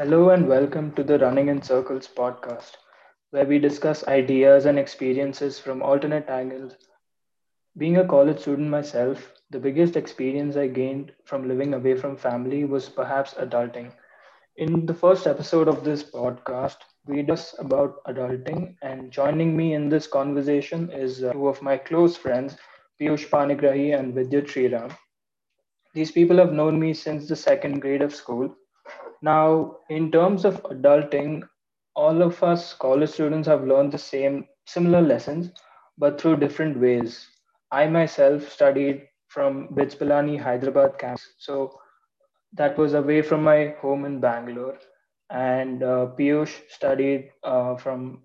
Hello 0.00 0.30
and 0.30 0.48
welcome 0.48 0.92
to 0.94 1.04
the 1.04 1.18
Running 1.18 1.48
in 1.48 1.60
Circles 1.60 2.08
podcast, 2.08 2.78
where 3.32 3.44
we 3.44 3.58
discuss 3.58 4.08
ideas 4.08 4.64
and 4.64 4.78
experiences 4.78 5.58
from 5.58 5.82
alternate 5.82 6.26
angles. 6.30 6.74
Being 7.76 7.98
a 7.98 8.08
college 8.08 8.40
student 8.40 8.70
myself, 8.70 9.34
the 9.50 9.60
biggest 9.60 9.96
experience 9.96 10.56
I 10.56 10.68
gained 10.68 11.12
from 11.26 11.46
living 11.46 11.74
away 11.74 11.96
from 11.96 12.16
family 12.16 12.64
was 12.64 12.88
perhaps 12.88 13.34
adulting. 13.34 13.92
In 14.56 14.86
the 14.86 14.94
first 14.94 15.26
episode 15.26 15.68
of 15.68 15.84
this 15.84 16.02
podcast, 16.02 16.78
we 17.06 17.20
discuss 17.22 17.58
about 17.58 18.02
adulting, 18.04 18.76
and 18.80 19.10
joining 19.10 19.54
me 19.54 19.74
in 19.74 19.90
this 19.90 20.06
conversation 20.06 20.90
is 20.90 21.22
uh, 21.22 21.34
two 21.34 21.46
of 21.46 21.60
my 21.60 21.76
close 21.76 22.16
friends, 22.16 22.56
Piyush 22.98 23.28
Panigrahi 23.28 23.98
and 23.98 24.14
Vidyut 24.14 24.46
Sriram. 24.46 24.96
These 25.92 26.12
people 26.12 26.38
have 26.38 26.54
known 26.54 26.80
me 26.80 26.94
since 26.94 27.28
the 27.28 27.36
second 27.36 27.80
grade 27.80 28.00
of 28.00 28.14
school 28.14 28.56
now, 29.22 29.76
in 29.88 30.10
terms 30.10 30.44
of 30.44 30.62
adulting, 30.64 31.42
all 31.94 32.22
of 32.22 32.42
us 32.42 32.74
college 32.74 33.10
students 33.10 33.48
have 33.48 33.66
learned 33.66 33.92
the 33.92 33.98
same 33.98 34.46
similar 34.66 35.02
lessons, 35.02 35.50
but 35.98 36.20
through 36.20 36.36
different 36.36 36.78
ways. 36.80 37.28
I 37.70 37.86
myself 37.86 38.50
studied 38.50 39.06
from 39.28 39.68
BITS 39.74 39.94
Pilani, 39.96 40.40
Hyderabad 40.40 40.98
campus, 40.98 41.34
so 41.38 41.78
that 42.54 42.76
was 42.78 42.94
away 42.94 43.22
from 43.22 43.44
my 43.44 43.74
home 43.80 44.04
in 44.04 44.20
Bangalore. 44.20 44.78
And 45.30 45.82
uh, 45.82 46.08
Piyush 46.18 46.68
studied 46.68 47.30
uh, 47.44 47.76
from 47.76 48.22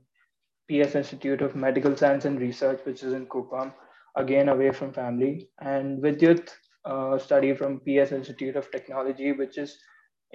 PES 0.69 0.95
Institute 0.95 1.41
of 1.41 1.55
Medical 1.55 1.95
Science 1.95 2.25
and 2.25 2.39
Research, 2.39 2.79
which 2.85 3.03
is 3.03 3.13
in 3.13 3.27
Kuppam, 3.27 3.73
again 4.15 4.49
away 4.49 4.71
from 4.71 4.93
family. 4.93 5.49
And 5.59 6.01
Vidyut 6.01 6.49
uh, 6.85 7.19
studied 7.19 7.59
from 7.59 7.81
PES 7.81 8.11
Institute 8.11 8.55
of 8.55 8.71
Technology, 8.71 9.33
which 9.33 9.59
is 9.59 9.77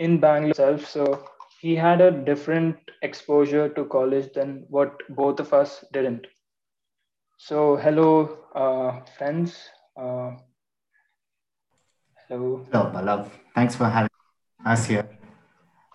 in 0.01 0.19
Bangalore 0.19 0.51
itself. 0.51 0.87
So 0.87 1.07
he 1.61 1.77
had 1.77 2.01
a 2.01 2.11
different 2.11 2.77
exposure 3.03 3.69
to 3.79 3.85
college 3.85 4.33
than 4.35 4.65
what 4.69 5.03
both 5.11 5.41
of 5.41 5.53
us 5.53 5.85
didn't. 5.93 6.27
So 7.39 7.77
hello, 7.77 8.39
uh, 8.55 9.01
friends. 9.19 9.59
Uh, 9.97 10.31
hello. 12.29 12.67
Hello, 12.73 12.91
Palav. 12.95 13.29
Thanks 13.55 13.77
for 13.77 13.85
having 13.85 14.11
us 14.65 14.87
here. 14.87 15.07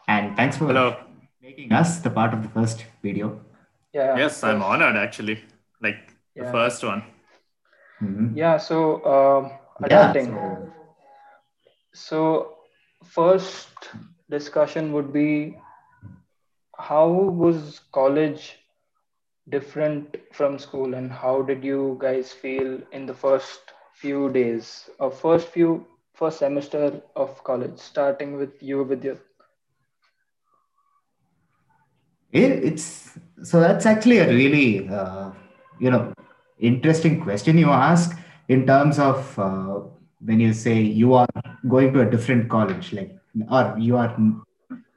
And 0.07 0.35
thanks 0.37 0.57
for 0.57 0.67
Hello. 0.67 0.97
making 1.41 1.71
us 1.73 1.99
the 1.99 2.09
part 2.11 2.33
of 2.33 2.43
the 2.43 2.49
first 2.49 2.85
video. 3.01 3.41
Yeah. 3.93 4.17
Yes, 4.17 4.43
I'm 4.43 4.61
honored 4.61 4.95
actually. 4.95 5.43
Like 5.81 6.13
the 6.35 6.45
first 6.51 6.83
one. 6.83 7.03
Mhm. 8.01 8.35
Yeah. 8.35 8.57
So 8.57 8.81
um, 9.17 9.51
Yeah, 9.89 10.13
so- 10.13 10.71
So 11.93 12.54
first 13.07 13.89
discussion 14.29 14.91
would 14.93 15.11
be 15.13 15.57
how 16.77 17.07
was 17.09 17.79
college 17.91 18.59
different 19.49 20.15
from 20.31 20.57
school 20.59 20.93
and 20.93 21.11
how 21.11 21.41
did 21.41 21.63
you 21.63 21.97
guys 21.99 22.31
feel 22.31 22.81
in 22.91 23.05
the 23.05 23.13
first 23.13 23.73
few 23.93 24.29
days 24.31 24.89
or 24.99 25.11
first 25.11 25.47
few 25.47 25.85
first 26.13 26.39
semester 26.39 27.01
of 27.15 27.43
college 27.43 27.77
starting 27.77 28.37
with 28.37 28.61
you 28.61 28.83
with 28.83 29.03
your 29.03 29.17
It- 32.31 32.63
it's 32.69 33.17
so 33.43 33.59
that's 33.59 33.85
actually 33.85 34.17
a 34.19 34.27
really 34.29 34.87
uh, 34.89 35.31
you 35.79 35.89
know 35.91 36.13
interesting 36.59 37.21
question 37.21 37.57
you 37.57 37.69
ask 37.69 38.17
in 38.47 38.65
terms 38.65 38.99
of 38.99 39.37
uh, 39.39 39.79
when 40.23 40.39
you 40.39 40.53
say 40.53 40.81
you 40.81 41.13
are 41.13 41.27
going 41.67 41.93
to 41.93 42.01
a 42.01 42.09
different 42.09 42.49
college 42.49 42.93
like 42.93 43.11
or 43.49 43.75
you 43.77 43.97
are 43.97 44.15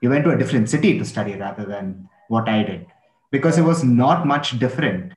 you 0.00 0.08
went 0.10 0.24
to 0.24 0.30
a 0.30 0.38
different 0.38 0.68
city 0.68 0.98
to 0.98 1.04
study 1.04 1.34
rather 1.36 1.64
than 1.64 2.08
what 2.28 2.48
I 2.48 2.62
did. 2.62 2.86
Because 3.30 3.58
it 3.58 3.62
was 3.62 3.82
not 3.84 4.26
much 4.26 4.58
different 4.58 5.12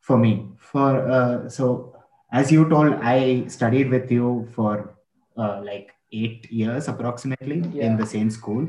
for 0.00 0.16
me. 0.16 0.48
For 0.58 1.08
uh, 1.10 1.48
so 1.48 1.96
as 2.32 2.52
you 2.52 2.68
told 2.68 2.94
I 3.02 3.46
studied 3.48 3.90
with 3.90 4.10
you 4.10 4.48
for 4.54 4.94
uh, 5.36 5.60
like 5.64 5.92
eight 6.12 6.50
years 6.50 6.88
approximately 6.88 7.58
Yeah. 7.72 7.86
in 7.86 7.96
the 7.96 8.06
same 8.06 8.30
school. 8.30 8.68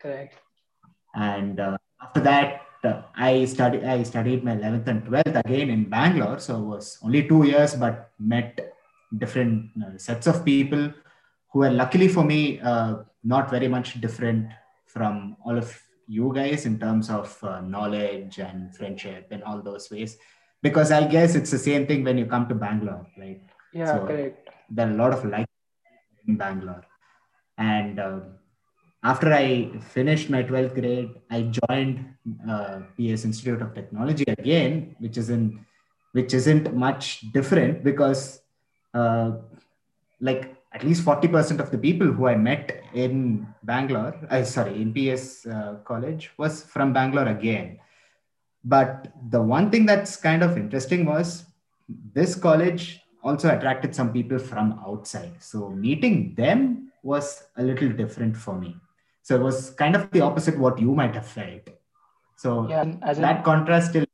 Correct. 0.00 0.34
And 1.14 1.60
uh, 1.60 1.76
after 2.02 2.20
that 2.20 2.62
uh, 2.84 3.02
i 3.16 3.44
studied 3.44 3.82
i 3.84 4.02
studied 4.04 4.44
my 4.44 4.54
11th 4.54 4.86
and 4.86 5.04
12th 5.04 5.36
again 5.44 5.68
in 5.70 5.84
bangalore. 5.84 6.38
So 6.38 6.56
it 6.58 6.66
was 6.74 6.98
only 7.04 7.26
two 7.28 7.44
years 7.44 7.74
but 7.74 8.10
met 8.18 8.72
different 9.16 9.70
uh, 9.84 9.98
sets 9.98 10.26
of 10.26 10.44
people 10.44 10.92
who 11.52 11.62
are 11.64 11.70
luckily 11.70 12.08
for 12.08 12.24
me 12.24 12.60
uh, 12.60 12.96
not 13.24 13.50
very 13.50 13.68
much 13.68 14.00
different 14.00 14.48
from 14.86 15.36
all 15.44 15.56
of 15.56 15.68
you 16.06 16.32
guys 16.34 16.64
in 16.66 16.78
terms 16.78 17.10
of 17.10 17.36
uh, 17.42 17.60
knowledge 17.60 18.38
and 18.38 18.74
friendship 18.74 19.28
and 19.30 19.42
all 19.42 19.60
those 19.62 19.90
ways. 19.90 20.16
Because 20.62 20.90
i 20.90 21.06
guess 21.06 21.34
it's 21.34 21.50
the 21.50 21.58
same 21.58 21.86
thing 21.86 22.02
when 22.04 22.18
you 22.18 22.26
come 22.26 22.48
to 22.48 22.54
bangalore 22.54 23.06
right? 23.18 23.40
Yeah 23.72 23.92
So- 23.92 24.06
correct. 24.06 24.48
there 24.70 24.88
are 24.88 24.90
a 24.90 24.94
lot 24.94 25.12
of 25.12 25.24
like 25.24 25.46
in 26.26 26.36
Bangalore. 26.36 26.84
And 27.56 27.98
uh, 27.98 28.20
after 29.02 29.32
I 29.32 29.70
finished 29.80 30.28
my 30.30 30.42
12th 30.42 30.74
grade, 30.74 31.10
I 31.30 31.50
joined 31.60 32.14
uh, 32.48 32.80
PES 32.96 33.24
Institute 33.24 33.62
of 33.62 33.74
Technology 33.74 34.24
again, 34.26 34.94
which 34.98 35.16
isn't 35.16 35.64
which 36.12 36.34
isn't 36.34 36.74
much 36.74 37.20
different 37.32 37.84
because 37.84 38.40
uh, 38.94 39.32
like 40.20 40.56
at 40.72 40.84
least 40.84 41.04
40% 41.04 41.60
of 41.60 41.70
the 41.70 41.78
people 41.78 42.06
who 42.06 42.26
I 42.26 42.36
met 42.36 42.82
in 42.92 43.46
Bangalore, 43.62 44.14
uh, 44.30 44.44
sorry, 44.44 44.80
in 44.80 44.92
PES 44.92 45.46
uh, 45.46 45.76
college 45.84 46.30
was 46.36 46.62
from 46.62 46.92
Bangalore 46.92 47.28
again. 47.28 47.78
But 48.64 49.08
the 49.30 49.40
one 49.40 49.70
thing 49.70 49.86
that's 49.86 50.16
kind 50.16 50.42
of 50.42 50.58
interesting 50.58 51.06
was 51.06 51.44
this 51.88 52.34
college 52.34 53.00
also 53.22 53.54
attracted 53.56 53.94
some 53.94 54.12
people 54.12 54.38
from 54.38 54.78
outside. 54.86 55.32
So 55.40 55.70
meeting 55.70 56.34
them 56.34 56.92
was 57.02 57.44
a 57.56 57.62
little 57.62 57.88
different 57.88 58.36
for 58.36 58.58
me. 58.58 58.76
So 59.22 59.36
it 59.36 59.42
was 59.42 59.70
kind 59.70 59.96
of 59.96 60.10
the 60.10 60.20
opposite 60.20 60.58
what 60.58 60.78
you 60.78 60.94
might 60.94 61.14
have 61.14 61.26
felt. 61.26 61.68
So 62.36 62.68
yeah 62.68 62.84
as 63.02 63.18
in, 63.18 63.22
that 63.22 63.42
contrast 63.42 63.90
still 63.90 64.04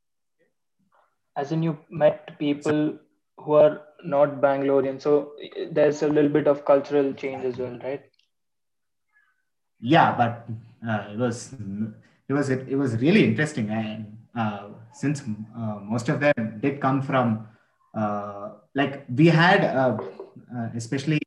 as 1.36 1.52
in 1.52 1.62
you 1.62 1.78
met 1.90 2.38
people 2.38 2.98
who 3.44 3.54
are 3.54 3.82
not 4.04 4.40
bangalorean. 4.40 5.00
So 5.00 5.32
there's 5.70 6.02
a 6.02 6.08
little 6.08 6.30
bit 6.30 6.46
of 6.46 6.64
cultural 6.64 7.12
change 7.12 7.44
as 7.44 7.58
well 7.58 7.78
right? 7.82 8.02
Yeah 9.80 10.14
but 10.16 10.46
uh, 10.88 11.12
it 11.12 11.18
was 11.18 11.54
it 12.28 12.32
was 12.32 12.50
it, 12.50 12.76
was 12.76 12.96
really 12.96 13.24
interesting. 13.24 13.70
And 13.70 14.18
uh, 14.36 14.68
since 14.92 15.22
uh, 15.56 15.78
most 15.82 16.08
of 16.08 16.20
them 16.20 16.58
did 16.60 16.80
come 16.80 17.02
from 17.02 17.46
uh, 17.94 18.50
like 18.74 19.04
we 19.14 19.26
had 19.26 19.64
uh, 19.64 19.96
uh, 20.56 20.68
especially 20.74 21.20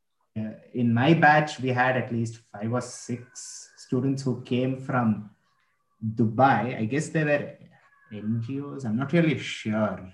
in 0.74 0.92
my 0.94 1.14
batch 1.14 1.58
we 1.60 1.70
had 1.70 1.96
at 1.96 2.12
least 2.12 2.40
five 2.52 2.72
or 2.72 2.80
six 2.80 3.70
students 3.76 4.22
who 4.22 4.40
came 4.42 4.78
from 4.78 5.30
dubai. 6.14 6.78
I 6.78 6.84
guess 6.84 7.08
they 7.08 7.24
were 7.24 7.54
ngos 8.12 8.84
i'm 8.84 8.96
not 8.96 9.12
really 9.12 9.38
sure 9.38 10.12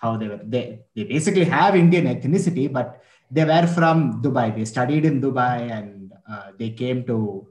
how 0.00 0.16
they 0.16 0.28
were 0.28 0.40
they, 0.44 0.80
they 0.94 1.04
basically 1.04 1.44
have 1.44 1.74
indian 1.76 2.06
ethnicity 2.14 2.66
but 2.78 3.02
they 3.30 3.44
were 3.44 3.66
from 3.66 4.22
dubai 4.22 4.54
they 4.56 4.64
studied 4.64 5.04
in 5.04 5.20
dubai 5.20 5.70
and 5.76 6.12
uh, 6.30 6.48
they 6.58 6.70
came 6.70 7.04
to 7.04 7.46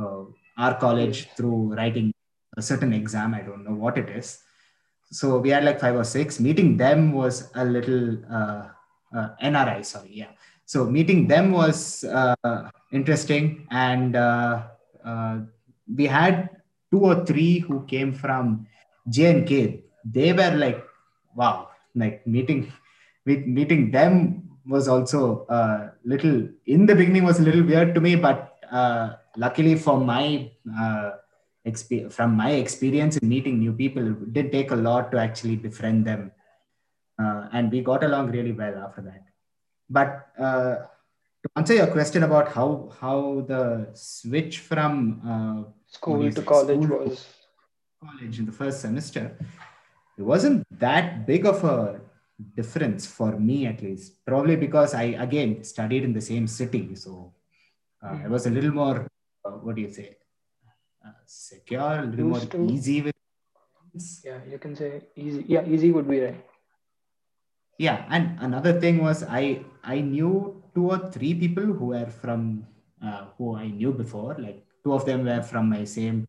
uh, 0.00 0.22
our 0.56 0.74
college 0.78 1.28
through 1.36 1.74
writing 1.74 2.12
a 2.56 2.62
certain 2.62 2.92
exam. 2.92 3.34
I 3.34 3.40
don't 3.40 3.64
know 3.64 3.74
what 3.74 3.98
it 3.98 4.08
is. 4.08 4.40
So 5.10 5.38
we 5.38 5.50
had 5.50 5.64
like 5.64 5.80
five 5.80 5.96
or 5.96 6.04
six. 6.04 6.40
Meeting 6.40 6.76
them 6.76 7.12
was 7.12 7.50
a 7.54 7.64
little 7.64 8.18
uh, 8.30 8.68
uh, 9.14 9.28
NRI, 9.42 9.84
sorry, 9.84 10.10
yeah. 10.12 10.32
So 10.64 10.84
meeting 10.86 11.26
them 11.26 11.52
was 11.52 12.04
uh, 12.04 12.70
interesting, 12.92 13.66
and 13.70 14.16
uh, 14.16 14.62
we 15.94 16.06
had 16.06 16.48
two 16.90 17.00
or 17.00 17.26
three 17.26 17.58
who 17.58 17.84
came 17.84 18.14
from 18.14 18.66
J&K. 19.08 19.84
They 20.04 20.32
were 20.32 20.54
like, 20.56 20.82
wow, 21.34 21.68
like 21.94 22.26
meeting 22.26 22.72
meet, 23.26 23.46
meeting 23.46 23.90
them 23.90 24.48
was 24.66 24.88
also 24.88 25.46
a 25.48 25.92
little 26.04 26.48
in 26.66 26.86
the 26.86 26.94
beginning 26.94 27.24
was 27.24 27.40
a 27.40 27.42
little 27.42 27.62
weird 27.62 27.94
to 27.94 28.00
me, 28.00 28.14
but 28.14 28.58
uh, 28.70 29.14
luckily 29.36 29.74
for 29.76 29.98
my 29.98 30.50
uh, 30.78 31.12
exp- 31.66 32.12
from 32.12 32.34
my 32.36 32.52
experience 32.52 33.16
in 33.16 33.28
meeting 33.28 33.58
new 33.58 33.72
people, 33.72 34.06
it 34.06 34.32
did 34.32 34.52
take 34.52 34.70
a 34.70 34.76
lot 34.76 35.10
to 35.12 35.18
actually 35.18 35.56
befriend 35.56 36.06
them, 36.06 36.30
uh, 37.22 37.48
and 37.52 37.70
we 37.70 37.80
got 37.80 38.04
along 38.04 38.30
really 38.30 38.52
well 38.52 38.76
after 38.78 39.02
that. 39.02 39.24
But 39.90 40.28
uh, 40.38 40.76
to 41.42 41.50
answer 41.56 41.74
your 41.74 41.88
question 41.88 42.22
about 42.22 42.52
how 42.52 42.92
how 43.00 43.44
the 43.48 43.90
switch 43.94 44.60
from 44.60 45.20
uh, 45.26 45.70
school 45.86 46.30
to 46.30 46.42
college 46.42 46.84
school 46.84 46.98
was 46.98 47.26
college 48.02 48.38
in 48.38 48.46
the 48.46 48.52
first 48.52 48.80
semester, 48.80 49.36
it 50.18 50.22
wasn't 50.22 50.64
that 50.78 51.26
big 51.26 51.46
of 51.46 51.64
a 51.64 52.00
difference 52.56 53.06
for 53.06 53.38
me 53.38 53.66
at 53.66 53.82
least. 53.82 54.24
Probably 54.24 54.56
because 54.56 54.94
I 54.94 55.16
again 55.26 55.64
studied 55.64 56.04
in 56.04 56.12
the 56.12 56.20
same 56.20 56.46
city, 56.46 56.94
so 56.94 57.34
uh, 58.04 58.18
it 58.24 58.30
was 58.30 58.46
a 58.46 58.50
little 58.50 58.72
more. 58.72 59.06
Uh, 59.44 59.50
what 59.50 59.76
do 59.76 59.82
you 59.82 59.90
say? 59.90 60.16
uh, 61.04 61.10
secure, 61.26 62.00
a 62.00 62.06
little 62.06 62.26
more 62.26 62.40
to. 62.40 62.70
easy 62.70 63.02
with. 63.02 63.14
Yeah, 64.24 64.38
you 64.48 64.58
can 64.58 64.74
say 64.74 65.02
easy. 65.16 65.44
Yeah, 65.46 65.64
easy 65.66 65.90
would 65.90 66.08
be 66.08 66.20
right. 66.20 66.44
Yeah, 67.78 68.06
and 68.08 68.38
another 68.40 68.80
thing 68.80 69.02
was 69.02 69.22
I 69.22 69.64
I 69.82 70.00
knew 70.00 70.62
two 70.74 70.90
or 70.90 71.10
three 71.10 71.34
people 71.34 71.64
who 71.64 71.92
were 71.92 72.06
from 72.06 72.66
uh, 73.02 73.26
who 73.36 73.56
I 73.56 73.68
knew 73.68 73.92
before. 73.92 74.36
Like 74.38 74.64
two 74.84 74.92
of 74.92 75.04
them 75.04 75.24
were 75.24 75.42
from 75.42 75.68
my 75.68 75.84
same 75.84 76.26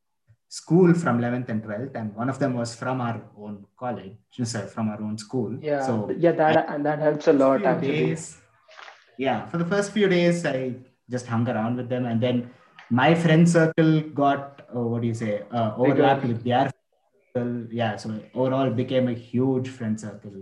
school 0.60 0.94
from 0.94 1.20
11th 1.20 1.50
and 1.50 1.64
12th, 1.64 1.96
and 1.96 2.16
one 2.16 2.30
of 2.30 2.38
them 2.42 2.54
was 2.54 2.76
from 2.76 3.02
our 3.02 3.20
own 3.44 3.66
college, 3.84 4.18
sorry, 4.44 4.68
from 4.68 4.90
our 4.90 5.02
own 5.02 5.18
school. 5.18 5.52
Yeah, 5.60 5.82
So 5.88 5.94
yeah, 6.26 6.34
that 6.34 6.70
and 6.70 6.86
that 6.86 7.00
helps 7.00 7.28
a 7.28 7.34
lot 7.34 7.66
actually. 7.66 7.94
days, 8.10 8.38
yeah, 9.18 9.48
for 9.48 9.58
the 9.58 9.66
first 9.66 9.92
few 9.94 10.08
days, 10.08 10.46
I 10.46 10.76
just 11.10 11.26
hung 11.26 11.50
around 11.50 11.78
with 11.78 11.90
them, 11.90 12.06
and 12.06 12.22
then 12.22 12.52
my 12.92 13.16
friend 13.16 13.50
circle 13.50 14.02
got 14.24 14.62
uh, 14.76 14.80
what 14.92 15.02
do 15.02 15.08
you 15.08 15.16
say 15.24 15.42
uh, 15.52 15.74
overlapped 15.76 16.26
with 16.32 16.44
their 16.44 16.70
circle. 17.36 17.68
Yeah, 17.72 17.96
so 17.96 18.14
overall 18.36 18.70
became 18.70 19.08
a 19.08 19.18
huge 19.32 19.70
friend 19.70 20.00
circle, 20.00 20.36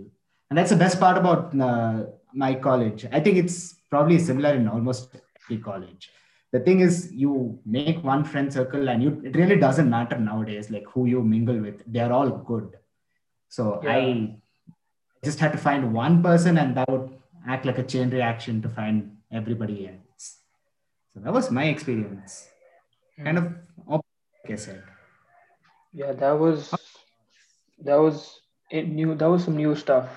and 0.50 0.58
that's 0.58 0.70
the 0.76 0.80
best 0.84 1.00
part 1.00 1.16
about 1.16 1.58
uh, 1.58 2.04
my 2.34 2.54
college. 2.54 3.06
I 3.10 3.20
think 3.20 3.38
it's 3.38 3.58
probably 3.88 4.18
similar 4.18 4.52
in 4.60 4.68
almost 4.68 5.16
every 5.44 5.62
college. 5.70 6.10
The 6.52 6.60
thing 6.60 6.80
is, 6.80 7.10
you 7.12 7.58
make 7.64 8.04
one 8.04 8.24
friend 8.24 8.52
circle, 8.52 8.88
and 8.88 9.02
you 9.02 9.22
it 9.24 9.36
really 9.36 9.56
doesn't 9.56 9.88
matter 9.88 10.18
nowadays, 10.18 10.70
like 10.70 10.86
who 10.86 11.06
you 11.06 11.22
mingle 11.22 11.58
with. 11.58 11.82
They 11.90 12.00
are 12.00 12.12
all 12.12 12.30
good. 12.30 12.76
So 13.48 13.80
Yeah. 13.82 13.96
I 13.96 14.36
just 15.24 15.40
had 15.40 15.52
to 15.52 15.58
find 15.58 15.92
one 15.94 16.22
person, 16.22 16.58
and 16.58 16.76
that 16.76 16.88
would 16.90 17.18
act 17.46 17.64
like 17.64 17.78
a 17.78 17.82
chain 17.82 18.10
reaction 18.10 18.60
to 18.62 18.68
find 18.68 19.16
everybody 19.32 19.88
else. 19.88 20.40
So 21.14 21.20
that 21.20 21.32
was 21.32 21.50
my 21.50 21.64
experience. 21.64 22.48
Kind 23.22 23.38
of, 23.38 23.52
like 23.86 24.50
I 24.50 24.56
said. 24.56 24.82
Yeah, 25.92 26.12
that 26.12 26.32
was 26.32 26.72
that 27.84 27.96
was 27.96 28.40
it 28.70 28.88
new. 28.88 29.14
That 29.14 29.28
was 29.28 29.44
some 29.44 29.56
new 29.56 29.74
stuff. 29.74 30.08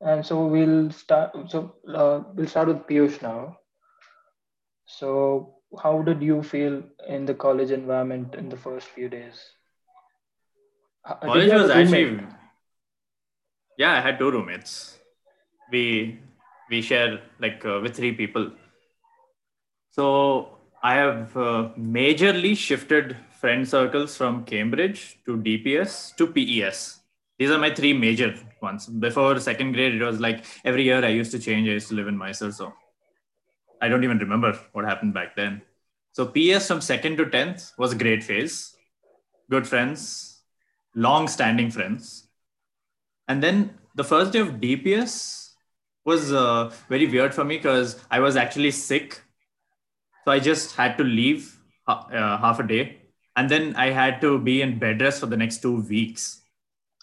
And 0.00 0.24
so 0.24 0.46
we'll 0.46 0.90
start. 0.90 1.32
So 1.48 1.74
uh, 1.88 2.22
we'll 2.34 2.46
start 2.48 2.68
with 2.68 2.86
Piyush 2.86 3.22
now. 3.22 3.58
So 4.86 5.55
how 5.82 6.02
did 6.02 6.22
you 6.22 6.42
feel 6.42 6.82
in 7.08 7.26
the 7.26 7.34
college 7.34 7.70
environment 7.70 8.34
in 8.34 8.48
the 8.48 8.56
first 8.56 8.86
few 8.88 9.08
days? 9.08 9.52
Did 11.08 11.20
College 11.22 11.52
was 11.52 11.70
actually 11.70 12.20
yeah. 13.78 13.92
I 13.92 14.00
had 14.00 14.18
two 14.18 14.30
roommates. 14.30 14.98
We 15.70 16.18
we 16.70 16.82
share 16.82 17.20
like 17.38 17.64
uh, 17.64 17.80
with 17.82 17.94
three 17.94 18.12
people. 18.12 18.50
So 19.90 20.58
I 20.82 20.94
have 20.94 21.36
uh, 21.36 21.70
majorly 21.78 22.56
shifted 22.56 23.16
friend 23.40 23.68
circles 23.68 24.16
from 24.16 24.44
Cambridge 24.44 25.18
to 25.26 25.36
DPS 25.36 26.16
to 26.16 26.26
PES. 26.26 27.00
These 27.38 27.50
are 27.50 27.58
my 27.58 27.72
three 27.72 27.92
major 27.92 28.34
ones. 28.62 28.86
Before 28.86 29.38
second 29.38 29.72
grade, 29.72 29.94
it 29.94 30.02
was 30.02 30.20
like 30.20 30.44
every 30.64 30.84
year 30.84 31.04
I 31.04 31.08
used 31.08 31.30
to 31.32 31.38
change. 31.38 31.68
I 31.68 31.72
used 31.72 31.88
to 31.88 31.94
live 31.94 32.08
in 32.08 32.16
Mysore, 32.16 32.50
so 32.50 32.72
I 33.80 33.88
don't 33.88 34.04
even 34.04 34.18
remember 34.18 34.58
what 34.72 34.84
happened 34.84 35.14
back 35.14 35.36
then. 35.36 35.62
So 36.12 36.26
PS 36.26 36.68
from 36.68 36.80
second 36.80 37.18
to 37.18 37.28
tenth 37.28 37.72
was 37.78 37.92
a 37.92 37.96
great 37.96 38.24
phase. 38.24 38.74
Good 39.50 39.66
friends, 39.66 40.42
long-standing 40.94 41.70
friends, 41.70 42.26
and 43.28 43.42
then 43.42 43.78
the 43.94 44.04
first 44.04 44.32
day 44.32 44.40
of 44.40 44.60
DPS 44.60 45.52
was 46.04 46.32
uh, 46.32 46.72
very 46.88 47.06
weird 47.06 47.34
for 47.34 47.44
me 47.44 47.56
because 47.56 48.00
I 48.10 48.20
was 48.20 48.36
actually 48.36 48.70
sick, 48.70 49.20
so 50.24 50.32
I 50.32 50.38
just 50.38 50.74
had 50.74 50.96
to 50.98 51.04
leave 51.04 51.58
uh, 51.86 52.38
half 52.38 52.60
a 52.60 52.66
day, 52.66 52.98
and 53.36 53.48
then 53.48 53.76
I 53.76 53.90
had 53.90 54.20
to 54.22 54.38
be 54.38 54.62
in 54.62 54.78
bed 54.78 55.00
rest 55.00 55.20
for 55.20 55.26
the 55.26 55.36
next 55.36 55.62
two 55.62 55.80
weeks. 55.82 56.42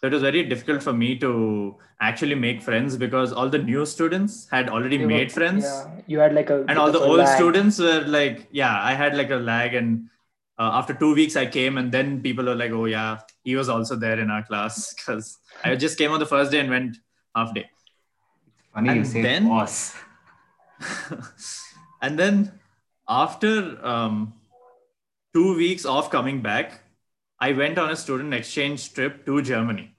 So 0.03 0.07
it 0.07 0.11
was 0.11 0.21
very 0.21 0.43
difficult 0.43 0.83
for 0.83 0.91
me 0.91 1.17
to 1.19 1.77
actually 2.01 2.35
make 2.35 2.61
friends 2.61 2.97
because 2.97 3.31
all 3.31 3.47
the 3.47 3.57
new 3.57 3.85
students 3.85 4.49
had 4.51 4.67
already 4.69 4.97
You 4.97 5.03
were- 5.03 5.07
made 5.07 5.31
friends 5.31 5.63
Yeah, 5.63 6.01
you 6.07 6.19
had 6.19 6.33
like 6.35 6.49
a 6.49 6.65
and 6.67 6.77
all 6.77 6.91
the 6.91 6.99
old 6.99 7.19
lag. 7.19 7.37
students 7.37 7.79
were 7.79 8.01
like 8.01 8.47
yeah 8.51 8.81
i 8.83 8.93
had 8.93 9.15
like 9.15 9.29
a 9.29 9.37
lag 9.37 9.73
and 9.73 10.09
uh, 10.59 10.71
after 10.79 10.93
two 10.93 11.13
weeks 11.15 11.37
i 11.37 11.45
came 11.45 11.77
and 11.77 11.89
then 11.89 12.21
people 12.21 12.43
were 12.51 12.55
like 12.63 12.71
oh 12.71 12.83
yeah 12.83 13.19
he 13.45 13.55
was 13.55 13.69
also 13.69 13.95
there 13.95 14.19
in 14.19 14.29
our 14.29 14.43
class 14.43 14.93
because 14.97 15.37
i 15.63 15.73
just 15.85 15.97
came 15.97 16.11
on 16.11 16.19
the 16.19 16.25
first 16.25 16.51
day 16.51 16.59
and 16.59 16.69
went 16.69 16.97
half 17.33 17.53
day 17.53 17.65
Funny 18.73 18.89
you 18.89 18.95
And 18.97 19.07
say 19.07 19.21
then- 19.21 19.47
boss. 19.47 19.95
and 22.01 22.19
then 22.19 22.51
after 23.07 23.77
um, 23.85 24.33
two 25.33 25.55
weeks 25.55 25.85
of 25.85 26.09
coming 26.09 26.41
back 26.41 26.79
i 27.39 27.53
went 27.53 27.77
on 27.77 27.89
a 27.89 27.95
student 27.95 28.33
exchange 28.33 28.93
trip 28.93 29.25
to 29.25 29.41
germany 29.41 29.92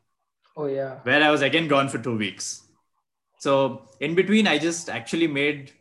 Oh 0.57 0.67
yeah. 0.67 1.01
where 1.03 1.23
I 1.23 1.31
was 1.31 1.43
again 1.43 1.67
gone 1.69 1.89
for 1.89 1.99
two 1.99 2.17
weeks. 2.17 2.63
So 3.39 3.83
in 4.01 4.15
between, 4.15 4.47
I 4.47 4.59
just 4.59 4.89
actually 4.89 5.27
made 5.27 5.73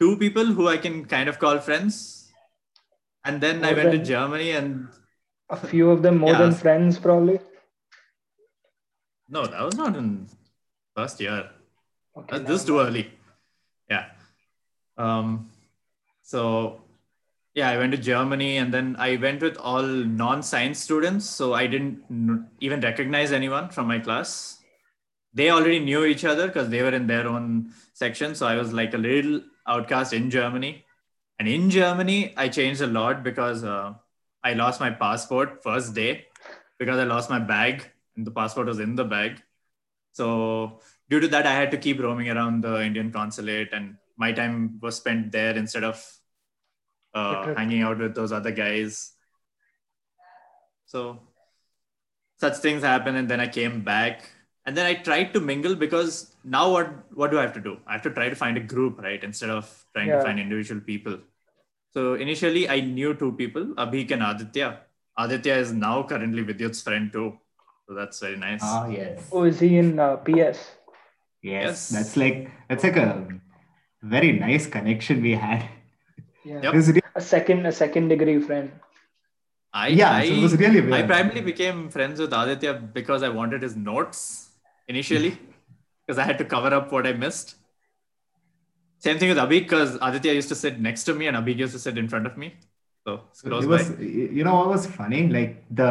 two 0.00 0.16
people 0.16 0.44
who 0.46 0.68
I 0.68 0.76
can 0.76 1.04
kind 1.04 1.28
of 1.28 1.38
call 1.38 1.58
friends. 1.58 2.30
And 3.24 3.40
then 3.40 3.64
I 3.64 3.72
More 3.74 3.84
went 3.84 3.92
to? 3.98 4.04
Germany 4.04 4.52
and 4.52 4.88
A 5.50 5.56
few 5.56 5.90
of 5.90 6.02
them 6.02 6.18
more 6.18 6.30
Yeah. 6.32 6.38
than 6.38 6.52
friends, 6.54 6.98
probably. 6.98 7.40
no, 9.28 9.46
that 9.46 9.62
was 9.62 9.74
not 9.76 9.96
in 9.96 10.28
first 10.94 11.20
year. 11.20 11.50
Okay, 12.16 12.38
this 12.38 12.64
too 12.64 12.78
early. 12.80 13.10
Yeah. 13.90 14.06
Um, 14.96 15.50
so 16.22 16.80
yeah, 17.56 17.70
I 17.70 17.78
went 17.78 17.92
to 17.92 17.98
Germany 17.98 18.58
and 18.58 18.72
then 18.72 18.96
I 18.98 19.16
went 19.16 19.40
with 19.40 19.56
all 19.56 19.82
non-science 19.82 20.78
students. 20.78 21.24
So 21.24 21.54
I 21.54 21.66
didn't 21.66 22.48
even 22.60 22.80
recognize 22.82 23.32
anyone 23.32 23.70
from 23.70 23.88
my 23.88 23.98
class. 23.98 24.62
They 25.32 25.50
already 25.50 25.78
knew 25.78 26.04
each 26.04 26.26
other 26.26 26.48
because 26.48 26.68
they 26.68 26.82
were 26.82 26.94
in 26.94 27.06
their 27.06 27.26
own 27.26 27.72
section. 27.94 28.34
So 28.34 28.46
I 28.46 28.56
was 28.56 28.74
like 28.74 28.92
a 28.92 28.98
little 28.98 29.40
outcast 29.66 30.12
in 30.12 30.30
Germany. 30.30 30.84
And 31.38 31.48
in 31.48 31.70
Germany, 31.70 32.34
I 32.36 32.48
changed 32.48 32.82
a 32.82 32.86
lot 32.86 33.22
because 33.22 33.64
uh, 33.64 33.94
I 34.44 34.52
lost 34.52 34.78
my 34.78 34.90
passport 34.90 35.62
first 35.62 35.94
day 35.94 36.26
because 36.78 36.98
I 36.98 37.04
lost 37.04 37.30
my 37.30 37.38
bag 37.38 37.90
and 38.16 38.26
the 38.26 38.30
passport 38.30 38.66
was 38.66 38.80
in 38.80 38.96
the 38.96 39.04
bag. 39.04 39.42
So 40.12 40.80
due 41.08 41.20
to 41.20 41.28
that, 41.28 41.46
I 41.46 41.54
had 41.54 41.70
to 41.70 41.78
keep 41.78 42.00
roaming 42.00 42.28
around 42.28 42.64
the 42.64 42.82
Indian 42.82 43.12
consulate, 43.12 43.72
and 43.72 43.96
my 44.16 44.32
time 44.32 44.78
was 44.80 44.96
spent 44.96 45.30
there 45.30 45.54
instead 45.54 45.84
of 45.84 46.02
uh, 47.16 47.54
hanging 47.54 47.82
out 47.82 47.98
with 47.98 48.14
those 48.14 48.32
other 48.38 48.50
guys. 48.50 49.12
So 50.86 51.20
such 52.38 52.56
things 52.58 52.82
happen, 52.82 53.16
and 53.16 53.28
then 53.28 53.40
I 53.40 53.48
came 53.48 53.80
back, 53.82 54.28
and 54.66 54.76
then 54.76 54.86
I 54.86 54.94
tried 54.94 55.32
to 55.34 55.40
mingle 55.40 55.74
because 55.74 56.34
now 56.44 56.70
what 56.72 56.90
what 57.22 57.30
do 57.30 57.38
I 57.38 57.42
have 57.42 57.54
to 57.54 57.64
do? 57.68 57.78
I 57.86 57.94
have 57.94 58.02
to 58.02 58.10
try 58.18 58.28
to 58.28 58.36
find 58.42 58.56
a 58.56 58.64
group, 58.74 59.00
right, 59.08 59.22
instead 59.30 59.50
of 59.50 59.72
trying 59.94 60.08
Yeah. 60.08 60.18
to 60.18 60.22
find 60.28 60.38
individual 60.38 60.80
people. 60.92 61.18
So 61.94 62.14
initially, 62.26 62.68
I 62.68 62.80
knew 62.80 63.14
two 63.14 63.32
people, 63.32 63.64
Abhik 63.84 64.10
and 64.18 64.22
Aditya. 64.22 64.68
Aditya 65.18 65.54
is 65.64 65.72
now 65.72 66.02
currently 66.02 66.44
Vidyut's 66.44 66.82
friend 66.82 67.12
too. 67.12 67.28
So 67.88 67.94
that's 67.94 68.20
very 68.20 68.36
nice. 68.36 68.60
Oh 68.62 68.86
yes. 68.98 69.28
Oh, 69.32 69.44
is 69.44 69.60
he 69.60 69.78
in 69.78 69.98
uh, 69.98 70.16
PES? 70.16 70.36
Yes. 70.36 70.60
Yes. 71.42 71.88
That's 71.96 72.16
like 72.16 72.50
that's 72.68 72.84
like 72.84 72.96
a 72.96 73.08
very 74.02 74.32
nice 74.32 74.66
connection 74.66 75.22
we 75.22 75.34
had. 75.46 75.64
Yeah. 76.44 76.60
Yep. 76.62 76.74
It 76.74 76.76
was 76.76 76.88
re- 76.92 77.05
A 77.16 77.20
second, 77.20 77.66
a 77.66 77.72
second 77.72 78.08
degree 78.08 78.40
friend. 78.40 78.70
I, 79.72 79.88
Yeah, 79.88 80.10
I, 80.12 80.28
so 80.28 80.34
it 80.34 80.42
was 80.42 80.56
really 80.56 80.78
I 80.78 80.86
weird. 80.90 81.06
primarily 81.06 81.40
became 81.40 81.88
friends 81.90 82.20
with 82.20 82.32
Aditya 82.32 82.74
because 82.98 83.22
I 83.22 83.28
wanted 83.28 83.62
his 83.62 83.76
notes 83.76 84.50
initially, 84.88 85.38
because 86.06 86.18
I 86.18 86.24
had 86.24 86.38
to 86.38 86.44
cover 86.44 86.72
up 86.74 86.92
what 86.92 87.06
I 87.06 87.12
missed. 87.12 87.56
Same 88.98 89.18
thing 89.18 89.28
with 89.28 89.38
Abhik, 89.38 89.64
because 89.64 89.98
Aditya 90.00 90.32
used 90.32 90.48
to 90.48 90.54
sit 90.54 90.80
next 90.80 91.04
to 91.04 91.14
me 91.14 91.26
and 91.26 91.36
Abhik 91.36 91.58
used 91.58 91.72
to 91.72 91.78
sit 91.78 91.98
in 91.98 92.08
front 92.08 92.26
of 92.26 92.36
me. 92.36 92.54
So 93.06 93.20
it 93.44 93.52
was 93.52 93.66
by. 93.66 94.02
you 94.02 94.42
know 94.42 94.54
what 94.56 94.68
was 94.68 94.86
funny 94.86 95.28
like 95.28 95.64
the 95.70 95.90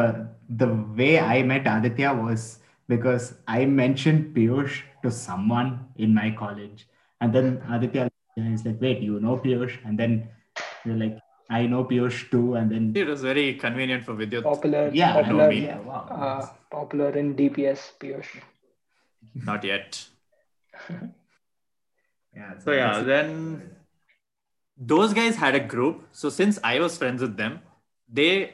the 0.61 0.67
way 0.97 1.17
i 1.17 1.41
met 1.51 1.65
aditya 1.65 2.13
was 2.13 2.59
because 2.93 3.35
i 3.47 3.63
mentioned 3.65 4.35
piyush 4.35 4.81
to 5.03 5.09
someone 5.09 5.69
in 5.95 6.13
my 6.13 6.29
college 6.41 6.87
and 7.21 7.33
then 7.33 7.47
aditya 7.75 8.09
is 8.35 8.65
like 8.65 8.81
wait 8.81 8.99
you 8.99 9.21
know 9.21 9.37
piyush 9.37 9.77
and 9.85 9.97
then 9.97 10.27
you're 10.85 10.97
like 11.03 11.17
i 11.49 11.65
know 11.71 11.83
piyush 11.91 12.19
too 12.31 12.55
and 12.55 12.71
then 12.71 12.91
It 12.95 13.07
was 13.07 13.21
very 13.21 13.45
convenient 13.63 14.05
for 14.05 14.13
Vidyut. 14.15 14.43
Popular, 14.43 14.89
yeah 14.93 15.11
I 15.15 15.21
popular, 15.21 15.47
know, 15.47 15.49
yeah 15.67 15.79
wow 15.79 16.01
uh, 16.27 16.47
popular 16.71 17.09
in 17.21 17.35
DPS. 17.35 17.81
Piyush. 17.99 18.31
Not 19.49 19.63
yet. 19.63 19.99
yeah 22.35 22.57
So 22.63 22.71
yeah, 22.71 23.01
then 23.01 23.69
those 24.77 25.13
guys 25.13 25.35
had 25.35 25.55
a 25.55 25.59
group. 25.59 26.03
So 26.11 26.29
since 26.29 26.59
I 26.63 26.79
was 26.79 26.97
friends 26.97 27.21
with 27.21 27.37
them, 27.37 27.59
they 28.11 28.53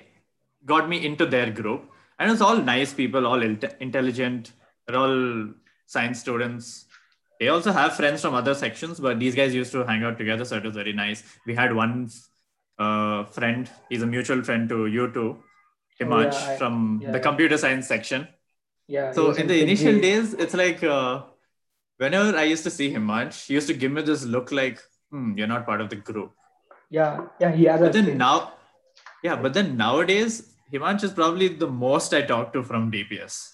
got 0.66 0.88
me 0.88 1.04
into 1.06 1.26
their 1.26 1.50
group. 1.50 1.88
And 2.20 2.32
it's 2.32 2.42
all 2.42 2.58
nice 2.58 2.94
people, 2.94 3.26
all 3.26 3.42
intelligent, 3.42 4.52
they're 4.86 4.98
all 4.98 5.48
science 5.88 6.20
students. 6.20 6.86
They 7.42 7.48
also 7.48 7.72
have 7.72 7.96
friends 7.96 8.22
from 8.22 8.36
other 8.36 8.54
sections, 8.54 9.00
but 9.00 9.20
these 9.20 9.34
guys 9.34 9.56
used 9.56 9.72
to 9.72 9.84
hang 9.84 10.04
out 10.04 10.20
together, 10.20 10.46
so 10.46 10.58
it 10.58 10.64
was 10.64 10.76
very 10.76 10.94
nice. 10.94 11.24
We 11.48 11.56
had 11.56 11.74
one 11.74 12.08
uh, 12.78 13.24
friend, 13.24 13.68
he's 13.90 14.04
a 14.04 14.06
mutual 14.06 14.44
friend 14.44 14.70
to 14.70 14.86
you 14.86 15.12
two. 15.12 15.40
Himansh 16.00 16.34
yeah, 16.34 16.58
from 16.58 17.00
yeah, 17.02 17.12
the 17.12 17.18
yeah. 17.18 17.24
computer 17.24 17.58
science 17.58 17.88
section. 17.88 18.28
Yeah. 18.88 19.12
So 19.12 19.32
in 19.32 19.48
the 19.48 19.60
initial 19.60 20.00
days, 20.00 20.36
it's 20.36 20.54
like 20.54 20.84
uh, 20.84 21.24
whenever 21.98 22.38
I 22.38 22.44
used 22.44 22.64
to 22.66 22.70
see 22.70 22.94
Himansh, 22.94 23.48
he 23.48 23.56
used 23.56 23.68
to 23.70 23.74
give 23.74 23.92
me 23.92 24.04
this 24.04 24.24
look 24.24 24.52
like, 24.52 24.80
hmm, 25.10 25.36
you're 25.36 25.48
not 25.48 25.66
part 25.66 25.82
of 25.82 25.90
the 25.90 25.96
group. 25.96 26.34
Yeah, 26.92 27.26
yeah, 27.40 27.52
he 27.52 27.64
has 27.66 27.80
But 27.82 27.94
then 27.94 28.06
thing. 28.06 28.18
now, 28.20 28.54
yeah, 29.24 29.36
but 29.36 29.56
then 29.56 29.78
nowadays, 29.78 30.54
Himansh 30.72 31.04
is 31.04 31.12
probably 31.12 31.48
the 31.48 31.68
most 31.68 32.14
I 32.14 32.22
talk 32.22 32.54
to 32.54 32.62
from 32.62 32.92
DPS. 32.92 33.50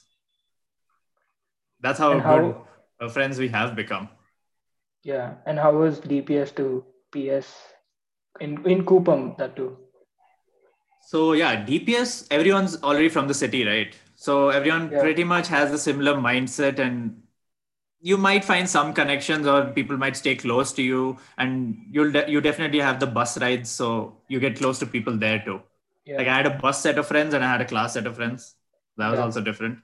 That's 1.80 2.00
how 2.00 2.12
And 2.12 2.22
good 2.22 2.54
how- 2.54 2.68
Uh, 3.00 3.08
friends 3.10 3.38
we 3.40 3.48
have 3.50 3.76
become. 3.76 4.10
Yeah, 5.04 5.36
and 5.46 5.58
how 5.58 5.76
was 5.78 6.00
DPS 6.00 6.52
to 6.52 6.86
PES 7.12 7.74
in 8.40 8.66
in 8.68 8.86
Kuppam 8.86 9.38
that 9.38 9.56
too? 9.56 9.78
So 11.02 11.34
yeah, 11.34 11.64
DPS, 11.66 12.28
everyone's 12.32 12.82
already 12.84 13.10
from 13.10 13.28
the 13.28 13.34
city, 13.34 13.66
right? 13.66 13.96
So 14.16 14.50
everyone 14.50 14.92
Yeah. 14.92 15.00
pretty 15.02 15.24
much 15.24 15.48
has 15.48 15.72
a 15.72 15.78
similar 15.78 16.16
mindset 16.16 16.80
and 16.80 17.24
you 18.02 18.18
might 18.18 18.46
find 18.46 18.70
some 18.70 18.94
connections 18.94 19.48
or 19.48 19.66
people 19.74 19.98
might 19.98 20.16
stay 20.16 20.36
close 20.36 20.72
to 20.74 20.84
you 20.84 21.18
and 21.38 21.78
you'll 21.92 22.12
de- 22.12 22.30
you 22.30 22.42
definitely 22.42 22.80
have 22.80 23.00
the 23.00 23.08
bus 23.08 23.38
rides 23.40 23.70
so 23.70 24.22
you 24.28 24.40
get 24.40 24.58
close 24.58 24.80
to 24.80 24.86
people 24.86 25.18
there 25.18 25.40
too. 25.46 25.62
Yeah, 26.06 26.18
Like 26.18 26.28
I 26.28 26.36
had 26.38 26.46
a 26.48 26.58
bus 26.58 26.82
set 26.82 26.98
of 26.98 27.08
friends 27.08 27.34
and 27.34 27.44
I 27.44 27.50
had 27.52 27.62
a 27.62 27.66
class 27.66 27.94
set 27.94 28.06
of 28.08 28.16
friends. 28.16 28.56
That 28.98 29.10
was 29.10 29.20
Yeah. 29.20 29.26
also 29.26 29.42
different. 29.42 29.80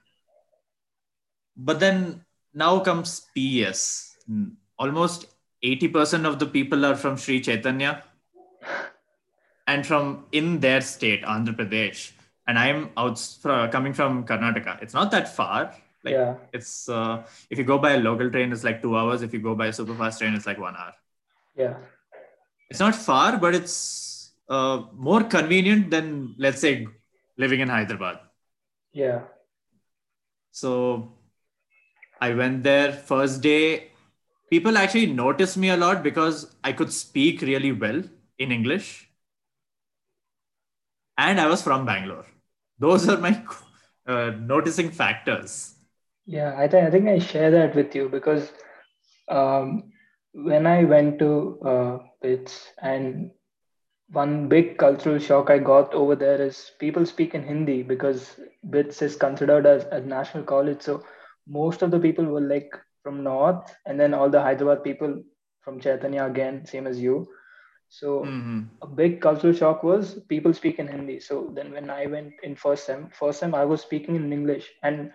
But 1.56 1.80
then 1.80 2.24
now 2.54 2.80
comes 2.80 3.26
PES. 3.34 4.16
Mm, 4.30 4.52
Almost 4.78 5.26
80% 5.62 6.26
of 6.26 6.38
the 6.38 6.46
people 6.46 6.84
are 6.84 6.96
from 6.96 7.16
Sri 7.16 7.40
Chaitanya 7.40 8.02
and 9.66 9.86
from 9.86 10.26
in 10.32 10.60
their 10.60 10.80
state, 10.80 11.22
Andhra 11.22 11.54
Pradesh. 11.56 12.12
And 12.46 12.58
I'm 12.58 12.90
out 12.96 13.18
fr- 13.18 13.68
coming 13.68 13.92
from 13.94 14.26
Karnataka. 14.26 14.82
It's 14.82 14.92
not 14.94 15.10
that 15.12 15.34
far. 15.34 15.74
Like 16.02 16.12
yeah, 16.12 16.34
it's 16.52 16.88
uh, 16.88 17.22
if 17.48 17.56
you 17.56 17.64
go 17.64 17.78
by 17.78 17.92
a 17.92 17.98
local 17.98 18.30
train, 18.30 18.52
it's 18.52 18.64
like 18.64 18.82
two 18.82 18.94
hours. 18.96 19.22
If 19.22 19.32
you 19.32 19.40
go 19.40 19.54
by 19.54 19.68
a 19.68 19.72
super 19.72 19.94
fast 19.94 20.20
train, 20.20 20.34
it's 20.34 20.46
like 20.46 20.58
one 20.58 20.76
hour. 20.76 20.92
yeah, 21.56 21.76
It's 22.68 22.80
not 22.80 22.94
far, 22.94 23.38
but 23.38 23.54
it's 23.54 24.32
uh, 24.50 24.82
more 24.92 25.22
convenient 25.24 25.90
than 25.90 26.34
let's 26.36 26.60
say 26.60 26.86
living 27.38 27.60
in 27.60 27.68
Hyderabad. 27.68 28.18
yeah. 28.92 29.20
So 30.50 31.12
I 32.20 32.34
went 32.34 32.62
there 32.62 32.92
first 32.92 33.42
day. 33.42 33.90
People 34.50 34.78
actually 34.78 35.06
noticed 35.06 35.56
me 35.56 35.70
a 35.70 35.76
lot 35.76 36.02
because 36.02 36.54
I 36.62 36.72
could 36.72 36.92
speak 36.92 37.40
really 37.42 37.72
well 37.72 38.02
in 38.38 38.52
English. 38.52 39.08
And 41.16 41.40
I 41.40 41.46
was 41.46 41.62
from 41.62 41.86
Bangalore. 41.86 42.26
Those 42.78 43.08
are 43.08 43.18
my 43.18 43.42
uh, 44.06 44.32
noticing 44.40 44.90
factors. 44.90 45.74
Yeah, 46.26 46.54
I 46.56 46.68
think 46.68 46.86
I 46.86 46.90
think 46.90 47.08
I 47.08 47.18
share 47.18 47.50
that 47.50 47.74
with 47.74 47.94
you 47.94 48.08
because 48.08 48.50
um, 49.28 49.92
when 50.32 50.66
I 50.66 50.84
went 50.84 51.18
to 51.18 51.60
uh, 51.64 51.98
BITS 52.22 52.72
and 52.80 53.30
one 54.08 54.48
big 54.48 54.78
cultural 54.78 55.18
shock 55.18 55.50
I 55.50 55.58
got 55.58 55.92
over 55.94 56.14
there 56.14 56.40
is 56.40 56.72
people 56.78 57.06
speak 57.06 57.34
in 57.34 57.42
Hindi 57.42 57.82
because 57.82 58.40
BITS 58.70 59.02
is 59.02 59.16
considered 59.16 59.66
as 59.66 59.84
a 59.90 60.00
national 60.00 60.44
college. 60.44 60.82
So 60.82 61.04
most 61.46 61.82
of 61.82 61.90
the 61.90 61.98
people 61.98 62.24
were 62.24 62.40
like 62.40 62.72
from 63.02 63.22
North, 63.22 63.74
and 63.86 64.00
then 64.00 64.14
all 64.14 64.30
the 64.30 64.40
Hyderabad 64.40 64.82
people 64.84 65.22
from 65.60 65.80
Chaitanya 65.80 66.24
again, 66.24 66.64
same 66.66 66.86
as 66.86 67.00
you. 67.00 67.28
So 67.88 68.24
Mhm. 68.24 68.68
a 68.82 68.86
big 68.86 69.20
cultural 69.20 69.52
shock 69.52 69.82
was 69.82 70.14
people 70.28 70.52
speak 70.54 70.78
in 70.78 70.88
Hindi. 70.88 71.20
So 71.20 71.50
then 71.54 71.72
when 71.72 71.90
I 71.90 72.06
went 72.06 72.32
in 72.42 72.56
first 72.56 72.86
sem, 72.86 73.10
first 73.10 73.40
sem 73.40 73.54
I 73.54 73.64
was 73.64 73.82
speaking 73.82 74.16
in 74.16 74.32
English, 74.32 74.70
and 74.82 75.12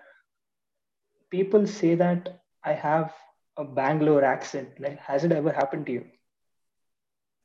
people 1.30 1.68
say 1.68 1.96
that 1.96 2.42
I 2.64 2.74
have 2.74 3.14
a 3.58 3.64
Bangalore 3.64 4.24
accent. 4.24 4.80
Like, 4.80 5.00
has 5.00 5.24
it 5.24 5.32
ever 5.32 5.52
happened 5.52 5.86
to 5.88 5.92
you? 5.92 6.06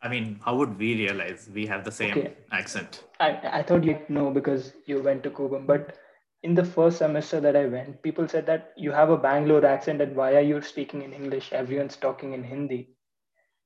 I 0.02 0.08
mean, 0.08 0.38
how 0.44 0.56
would 0.56 0.78
we 0.78 0.94
realize 0.96 1.50
we 1.52 1.66
have 1.66 1.84
the 1.84 1.90
same 1.90 2.10
Okay. 2.18 2.36
accent? 2.52 3.04
I, 3.20 3.58
I 3.60 3.62
thought 3.62 3.84
you'd 3.84 4.08
know 4.10 4.30
because 4.30 4.74
you 4.86 5.02
went 5.02 5.22
to 5.22 5.30
Kuppam, 5.30 5.66
but 5.66 5.96
in 6.44 6.54
the 6.54 6.64
first 6.64 6.98
semester 6.98 7.40
that 7.40 7.56
I 7.56 7.64
went, 7.64 8.02
people 8.02 8.28
said 8.28 8.44
that 8.46 8.72
you 8.76 8.92
have 8.92 9.08
a 9.08 9.16
Bangalore 9.16 9.64
accent 9.64 10.02
and 10.02 10.14
why 10.14 10.34
are 10.36 10.46
you 10.52 10.60
speaking 10.60 11.00
in 11.02 11.14
English? 11.14 11.52
Everyone's 11.52 11.96
talking 11.96 12.34
in 12.34 12.44
Hindi. 12.44 12.90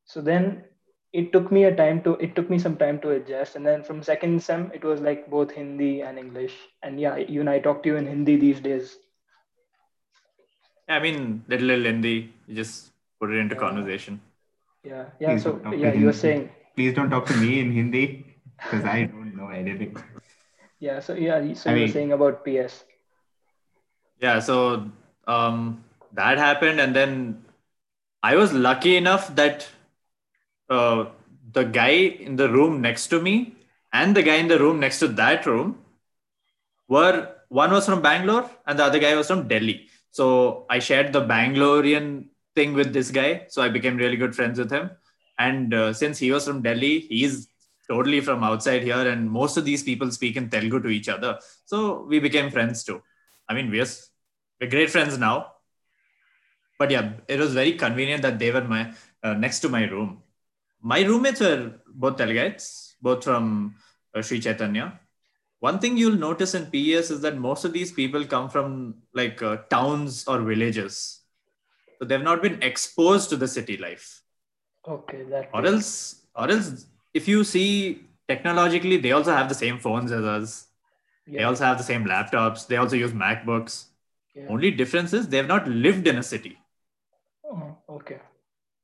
So 0.05 0.21
then 0.21 0.63
it 1.13 1.33
took 1.33 1.51
me 1.51 1.65
a 1.65 1.75
time 1.75 2.03
to 2.05 2.13
it 2.27 2.37
took 2.37 2.49
me 2.49 2.59
some 2.59 2.77
time 2.77 3.01
to 3.01 3.11
adjust. 3.11 3.57
And 3.57 3.67
then 3.67 3.83
from 3.83 4.03
second 4.03 4.43
sem, 4.43 4.71
it 4.73 4.85
was 4.85 5.01
like 5.01 5.29
both 5.29 5.51
Hindi 5.51 6.03
and 6.03 6.19
English. 6.19 6.55
And 6.85 7.01
yeah, 7.01 7.17
you 7.17 7.41
and 7.41 7.51
I 7.51 7.59
talk 7.59 7.83
to 7.83 7.89
you 7.89 7.97
in 7.97 8.07
Hindi 8.07 8.37
these 8.37 8.61
days. 8.61 8.97
I 10.89 11.01
mean, 11.01 11.45
little, 11.49 11.67
little 11.67 11.85
Hindi, 11.85 12.33
you 12.47 12.55
just 12.55 12.93
put 13.21 13.31
it 13.31 13.39
into 13.39 13.57
Yeah. 13.57 13.61
conversation. 13.61 14.21
Yeah. 14.85 15.05
Yeah. 15.19 15.35
Please 15.35 15.43
So 15.43 15.53
don't 15.53 15.65
talk 15.65 15.73
to 15.73 15.79
yeah, 15.81 15.93
you 15.95 16.07
were 16.07 16.19
saying 16.23 16.49
Please 16.77 16.95
don't 16.95 17.11
talk 17.11 17.27
to 17.27 17.37
me 17.43 17.59
in 17.59 17.73
Hindi 17.73 18.05
because 18.63 18.85
I 18.85 19.05
don't 19.05 19.37
know 19.37 19.49
anything. 19.49 19.97
Yeah, 20.81 21.01
so 21.01 21.15
yeah, 21.15 21.53
so 21.55 21.71
I 21.71 21.75
you 21.75 21.83
were 21.83 21.89
saying 21.89 22.13
about 22.13 22.45
PES. 22.45 22.85
Yeah, 24.21 24.39
so 24.39 24.91
um, 25.27 25.85
that 26.13 26.39
happened, 26.39 26.81
and 26.81 26.95
then 26.95 27.45
I 28.23 28.37
was 28.37 28.53
lucky 28.53 28.97
enough 28.97 29.35
that 29.37 29.69
uh, 30.69 31.07
the 31.53 31.65
guy 31.65 31.91
in 32.27 32.37
the 32.37 32.49
room 32.49 32.81
next 32.81 33.09
to 33.09 33.21
me 33.21 33.55
and 33.93 34.15
the 34.15 34.23
guy 34.23 34.37
in 34.37 34.49
the 34.49 34.59
room 34.59 34.81
next 34.81 34.99
to 35.01 35.09
that 35.09 35.47
room 35.47 35.79
were 36.89 37.35
one 37.49 37.71
was 37.71 37.87
from 37.87 38.03
Bangalore 38.03 38.51
and 38.67 38.79
the 38.79 38.85
other 38.85 38.99
guy 38.99 39.15
was 39.15 39.29
from 39.29 39.49
Delhi. 39.49 39.89
So 40.11 40.67
I 40.69 40.79
shared 40.79 41.13
the 41.13 41.23
Bangalorean 41.23 42.27
thing 42.55 42.75
with 42.75 42.93
this 42.93 43.11
guy, 43.11 43.47
so 43.49 43.63
I 43.63 43.69
became 43.69 43.97
really 43.97 44.17
good 44.17 44.35
friends 44.35 44.59
with 44.59 44.71
him. 44.71 44.91
And 45.39 45.73
uh, 45.73 45.93
since 45.93 46.19
he 46.19 46.33
was 46.33 46.47
from 46.47 46.63
Delhi, 46.63 47.01
he's 47.01 47.49
totally 47.89 48.21
from 48.21 48.45
outside 48.45 48.83
here, 48.83 49.09
and 49.13 49.31
most 49.31 49.57
of 49.57 49.65
these 49.65 49.83
people 49.83 50.11
speak 50.11 50.37
in 50.37 50.49
Telugu 50.51 50.81
to 50.83 50.89
each 50.89 51.09
other. 51.09 51.39
So 51.65 52.05
we 52.11 52.19
became 52.19 52.51
friends 52.51 52.85
too. 52.85 53.03
I 53.49 53.55
mean, 53.55 53.71
we're, 53.71 53.87
we're 54.61 54.71
great 54.71 54.91
friends 54.91 55.19
now. 55.19 55.53
But 56.79 56.91
yeah, 56.91 57.13
it 57.27 57.41
was 57.41 57.55
very 57.55 57.73
convenient 57.73 58.23
that 58.23 58.39
they 58.39 58.51
were 58.51 58.63
my 58.63 58.93
uh, 59.23 59.35
next 59.35 59.61
to 59.61 59.69
my 59.69 59.85
room. 59.89 60.23
My 60.81 61.01
roommates 61.03 61.41
were 61.41 61.73
both 61.89 62.17
Telugites, 62.19 62.95
both 63.03 63.25
from 63.25 63.75
uh, 64.15 64.23
Sri 64.23 64.39
Chaitanya. 64.39 65.01
One 65.61 65.81
thing 65.81 65.97
you'll 65.97 66.13
notice 66.13 66.55
in 66.55 66.67
PES 66.67 67.11
is 67.11 67.21
that 67.23 67.37
most 67.37 67.65
of 67.65 67.73
these 67.73 67.91
people 67.91 68.25
come 68.25 68.49
from 68.49 68.95
like 69.13 69.43
uh, 69.43 69.57
towns 69.71 70.25
or 70.29 70.41
villages. 70.41 71.23
So 71.99 72.05
they've 72.05 72.23
not 72.23 72.43
been 72.43 72.63
exposed 72.63 73.29
to 73.31 73.37
the 73.37 73.49
city 73.49 73.77
life. 73.77 74.23
Okay, 74.87 75.25
that 75.31 75.51
Or 75.53 75.67
else, 75.67 76.27
or 76.37 76.49
else, 76.49 76.87
if 77.15 77.29
you 77.29 77.45
see 77.45 78.05
technologically, 78.29 78.97
they 78.99 79.13
also 79.13 79.33
have 79.33 79.49
the 79.49 79.55
same 79.55 79.79
phones 79.79 80.13
as 80.13 80.25
us. 80.25 80.69
They 81.27 81.43
also 81.45 81.65
have 81.65 81.79
the 81.79 81.85
same 81.85 82.05
laptops. 82.05 82.67
They 82.67 82.77
also 82.77 82.97
use 82.97 83.13
MacBooks. 83.13 83.87
yeah. 84.35 84.47
Only 84.49 84.71
difference 84.71 85.13
is 85.13 85.29
they've 85.29 85.47
not 85.47 85.69
lived 85.69 86.07
in 86.07 86.19
a 86.19 86.23
city. 86.23 86.59
Oh, 87.45 87.77
okay. 87.91 88.19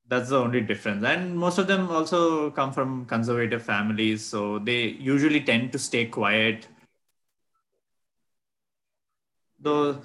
That's 0.06 0.28
the 0.28 0.38
only 0.38 0.60
difference. 0.60 1.04
And 1.04 1.36
most 1.36 1.58
of 1.58 1.66
them 1.66 1.90
also 1.90 2.50
come 2.50 2.72
from 2.72 3.06
conservative 3.06 3.62
families. 3.62 4.24
So 4.24 4.58
they 4.58 4.88
usually 4.88 5.40
tend 5.40 5.72
to 5.72 5.78
stay 5.78 6.06
quiet. 6.06 6.68
Those, 9.58 9.96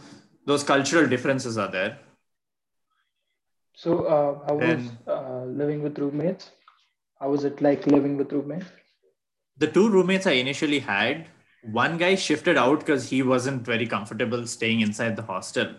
those 0.45 0.63
cultural 0.63 1.07
differences 1.07 1.57
are 1.57 1.69
there. 1.69 1.99
So, 3.75 4.05
uh, 4.05 4.45
how 4.45 4.55
was 4.55 4.89
uh, 5.07 5.43
living 5.45 5.83
with 5.83 5.97
roommates? 5.99 6.51
How 7.19 7.29
was 7.29 7.43
it 7.43 7.61
like 7.61 7.85
living 7.85 8.15
with 8.15 8.31
roommates? 8.31 8.65
The 9.57 9.67
two 9.67 9.89
roommates 9.89 10.25
I 10.25 10.31
initially 10.31 10.79
had, 10.79 11.27
one 11.63 11.97
guy 11.97 12.15
shifted 12.15 12.57
out 12.57 12.79
because 12.79 13.09
he 13.09 13.23
wasn't 13.23 13.63
very 13.63 13.85
comfortable 13.85 14.47
staying 14.47 14.79
inside 14.79 15.17
the 15.17 15.23
hostel. 15.23 15.75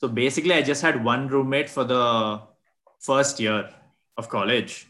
So 0.00 0.08
basically, 0.08 0.54
I 0.54 0.62
just 0.62 0.80
had 0.80 1.04
one 1.04 1.28
roommate 1.28 1.68
for 1.68 1.84
the 1.84 2.40
first 3.00 3.38
year 3.38 3.68
of 4.16 4.30
college. 4.30 4.86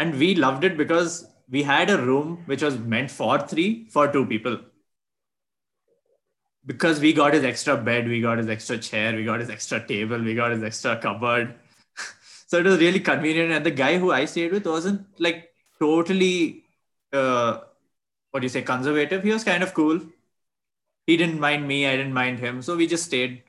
And 0.00 0.18
we 0.18 0.34
loved 0.34 0.64
it 0.64 0.76
because 0.76 1.28
we 1.48 1.62
had 1.62 1.90
a 1.90 2.02
room 2.02 2.42
which 2.46 2.62
was 2.62 2.76
meant 2.76 3.10
for 3.10 3.38
three, 3.38 3.86
for 3.90 4.10
two 4.10 4.26
people. 4.26 4.58
Because 6.66 6.98
we 6.98 7.12
got 7.12 7.34
his 7.34 7.44
extra 7.44 7.76
bed, 7.76 8.08
we 8.08 8.20
got 8.20 8.38
his 8.38 8.48
extra 8.48 8.76
chair, 8.78 9.14
we 9.14 9.24
got 9.24 9.38
his 9.38 9.48
extra 9.48 9.84
table, 9.86 10.18
we 10.18 10.34
got 10.34 10.50
his 10.50 10.62
extra 10.62 10.96
cupboard. 10.96 11.54
So 12.48 12.58
it 12.58 12.64
was 12.64 12.80
really 12.80 13.00
convenient. 13.00 13.52
And 13.52 13.64
the 13.64 13.70
guy 13.70 13.98
who 13.98 14.10
I 14.10 14.24
stayed 14.24 14.52
with 14.52 14.66
wasn't 14.66 15.06
like 15.20 15.50
totally, 15.78 16.64
uh, 17.12 17.58
what 18.30 18.40
do 18.40 18.46
you 18.46 18.48
say, 18.48 18.62
conservative. 18.62 19.22
He 19.22 19.30
was 19.30 19.44
kind 19.44 19.62
of 19.62 19.74
cool. 19.74 20.00
He 21.06 21.16
didn't 21.16 21.40
mind 21.40 21.68
me, 21.68 21.86
I 21.86 21.96
didn't 21.96 22.14
mind 22.14 22.40
him. 22.40 22.62
So 22.62 22.76
we 22.76 22.86
just 22.86 23.04
stayed 23.04 23.42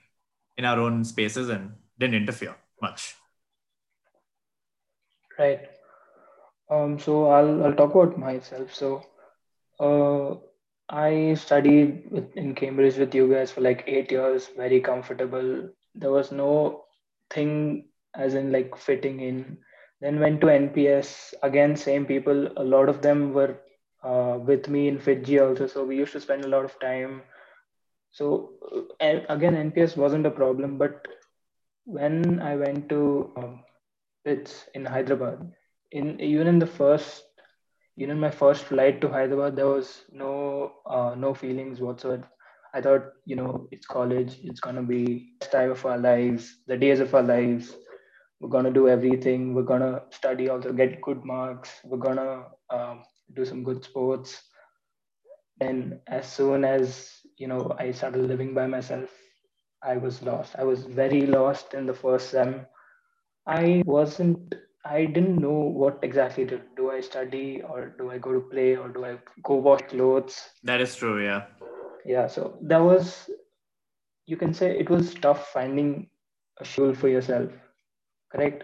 in 0.57 0.65
our 0.65 0.79
own 0.79 1.05
spaces 1.05 1.49
and 1.49 1.73
didn't 1.97 2.15
interfere 2.15 2.55
much. 2.81 3.15
Right. 5.37 5.69
Um, 6.69 6.99
so 6.99 7.29
I'll 7.29 7.65
I'll 7.65 7.73
talk 7.73 7.95
about 7.95 8.19
myself. 8.19 8.75
So, 8.75 9.05
uh, 9.79 10.35
I 10.89 11.35
studied 11.35 12.11
with, 12.11 12.35
in 12.35 12.55
Cambridge 12.55 12.97
with 12.97 13.15
you 13.15 13.31
guys 13.31 13.51
for 13.51 13.61
like 13.61 13.83
eight 13.87 14.11
years, 14.11 14.49
very 14.57 14.81
comfortable. 14.81 15.69
There 15.95 16.11
was 16.11 16.31
no 16.31 16.85
thing 17.29 17.88
as 18.15 18.33
in 18.35 18.51
like 18.51 18.75
fitting 18.75 19.19
in. 19.21 19.57
Then 20.01 20.19
went 20.19 20.41
to 20.41 20.49
NPS, 20.49 21.33
again, 21.43 21.75
same 21.75 22.05
people. 22.05 22.47
A 22.57 22.63
lot 22.63 22.89
of 22.89 23.01
them 23.01 23.33
were 23.33 23.57
uh, 24.03 24.37
with 24.45 24.67
me 24.69 24.87
in 24.87 24.99
fiji 24.99 25.39
also, 25.39 25.67
so 25.67 25.83
we 25.85 25.97
used 25.97 26.13
to 26.13 26.21
spend 26.21 26.45
a 26.45 26.47
lot 26.49 26.65
of 26.65 26.79
time. 26.79 27.21
So 28.11 28.53
uh, 29.01 29.19
again, 29.29 29.55
NPS 29.55 29.95
wasn't 29.97 30.25
a 30.25 30.31
problem, 30.31 30.77
but 30.77 31.07
when 31.85 32.39
I 32.41 32.55
went 32.55 32.89
to 32.89 33.31
um, 33.37 33.63
it's 34.25 34.67
in 34.73 34.85
Hyderabad, 34.85 35.51
in 35.91 36.19
even 36.19 36.47
in 36.47 36.59
the 36.59 36.67
first 36.67 37.23
even 37.97 38.19
my 38.19 38.29
first 38.31 38.63
flight 38.63 39.01
to 39.01 39.09
Hyderabad, 39.09 39.55
there 39.55 39.67
was 39.67 40.03
no 40.11 40.73
uh, 40.85 41.15
no 41.17 41.33
feelings 41.33 41.79
whatsoever. 41.81 42.27
I 42.73 42.81
thought, 42.81 43.05
you 43.25 43.35
know, 43.35 43.67
it's 43.71 43.85
college. 43.87 44.39
It's 44.43 44.59
gonna 44.59 44.83
be 44.83 45.33
time 45.51 45.71
of 45.71 45.85
our 45.85 45.97
lives, 45.97 46.57
the 46.67 46.77
days 46.77 46.99
of 46.99 47.13
our 47.15 47.23
lives. 47.23 47.75
We're 48.39 48.49
gonna 48.49 48.71
do 48.71 48.87
everything. 48.87 49.53
We're 49.53 49.63
gonna 49.63 50.03
study, 50.11 50.49
also 50.49 50.71
get 50.73 51.01
good 51.01 51.23
marks. 51.25 51.79
We're 51.83 51.97
gonna 51.97 52.45
um, 52.69 53.03
do 53.35 53.45
some 53.45 53.63
good 53.63 53.83
sports. 53.83 54.43
And 55.61 55.99
as 56.07 56.31
soon 56.31 56.63
as 56.63 57.19
you 57.37 57.47
know, 57.47 57.75
I 57.77 57.91
started 57.91 58.25
living 58.27 58.53
by 58.53 58.67
myself. 58.67 59.09
I 59.83 59.97
was 59.97 60.21
lost. 60.21 60.55
I 60.57 60.63
was 60.63 60.85
very 60.85 61.25
lost 61.25 61.73
in 61.73 61.85
the 61.85 61.93
first 61.93 62.29
sem. 62.31 62.65
I 63.47 63.83
wasn't 63.85 64.55
I 64.85 65.05
didn't 65.05 65.39
know 65.39 65.59
what 65.81 65.99
exactly 66.03 66.45
to 66.45 66.61
do. 66.77 66.91
I 66.91 67.01
study 67.01 67.61
or 67.61 67.93
do 67.97 68.11
I 68.11 68.17
go 68.17 68.33
to 68.33 68.39
play 68.39 68.75
or 68.77 68.87
do 68.89 69.05
I 69.05 69.17
go 69.43 69.55
wash 69.55 69.81
clothes? 69.89 70.49
That 70.63 70.79
is 70.81 70.95
true, 70.95 71.23
yeah. 71.23 71.45
Yeah, 72.05 72.27
so 72.27 72.57
that 72.61 72.79
was, 72.79 73.29
you 74.25 74.37
can 74.37 74.53
say 74.53 74.79
it 74.79 74.89
was 74.89 75.13
tough 75.15 75.49
finding 75.51 76.09
a 76.59 76.65
school 76.65 76.93
for 76.93 77.09
yourself, 77.09 77.51
correct? 78.29 78.63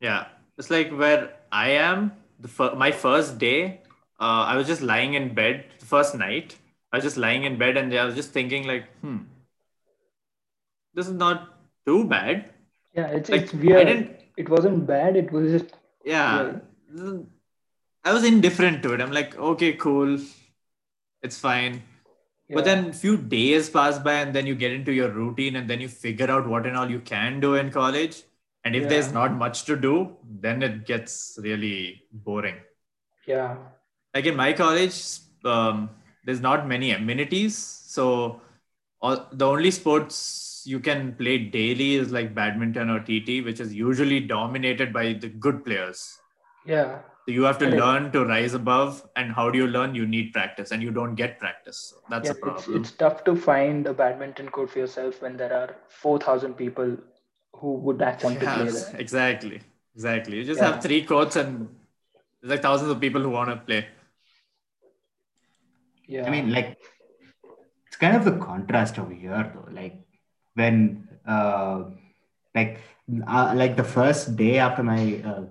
Yeah, 0.00 0.26
it's 0.58 0.70
like 0.70 0.90
where 0.90 1.34
I 1.50 1.70
am. 1.70 2.12
The 2.40 2.48
fir- 2.48 2.74
my 2.74 2.90
first 2.90 3.38
day, 3.38 3.80
uh, 4.20 4.44
I 4.50 4.56
was 4.56 4.66
just 4.66 4.82
lying 4.82 5.14
in 5.14 5.34
bed. 5.34 5.64
The 5.78 5.86
first 5.86 6.14
night, 6.16 6.56
I 6.92 6.96
was 6.96 7.04
just 7.04 7.16
lying 7.16 7.44
in 7.44 7.56
bed 7.58 7.76
and 7.76 7.94
I 7.94 8.04
was 8.04 8.14
just 8.14 8.32
thinking 8.32 8.66
like, 8.66 8.86
hmm, 9.00 9.18
this 10.94 11.06
is 11.06 11.14
not 11.14 11.54
too 11.86 12.04
bad. 12.04 12.50
Yeah, 12.94 13.06
it's 13.06 13.30
Like 13.30 13.42
it's 13.42 13.54
I 13.54 13.56
weird. 13.58 13.86
didn't 13.86 14.10
It 14.36 14.48
wasn't 14.48 14.86
bad. 14.86 15.16
It 15.16 15.30
was 15.32 15.50
just 15.52 15.74
yeah 16.04 16.56
yeah, 16.94 17.18
i 18.04 18.12
was 18.12 18.24
indifferent 18.24 18.82
to 18.82 18.92
it 18.92 19.00
i'm 19.00 19.12
like 19.12 19.36
okay 19.38 19.72
cool 19.74 20.18
it's 21.22 21.38
fine 21.38 21.80
but 22.50 22.66
yeah, 22.66 22.74
then 22.74 22.92
few 22.92 23.16
days 23.16 23.70
pass 23.70 24.00
by 24.00 24.14
and 24.14 24.34
then 24.34 24.44
you 24.44 24.56
get 24.56 24.72
into 24.72 24.92
your 24.92 25.10
routine 25.10 25.54
and 25.54 25.70
then 25.70 25.80
you 25.80 25.88
figure 25.88 26.28
out 26.28 26.48
what 26.48 26.66
and 26.66 26.76
all 26.76 26.90
you 26.90 26.98
can 26.98 27.38
do 27.38 27.54
in 27.54 27.70
college 27.70 28.24
and 28.64 28.76
if 28.76 28.88
there's 28.88 29.12
not 29.12 29.32
much 29.32 29.64
to 29.64 29.76
do 29.76 30.16
then 30.40 30.62
it 30.62 30.86
gets 30.86 31.38
really 31.42 32.02
boring 32.12 32.56
yeah, 33.26 33.56
like 34.14 34.26
in 34.26 34.34
my 34.36 34.52
college 34.52 35.18
um, 35.44 35.90
there's 36.24 36.40
not 36.40 36.66
many 36.66 36.90
amenities 36.92 37.56
so 37.56 38.40
all, 39.00 39.26
the 39.32 39.46
only 39.46 39.70
sports 39.70 40.62
you 40.66 40.78
can 40.80 41.14
play 41.16 41.38
daily 41.38 41.94
is 41.94 42.12
like 42.12 42.34
badminton 42.34 42.90
or 42.90 43.00
tt 43.00 43.44
which 43.44 43.60
is 43.60 43.74
usually 43.74 44.20
dominated 44.20 44.92
by 44.92 45.12
the 45.12 45.28
good 45.28 45.64
players 45.64 46.18
yeah. 46.64 47.00
So 47.26 47.32
you 47.32 47.42
have 47.44 47.58
to 47.58 47.66
learn 47.66 48.10
to 48.12 48.24
rise 48.24 48.54
above. 48.54 49.06
And 49.16 49.32
how 49.32 49.50
do 49.50 49.58
you 49.58 49.66
learn? 49.66 49.94
You 49.94 50.06
need 50.06 50.32
practice, 50.32 50.72
and 50.72 50.82
you 50.82 50.90
don't 50.90 51.14
get 51.14 51.38
practice. 51.38 51.76
So 51.90 51.96
that's 52.10 52.26
Yeah, 52.26 52.32
a 52.32 52.34
it's 52.34 52.40
problem. 52.40 52.80
it's 52.80 52.90
tough 52.92 53.24
to 53.24 53.36
find 53.36 53.86
a 53.86 53.94
badminton 53.94 54.48
court 54.48 54.70
for 54.70 54.80
yourself 54.80 55.22
when 55.22 55.36
there 55.36 55.52
are 55.52 55.76
four 55.88 56.18
thousand 56.18 56.54
people 56.54 56.96
who 57.62 57.74
would 57.86 58.02
actually 58.02 58.34
want 58.34 58.40
to 58.40 58.46
play 58.54 58.64
Yes, 58.64 58.74
there. 58.92 59.00
exactly. 59.00 59.60
Exactly. 59.94 60.36
You 60.38 60.44
just 60.44 60.60
Yeah, 60.60 60.72
have 60.72 60.82
three 60.82 61.04
courts, 61.04 61.36
and 61.36 61.68
there's 62.40 62.50
like 62.50 62.62
thousands 62.62 62.90
of 62.90 63.00
people 63.00 63.22
who 63.22 63.30
want 63.30 63.50
to 63.50 63.56
play. 63.56 63.86
Yeah, 66.08 66.26
I 66.26 66.30
mean, 66.30 66.52
like 66.52 66.76
it's 67.86 67.96
kind 67.96 68.16
of 68.16 68.24
the 68.24 68.36
contrast 68.44 68.98
over 68.98 69.12
here, 69.12 69.52
though. 69.54 69.68
Like 69.72 69.96
when, 70.54 71.08
uh, 71.26 71.84
like, 72.54 72.80
uh, 73.26 73.52
like 73.56 73.76
the 73.76 73.84
first 73.84 74.36
day 74.36 74.58
after 74.58 74.82
my 74.82 75.22
uh, 75.24 75.44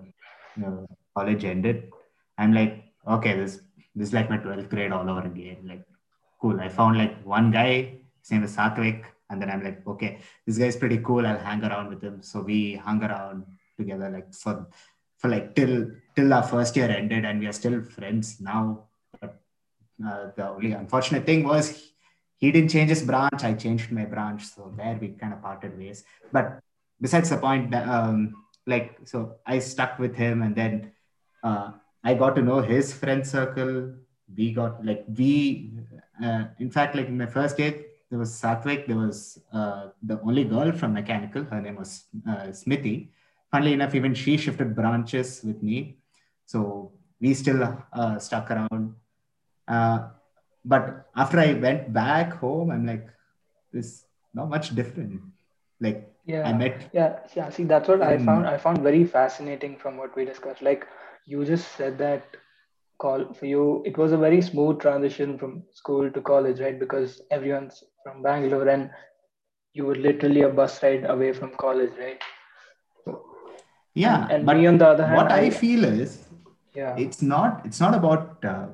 uh, 0.66 0.86
college 1.16 1.44
ended, 1.44 1.90
I'm 2.38 2.52
like, 2.52 2.84
okay, 3.08 3.34
this 3.36 3.60
this 3.94 4.08
is 4.08 4.14
like 4.14 4.30
my 4.30 4.38
twelfth 4.38 4.68
grade 4.68 4.92
all 4.92 5.08
over 5.08 5.26
again. 5.26 5.58
Like, 5.66 5.84
cool. 6.40 6.60
I 6.60 6.68
found 6.68 6.98
like 6.98 7.16
one 7.24 7.50
guy. 7.50 7.98
His 8.20 8.30
name 8.30 8.44
is 8.44 8.56
Satvik, 8.56 9.04
and 9.32 9.40
then 9.40 9.50
I'm 9.50 9.64
like, 9.64 9.84
okay, 9.86 10.18
this 10.46 10.58
guy's 10.58 10.76
pretty 10.76 10.98
cool. 10.98 11.26
I'll 11.26 11.38
hang 11.38 11.64
around 11.64 11.88
with 11.88 12.02
him. 12.02 12.22
So 12.22 12.42
we 12.42 12.74
hung 12.76 13.02
around 13.02 13.46
together, 13.78 14.10
like 14.10 14.32
for 14.34 14.68
for 15.16 15.28
like 15.28 15.54
till 15.56 15.90
till 16.14 16.32
our 16.34 16.42
first 16.42 16.76
year 16.76 16.90
ended, 16.90 17.24
and 17.24 17.40
we 17.40 17.46
are 17.46 17.58
still 17.62 17.82
friends 17.82 18.40
now. 18.40 18.88
But 19.20 19.40
uh, 20.06 20.30
the 20.36 20.48
only 20.50 20.72
unfortunate 20.72 21.24
thing 21.24 21.44
was 21.44 21.92
he, 22.38 22.52
didn't 22.52 22.70
change 22.70 22.90
his 22.90 23.02
branch. 23.02 23.42
I 23.42 23.54
changed 23.54 23.90
my 23.90 24.04
branch, 24.04 24.44
so 24.44 24.72
there 24.76 24.98
we 25.00 25.08
kind 25.22 25.32
of 25.32 25.40
parted 25.40 25.78
ways. 25.78 26.04
But 26.30 26.60
besides 27.00 27.30
the 27.30 27.38
point, 27.38 27.74
um, 27.74 28.34
like 28.66 28.98
so, 29.04 29.36
I 29.46 29.60
stuck 29.60 29.98
with 29.98 30.14
him, 30.14 30.42
and 30.42 30.54
then 30.54 30.92
uh, 31.42 31.70
I 32.04 32.14
got 32.14 32.36
to 32.36 32.42
know 32.42 32.60
his 32.60 32.92
friend 32.92 33.26
circle. 33.26 33.94
We 34.36 34.52
got 34.52 34.84
like 34.84 35.04
we, 35.08 35.72
uh, 36.22 36.44
in 36.58 36.70
fact, 36.70 36.96
like 36.96 37.08
in 37.08 37.16
my 37.16 37.26
first 37.26 37.58
year, 37.58 37.74
there 38.12 38.20
was 38.20 38.30
Satvik. 38.30 38.86
There 38.86 39.00
was 39.00 39.40
uh, 39.56 39.88
the 40.04 40.20
only 40.20 40.44
girl 40.44 40.70
from 40.72 40.92
mechanical. 40.92 41.44
Her 41.44 41.62
name 41.64 41.76
was 41.76 42.04
uh, 42.28 42.52
Smithy. 42.52 43.08
Funnily 43.50 43.72
enough, 43.72 43.94
even 43.94 44.12
she 44.12 44.36
shifted 44.36 44.76
branches 44.76 45.40
with 45.42 45.62
me, 45.62 45.96
so 46.44 46.92
we 47.20 47.32
still 47.32 47.60
uh, 47.92 48.18
stuck 48.18 48.50
around 48.50 48.94
uh, 49.68 50.08
but 50.64 51.06
after 51.16 51.38
I 51.40 51.54
went 51.54 51.92
back 51.92 52.34
home, 52.34 52.70
I'm 52.70 52.86
like, 52.86 53.08
this 53.72 54.04
not 54.34 54.48
much 54.48 54.74
different. 54.74 55.20
Like 55.80 56.08
yeah, 56.26 56.48
I 56.48 56.52
met 56.52 56.90
yeah, 56.92 57.18
yeah. 57.34 57.48
See, 57.50 57.64
that's 57.64 57.88
what 57.88 58.02
I 58.02 58.18
found. 58.18 58.46
I 58.46 58.56
found 58.56 58.78
very 58.82 59.04
fascinating 59.04 59.76
from 59.76 59.96
what 59.96 60.14
we 60.16 60.24
discussed. 60.24 60.62
Like 60.62 60.86
you 61.26 61.44
just 61.44 61.72
said 61.76 61.98
that 61.98 62.22
call 62.98 63.32
for 63.34 63.46
you, 63.46 63.82
it 63.84 63.98
was 63.98 64.12
a 64.12 64.16
very 64.16 64.40
smooth 64.40 64.78
transition 64.80 65.38
from 65.38 65.64
school 65.72 66.10
to 66.10 66.20
college, 66.20 66.60
right? 66.60 66.78
Because 66.78 67.22
everyone's 67.30 67.82
from 68.02 68.22
Bangalore 68.22 68.68
and 68.68 68.90
you 69.74 69.86
were 69.86 69.96
literally 69.96 70.42
a 70.42 70.48
bus 70.50 70.82
ride 70.82 71.04
away 71.04 71.32
from 71.32 71.52
college, 71.56 71.92
right? 71.98 72.20
Yeah, 73.94 74.28
and 74.28 74.46
me 74.46 74.66
on 74.66 74.78
the 74.78 74.88
other 74.88 75.06
hand, 75.06 75.28
what 75.28 75.30
I 75.30 75.50
I 75.50 75.50
feel 75.50 75.84
is 75.84 76.24
yeah, 76.74 76.96
it's 76.96 77.22
not 77.22 77.64
it's 77.66 77.80
not 77.80 77.94
about 77.94 78.44
uh, 78.44 78.68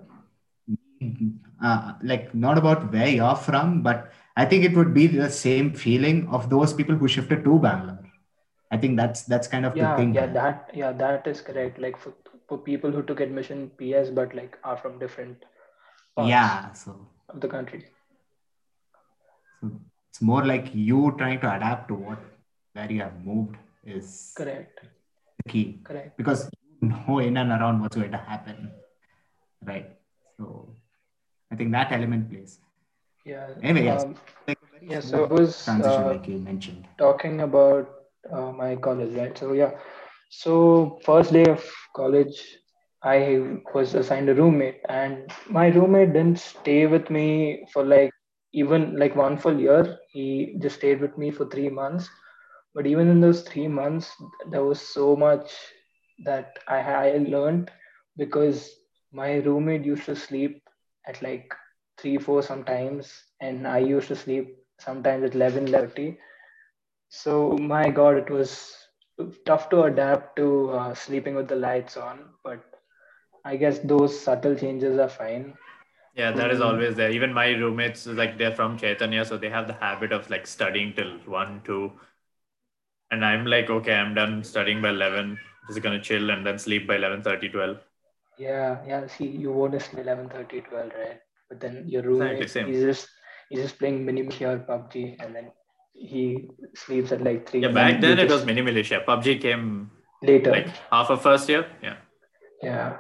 uh, 1.63 1.95
like 2.03 2.35
not 2.35 2.59
about 2.59 2.93
where 2.93 3.09
you're 3.09 3.37
from, 3.37 3.83
but 3.83 4.13
I 4.37 4.45
think 4.45 4.65
it 4.65 4.77
would 4.77 4.95
be 4.95 5.07
the 5.07 5.31
same 5.31 5.73
feeling 5.75 6.29
of 6.29 6.51
those 6.51 6.73
people 6.73 6.95
who 6.97 7.09
shifted 7.09 7.45
to 7.45 7.59
Bangalore. 7.59 8.05
I 8.71 8.77
think 8.79 8.97
that's 8.97 9.23
that's 9.25 9.49
kind 9.49 9.67
of 9.67 9.79
the 9.79 9.89
yeah, 9.89 9.97
thing 9.97 10.15
yeah, 10.15 10.27
that 10.27 10.71
yeah, 10.75 10.93
that 10.93 11.27
is 11.27 11.41
correct. 11.41 11.79
Like 11.79 11.99
for 11.99 12.13
for 12.49 12.59
people 12.59 12.91
who 12.91 13.03
took 13.03 13.21
admission 13.21 13.71
PES 13.79 14.11
but 14.11 14.35
like 14.35 14.59
are 14.65 14.77
from 14.77 14.99
different 14.99 15.45
parts 16.17 16.31
Yeah, 16.31 16.73
so 16.73 17.09
of 17.31 17.41
the 17.41 17.49
country. 17.49 17.87
So 19.61 19.71
it's 20.11 20.23
more 20.23 20.45
like 20.45 20.75
you 20.75 21.15
trying 21.19 21.41
to 21.41 21.55
adapt 21.55 21.89
to 21.89 21.95
what 21.95 22.19
where 22.75 22.91
you 22.91 23.01
have 23.03 23.17
moved 23.25 23.57
is 23.85 24.35
Correct, 24.37 24.81
the 25.45 25.51
key 25.53 25.79
correct. 25.85 26.17
because 26.17 26.51
you 26.81 26.89
know 26.89 27.19
in 27.19 27.37
and 27.37 27.51
around 27.51 27.81
what's 27.81 27.97
going 27.97 28.13
to 28.13 28.19
happen, 28.19 28.71
right? 29.67 29.91
So 30.39 30.69
I 31.51 31.57
think 31.57 31.73
that 31.73 31.93
element 31.93 32.31
plays. 32.31 32.59
Yeah. 33.25 33.47
Anyway, 33.63 33.85
yes, 33.85 34.05
Um, 34.05 34.15
very 34.47 34.57
yeah, 34.91 35.01
so 35.01 35.25
I 35.25 35.27
was 35.33 35.65
transition, 35.65 36.05
uh, 36.05 36.09
like 36.13 36.29
you 36.29 36.39
mentioned. 36.39 36.85
talking 36.99 37.41
about 37.41 37.89
uh, 38.33 38.53
my 38.53 38.77
college, 38.77 39.15
right? 39.17 39.37
So 39.37 39.53
yeah, 39.53 39.73
so 40.31 40.99
first 41.05 41.33
day 41.33 41.45
of 41.47 41.65
college, 41.95 42.39
I 43.03 43.59
was 43.75 43.95
assigned 43.95 44.29
a 44.29 44.35
roommate, 44.35 44.81
and 44.89 45.31
my 45.51 45.69
roommate 45.69 46.13
didn't 46.13 46.39
stay 46.39 46.87
with 46.87 47.11
me 47.11 47.67
for 47.73 47.85
like 47.85 48.11
even 48.59 48.97
like 48.99 49.17
one 49.17 49.37
full 49.39 49.59
year. 49.61 49.99
He 50.11 50.57
just 50.61 50.77
stayed 50.77 51.01
with 51.01 51.17
me 51.19 51.31
for 51.31 51.47
three 51.47 51.69
months. 51.71 52.09
But 52.75 52.87
even 52.87 53.09
in 53.09 53.21
those 53.21 53.43
three 53.43 53.69
months, 53.69 54.13
there 54.51 54.65
was 54.65 54.81
so 54.81 55.17
much 55.17 55.53
that 56.25 56.59
I, 56.69 56.79
I 56.81 57.17
learned 57.19 57.71
because 58.17 58.75
my 59.13 59.35
roommate 59.37 59.85
used 59.85 60.07
to 60.07 60.17
sleep 60.17 60.63
at 61.07 61.23
like 61.23 61.53
three, 61.99 62.19
four 62.19 62.43
sometimes, 62.43 63.13
and 63.41 63.67
I 63.67 63.79
used 63.79 64.09
to 64.09 64.17
sleep 64.17 64.57
sometimes 64.81 65.25
at 65.25 65.35
11, 65.35 65.69
11:30. 65.69 66.19
So 67.09 67.53
my 67.59 67.91
God, 67.91 68.17
it 68.17 68.31
was 68.31 68.75
tough 69.47 69.69
to 69.71 69.83
adapt 69.85 70.37
to 70.37 70.71
uh, 70.71 70.95
sleeping 70.95 71.35
with 71.35 71.49
the 71.49 71.57
lights 71.57 71.97
on, 71.97 72.31
but 72.45 72.61
I 73.45 73.57
guess 73.57 73.79
those 73.81 74.19
subtle 74.19 74.55
changes 74.57 74.99
are 74.99 75.09
fine. 75.09 75.55
Yeah, 76.19 76.33
that 76.33 76.51
is 76.51 76.61
always 76.61 76.97
there. 76.97 77.11
Even 77.13 77.33
my 77.33 77.51
roommates, 77.51 78.07
like 78.07 78.39
they're 78.39 78.55
from 78.55 78.77
Chaitanya, 78.77 79.25
so 79.25 79.37
they 79.39 79.49
have 79.49 79.69
the 79.69 79.75
habit 79.75 80.13
of 80.13 80.29
like 80.29 80.49
studying 80.49 80.93
till 80.93 81.13
one, 81.27 81.63
two. 81.65 81.93
And 83.13 83.25
I'm 83.25 83.47
like, 83.47 83.71
okay, 83.71 83.95
I'm 83.95 84.15
done 84.15 84.43
studying 84.43 84.83
by 84.83 84.91
11. 84.91 85.39
Just 85.69 85.81
gonna 85.81 86.01
chill 86.01 86.31
and 86.31 86.45
then 86.45 86.59
sleep 86.59 86.89
by 86.89 86.97
11, 86.97 87.23
30, 87.23 87.51
12. 87.51 87.77
Yeah, 88.37 88.79
yeah. 88.87 89.07
See, 89.07 89.27
you 89.27 89.53
won't 89.53 89.81
sleep 89.81 90.03
11, 90.03 90.31
30, 90.31 90.61
12, 90.63 90.91
right? 90.99 91.21
But 91.49 91.61
then 91.61 91.85
your 91.87 92.03
roommate, 92.03 92.43
Exactly, 92.43 92.73
he's 92.73 92.83
just 92.83 93.09
he's 93.49 93.61
just 93.61 93.79
playing 93.79 94.05
mini 94.05 94.23
militia 94.23 94.51
or 94.55 94.59
PUBG, 94.59 95.23
and 95.25 95.37
then 95.37 95.53
he 95.93 96.51
sleeps 96.75 97.13
at 97.13 97.23
like 97.23 97.49
three. 97.49 97.61
Yeah, 97.61 97.69
back 97.69 98.01
then 98.01 98.19
it 98.19 98.29
was 98.29 98.45
mini 98.45 98.63
militia. 98.63 99.05
PUBG 99.07 99.41
came 99.41 99.91
later. 100.23 100.51
like 100.51 100.69
half 100.91 101.11
of 101.11 101.23
first 101.23 101.49
year. 101.49 101.67
Yeah. 101.81 101.97
Yeah, 102.63 102.97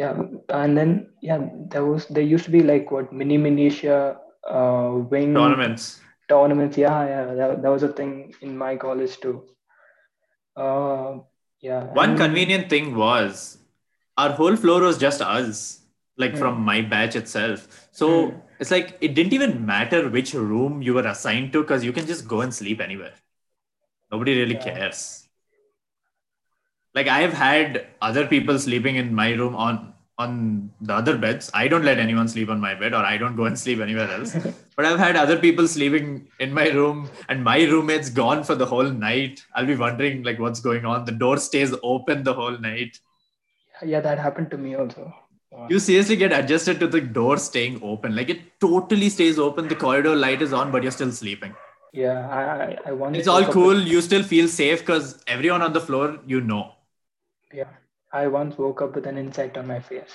yeah, 0.00 0.14
and 0.60 0.76
then 0.78 0.90
yeah, 1.30 1.40
there 1.72 1.84
was 1.92 2.06
there 2.18 2.28
used 2.34 2.46
to 2.48 2.52
be 2.58 2.62
like 2.72 2.90
what 2.96 3.12
mini 3.22 3.38
militia, 3.46 3.96
uh, 4.58 4.90
wing 5.14 5.34
Tournaments. 5.40 5.88
tournaments. 6.34 6.78
Yeah, 6.84 6.98
yeah, 7.14 7.24
that, 7.40 7.62
that 7.62 7.72
was 7.78 7.82
a 7.88 7.92
thing 8.00 8.12
in 8.40 8.56
my 8.64 8.76
college 8.84 9.16
too. 9.24 9.34
Uh, 10.56 11.18
yeah. 11.60 11.84
One 11.94 12.10
and- 12.10 12.18
convenient 12.18 12.70
thing 12.70 12.94
was 12.96 13.58
our 14.16 14.30
whole 14.40 14.56
floor 14.56 14.80
was 14.82 14.98
just 14.98 15.20
us, 15.22 15.80
like 16.16 16.36
from 16.36 16.60
my 16.70 16.80
batch 16.82 17.16
itself. 17.16 17.88
So 17.92 18.08
Hmm. 18.30 18.36
it's 18.58 18.70
like 18.70 18.96
it 19.00 19.14
didn't 19.14 19.32
even 19.32 19.64
matter 19.66 20.08
which 20.08 20.34
room 20.34 20.82
you 20.82 20.94
were 20.94 21.06
assigned 21.14 21.52
to 21.54 21.62
because 21.62 21.84
you 21.84 21.92
can 21.92 22.06
just 22.06 22.28
go 22.28 22.40
and 22.46 22.54
sleep 22.54 22.80
anywhere. 22.80 23.14
Nobody 24.12 24.38
really 24.40 24.54
Yeah. 24.54 24.64
cares. 24.70 25.28
Like 26.94 27.06
I've 27.06 27.32
had 27.32 27.86
other 28.02 28.26
people 28.26 28.58
sleeping 28.58 28.96
in 28.96 29.14
my 29.14 29.32
room 29.32 29.54
on 29.54 29.94
on 30.18 30.70
the 30.82 30.92
other 30.92 31.16
beds. 31.16 31.50
I 31.54 31.66
don't 31.66 31.82
let 31.82 31.98
anyone 31.98 32.28
sleep 32.28 32.50
on 32.50 32.60
my 32.60 32.74
bed 32.74 32.92
or 32.92 33.02
I 33.10 33.16
don't 33.16 33.36
go 33.36 33.46
and 33.46 33.58
sleep 33.58 33.80
anywhere 33.80 34.10
else. 34.10 34.36
but 34.76 34.84
I've 34.84 34.98
had 34.98 35.16
other 35.16 35.38
people 35.38 35.66
sleeping 35.66 36.28
in 36.38 36.52
my 36.52 36.68
room 36.68 37.08
and 37.30 37.42
my 37.42 37.62
roommate's 37.64 38.10
gone 38.10 38.44
for 38.44 38.54
the 38.54 38.66
whole 38.66 38.90
night. 38.90 39.42
I'll 39.54 39.64
be 39.66 39.76
wondering 39.76 40.22
like 40.22 40.38
what's 40.38 40.60
going 40.60 40.84
on. 40.84 41.06
The 41.06 41.12
door 41.12 41.38
stays 41.38 41.74
open 41.82 42.22
the 42.22 42.34
whole 42.34 42.58
night. 42.58 43.00
Yeah, 43.82 44.00
that 44.00 44.18
happened 44.18 44.50
to 44.50 44.58
me 44.58 44.74
also. 44.74 45.14
Uh, 45.56 45.66
You 45.70 45.78
seriously 45.78 46.16
get 46.16 46.32
adjusted 46.32 46.78
to 46.80 46.86
the 46.86 47.00
door 47.00 47.38
staying 47.38 47.80
open. 47.82 48.14
Like 48.14 48.28
it 48.28 48.42
totally 48.60 49.08
stays 49.08 49.38
open. 49.38 49.68
The 49.68 49.74
corridor 49.74 50.14
light 50.14 50.42
is 50.42 50.52
on, 50.52 50.70
but 50.70 50.82
you're 50.82 50.92
still 50.92 51.12
sleeping. 51.12 51.54
Yeah, 51.92 52.28
I 52.28 52.42
I, 52.64 52.76
I 52.86 52.92
once 52.92 53.16
It's 53.16 53.26
all 53.26 53.44
cool. 53.44 53.80
You 53.94 54.00
still 54.00 54.22
feel 54.22 54.48
safe 54.48 54.80
because 54.80 55.24
everyone 55.26 55.62
on 55.62 55.72
the 55.72 55.80
floor, 55.80 56.18
you 56.26 56.40
know. 56.40 56.74
Yeah, 57.52 57.68
I 58.12 58.28
once 58.28 58.56
woke 58.58 58.82
up 58.82 58.94
with 58.94 59.06
an 59.06 59.18
insect 59.18 59.56
on 59.58 59.66
my 59.66 59.80
face. 59.80 60.14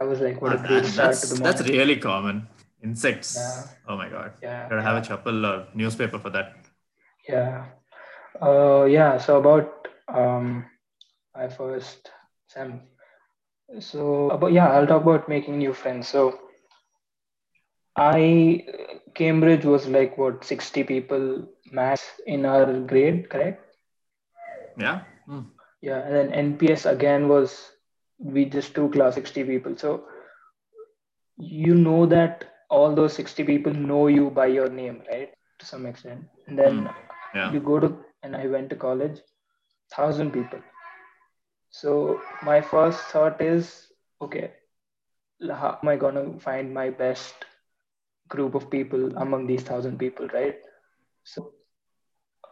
I 0.00 0.04
was 0.04 0.20
like, 0.20 0.40
what 0.40 0.52
a 0.52 0.58
That- 0.58 0.86
start 0.86 1.14
to 1.16 1.26
the 1.26 1.42
that's 1.42 1.62
really 1.62 1.96
common. 1.96 2.48
Insects. 2.82 3.36
Yeah. 3.36 3.62
Oh 3.88 3.96
my 3.96 4.08
god. 4.08 4.32
yeah, 4.42 4.68
Gotta 4.68 4.82
have 4.82 4.96
a 4.96 5.00
chappal 5.06 5.44
or 5.46 5.68
newspaper 5.74 6.18
for 6.18 6.30
that. 6.30 6.54
yeah, 7.28 7.66
uh, 8.40 8.84
yeah. 8.84 9.18
So 9.18 9.38
about 9.38 9.88
um, 10.08 10.64
my 11.36 11.48
first 11.48 12.10
sem. 12.48 12.80
So 13.80 14.30
about 14.30 14.52
yeah, 14.52 14.68
I'll 14.68 14.86
talk 14.86 15.02
about 15.02 15.28
making 15.28 15.58
new 15.58 15.74
friends. 15.74 16.08
So 16.08 16.38
I 17.96 18.64
Cambridge 19.14 19.64
was 19.64 19.86
like 19.88 20.16
what 20.16 20.42
sixty 20.44 20.84
people 20.84 21.46
max 21.70 22.02
in 22.26 22.46
our 22.46 22.80
grade, 22.80 23.28
correct? 23.28 23.62
Yeah. 24.78 25.00
Hmm. 25.26 25.40
Yeah, 25.82 25.98
and 25.98 26.14
then 26.14 26.32
NPS 26.32 26.86
again 26.86 27.28
was 27.28 27.72
we 28.18 28.44
just 28.46 28.74
took 28.74 28.92
class 28.92 29.14
60 29.14 29.44
people. 29.44 29.76
So 29.76 30.04
you 31.38 31.74
know 31.74 32.06
that 32.06 32.44
all 32.70 32.94
those 32.94 33.12
60 33.14 33.44
people 33.44 33.72
know 33.72 34.06
you 34.08 34.30
by 34.30 34.46
your 34.46 34.68
name, 34.68 35.02
right? 35.10 35.32
To 35.58 35.66
some 35.66 35.86
extent. 35.86 36.24
And 36.46 36.58
then 36.58 36.88
Yeah. 37.34 37.52
you 37.52 37.60
go 37.60 37.78
to 37.80 37.90
and 38.22 38.36
I 38.36 38.46
went 38.46 38.70
to 38.70 38.76
college, 38.76 39.20
thousand 39.90 40.32
people. 40.32 40.60
So 41.70 42.20
my 42.42 42.60
first 42.60 43.00
thought 43.06 43.40
is, 43.40 43.92
okay, 44.20 44.52
how 45.42 45.78
am 45.82 45.88
I 45.88 45.96
gonna 45.96 46.38
find 46.40 46.72
my 46.72 46.90
best 46.90 47.34
group 48.28 48.54
of 48.54 48.70
people 48.70 49.16
among 49.18 49.46
these 49.46 49.62
thousand 49.62 49.98
people, 49.98 50.28
right? 50.28 50.56
So 51.24 51.52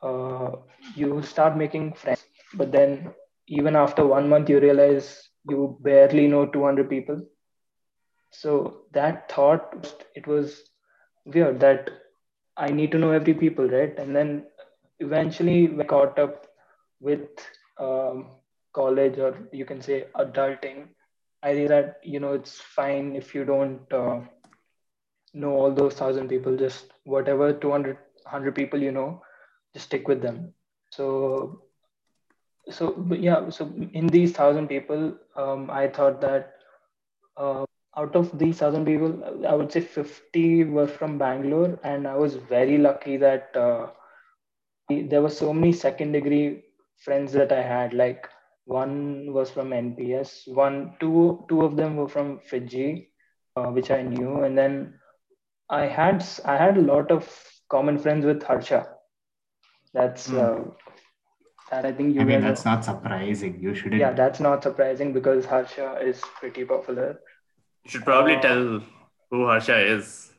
uh, 0.03 0.51
you 0.95 1.23
start 1.23 1.57
making 1.57 1.93
friends, 1.95 2.28
but 2.55 2.73
then 2.73 3.15
even 3.49 3.77
after 3.77 4.07
one 4.07 4.29
month, 4.29 4.49
you 4.49 4.61
realize 4.61 5.29
you 5.49 5.79
barely 5.81 6.27
know 6.29 6.47
200 6.47 6.89
people. 6.91 7.21
So 8.31 8.83
that 8.93 9.31
thought, 9.31 10.05
it 10.15 10.27
was 10.27 10.63
weird 11.25 11.61
that 11.61 11.91
I 12.57 12.69
need 12.71 12.91
to 12.93 12.99
know 12.99 13.11
every 13.13 13.35
people, 13.35 13.69
right? 13.69 13.97
And 13.99 14.15
then 14.15 14.47
eventually 15.01 15.69
we 15.69 15.85
caught 15.85 16.19
up 16.19 16.47
with 17.01 17.29
um, 17.79 18.27
college 18.73 19.19
or 19.19 19.37
you 19.53 19.65
can 19.65 19.81
say 19.81 20.07
adulting. 20.17 20.89
I 21.43 21.55
that, 21.67 22.01
you 22.03 22.21
know, 22.21 22.33
it's 22.33 22.61
fine 22.61 23.15
if 23.17 23.35
you 23.35 23.45
don't 23.45 23.91
uh, 23.93 24.21
know 25.35 25.53
all 25.53 25.73
those 25.73 25.95
thousand 25.95 26.29
people, 26.29 26.57
just 26.57 26.93
whatever 27.05 27.53
200, 27.53 27.97
100 28.25 28.55
people 28.55 28.81
you 28.81 28.93
know, 28.93 29.23
just 29.75 29.87
stick 29.87 30.09
with 30.09 30.23
them. 30.23 30.53
So, 30.91 31.63
so 32.71 32.95
yeah, 33.19 33.49
so 33.51 33.71
in 33.93 34.07
these 34.09 34.33
thousand 34.33 34.69
people, 34.69 35.15
um, 35.37 35.71
I 35.71 35.89
thought 35.89 36.21
that 36.21 36.55
uh, 37.37 37.65
out 37.97 38.15
of 38.17 38.37
these 38.39 38.59
thousand 38.59 38.85
people, 38.87 39.47
I 39.47 39.55
would 39.55 39.73
say 39.73 39.81
50 39.81 40.65
were 40.65 40.87
from 40.87 41.19
Bangalore, 41.19 41.79
and 41.83 42.07
I 42.07 42.17
was 42.17 42.35
very 42.37 42.79
lucky 42.79 43.17
that 43.19 43.55
uh, 43.57 43.89
there 44.89 45.23
were 45.23 45.31
so 45.31 45.53
many 45.53 45.73
second 45.73 46.13
degree 46.13 46.63
friends 46.97 47.33
that 47.33 47.53
I 47.53 47.63
had. 47.63 47.95
Like 47.95 48.29
one 48.65 49.33
was 49.33 49.51
from 49.51 49.73
NPS, 49.73 50.47
one, 50.49 50.95
two, 51.01 51.45
two 51.49 51.63
of 51.63 51.77
them 51.77 51.97
were 51.97 52.09
from 52.09 52.41
Fiji, 52.41 53.11
uh, 53.57 53.67
which 53.71 53.91
I 53.91 54.03
knew, 54.03 54.43
and 54.43 54.57
then 54.57 54.95
I 55.71 55.87
had 55.87 56.25
I 56.45 56.57
had 56.57 56.77
a 56.77 56.83
lot 56.83 57.11
of 57.11 57.27
common 57.71 57.99
friends 57.99 58.25
with 58.25 58.43
Harsha. 58.43 58.87
That's 59.95 60.29
Hmm. 60.29 60.55
That 61.71 61.85
I 61.87 61.93
think 61.93 62.15
you 62.15 62.21
I 62.21 62.25
mean, 62.25 62.41
that's 62.41 62.65
are- 62.67 62.71
not 62.75 62.85
surprising. 62.85 63.59
You 63.61 63.75
shouldn't. 63.75 64.01
yeah, 64.01 64.13
that's 64.13 64.41
not 64.41 64.63
surprising 64.63 65.13
because 65.13 65.45
Harsha 65.45 65.99
is 66.03 66.21
pretty 66.41 66.65
popular. 66.65 67.21
You 67.85 67.91
should 67.91 68.05
probably 68.05 68.37
Uh, 68.37 68.41
tell 68.43 68.81
who 69.31 69.47
Harsha 69.47 69.79
is. 69.79 70.33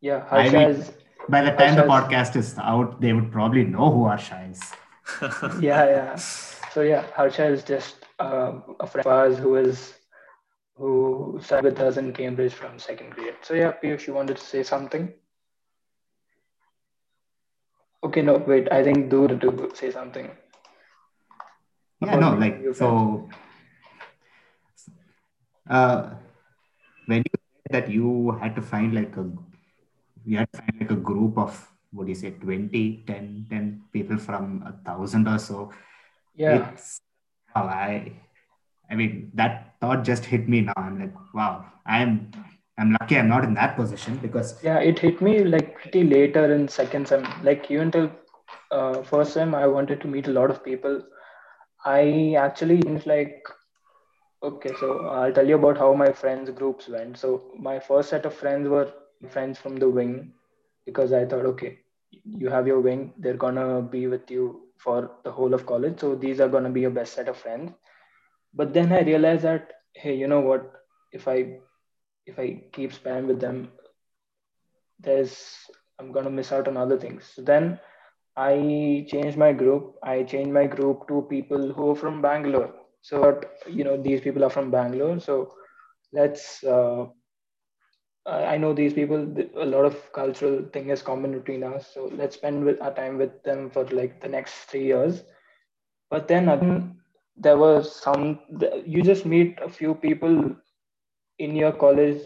Yeah, 0.00 0.24
I 0.30 0.42
Harsha 0.42 0.58
mean- 0.58 0.70
is 0.70 0.92
By 1.28 1.42
the 1.42 1.50
time 1.58 1.74
the 1.76 1.82
podcast 1.82 2.36
is 2.36 2.56
out, 2.58 3.00
they 3.00 3.12
would 3.12 3.32
probably 3.32 3.64
know 3.64 3.90
who 3.90 4.04
Harsha 4.04 4.36
is. 4.50 4.60
yeah, 5.60 5.84
yeah. 5.94 6.14
So 6.16 6.82
yeah, 6.82 7.04
Harsha 7.16 7.46
is 7.46 7.64
just 7.64 8.04
um, 8.20 8.76
a 8.80 8.86
friend 8.86 9.06
of 9.06 9.12
ours 9.12 9.38
who 9.38 9.56
is 9.56 9.94
who 10.76 11.40
studied 11.42 11.64
with 11.70 11.80
us 11.80 11.96
in 11.96 12.12
Cambridge 12.12 12.52
from 12.52 12.78
second 12.78 13.10
grade. 13.16 13.34
So 13.42 13.54
yeah, 13.54 13.72
Piyush, 13.82 14.06
you 14.06 14.14
wanted 14.14 14.36
to 14.36 14.44
say 14.44 14.62
something? 14.62 15.12
Okay, 18.04 18.22
no, 18.22 18.34
wait. 18.38 18.70
I 18.70 18.84
think 18.84 19.08
Dur 19.10 19.28
to 19.28 19.70
say 19.74 19.90
something. 19.90 20.30
Yeah, 22.00 22.16
no, 22.16 22.34
like 22.34 22.62
so. 22.74 23.28
Uh, 25.68 26.14
when 27.06 27.18
you 27.18 27.32
said 27.34 27.72
that 27.72 27.90
you 27.90 28.38
had 28.40 28.54
to 28.54 28.62
find 28.62 28.94
like 28.94 29.16
a, 29.16 29.26
you 30.24 30.38
had 30.38 30.52
to 30.52 30.58
find 30.58 30.80
like 30.80 30.90
a 30.90 30.96
group 30.96 31.38
of 31.38 31.68
what 31.96 32.04
do 32.04 32.10
you 32.10 32.14
say, 32.14 32.30
20, 32.30 33.04
10, 33.06 33.46
10 33.48 33.82
people 33.92 34.18
from 34.18 34.62
a 34.66 34.72
thousand 34.84 35.26
or 35.26 35.38
so. 35.38 35.72
Yeah, 36.34 36.70
It's, 36.72 37.00
wow, 37.54 37.64
I, 37.64 38.12
I 38.90 38.94
mean, 38.94 39.30
that 39.34 39.74
thought 39.80 40.04
just 40.04 40.24
hit 40.24 40.48
me 40.48 40.60
now. 40.62 40.74
I'm 40.76 41.00
like, 41.00 41.14
wow, 41.34 41.64
I'm, 41.86 42.30
I'm 42.78 42.92
lucky 43.00 43.16
I'm 43.16 43.28
not 43.28 43.44
in 43.44 43.54
that 43.54 43.76
position 43.76 44.16
because 44.18 44.62
yeah. 44.62 44.78
It 44.78 44.98
hit 44.98 45.22
me 45.22 45.44
like 45.44 45.80
pretty 45.80 46.04
later 46.04 46.54
in 46.54 46.68
second 46.68 47.08
sem. 47.08 47.26
Like 47.42 47.70
even 47.70 47.90
till 47.90 48.10
uh, 48.70 49.02
first 49.02 49.32
sem, 49.32 49.54
I 49.54 49.66
wanted 49.66 50.02
to 50.02 50.08
meet 50.08 50.28
a 50.28 50.30
lot 50.32 50.50
of 50.50 50.62
people. 50.62 51.02
I 51.86 52.34
actually 52.38 52.82
changed 52.82 53.06
like 53.06 53.46
Okay, 54.42 54.72
so 54.80 55.06
I'll 55.08 55.32
tell 55.32 55.46
you 55.48 55.56
about 55.56 55.78
how 55.78 55.94
my 55.94 56.12
friends 56.12 56.50
groups 56.50 56.88
went. 56.88 57.18
So 57.18 57.52
my 57.58 57.78
first 57.80 58.10
set 58.10 58.26
of 58.26 58.34
friends 58.34 58.68
were 58.68 58.92
friends 59.30 59.58
from 59.58 59.76
the 59.76 59.88
wing 59.88 60.32
because 60.86 61.12
I 61.12 61.24
thought, 61.26 61.46
okay, 61.52 61.78
you 62.10 62.48
have 62.50 62.66
your 62.66 62.80
wing, 62.80 63.14
they're 63.18 63.36
gonna 63.46 63.82
be 63.82 64.06
with 64.06 64.30
you 64.30 64.68
for 64.78 65.10
the 65.24 65.32
whole 65.32 65.54
of 65.54 65.66
college. 65.66 66.00
So 66.00 66.14
these 66.14 66.40
are 66.40 66.48
gonna 66.48 66.70
be 66.70 66.82
your 66.82 66.90
best 66.90 67.14
set 67.14 67.28
of 67.28 67.36
friends. 67.36 67.72
But 68.54 68.74
then 68.74 68.92
I 68.92 69.00
realized 69.02 69.42
that, 69.44 69.72
hey, 69.94 70.14
you 70.14 70.28
know 70.28 70.40
what? 70.40 70.70
If 71.12 71.28
I 71.28 71.58
if 72.26 72.38
I 72.38 72.62
keep 72.72 72.92
spam 72.92 73.26
with 73.26 73.40
them, 73.40 73.70
there's 75.00 75.36
I'm 75.98 76.12
gonna 76.12 76.30
miss 76.30 76.52
out 76.52 76.68
on 76.68 76.76
other 76.76 76.98
things. 76.98 77.24
So 77.34 77.42
then 77.42 77.78
I 78.36 79.06
changed 79.08 79.36
my 79.38 79.52
group. 79.52 79.96
I 80.02 80.22
changed 80.24 80.52
my 80.52 80.66
group 80.66 81.08
to 81.08 81.22
people 81.30 81.72
who 81.72 81.90
are 81.90 81.96
from 81.96 82.20
Bangalore. 82.22 82.72
So, 83.02 83.40
you 83.68 83.84
know, 83.84 83.96
these 84.00 84.20
people 84.20 84.44
are 84.44 84.50
from 84.50 84.70
Bangalore. 84.70 85.18
So 85.20 85.54
let's 86.12 86.62
uh, 86.64 87.06
I 88.26 88.56
know 88.58 88.72
these 88.72 88.92
people. 88.94 89.20
A 89.56 89.64
lot 89.66 89.84
of 89.84 90.12
cultural 90.12 90.64
thing 90.72 90.90
is 90.90 91.02
common 91.02 91.32
between 91.38 91.62
us, 91.64 91.86
so 91.94 92.06
let's 92.12 92.36
spend 92.36 92.64
with 92.64 92.80
our 92.82 92.92
time 92.94 93.16
with 93.18 93.42
them 93.44 93.70
for 93.70 93.84
like 93.86 94.20
the 94.20 94.28
next 94.28 94.54
three 94.70 94.84
years. 94.84 95.22
But 96.10 96.28
then 96.28 96.48
again, 96.48 97.00
there 97.36 97.56
was 97.58 97.94
some. 97.94 98.40
You 98.84 99.02
just 99.02 99.26
meet 99.26 99.58
a 99.62 99.68
few 99.70 99.94
people 99.94 100.56
in 101.38 101.54
your 101.56 101.72
college 101.72 102.22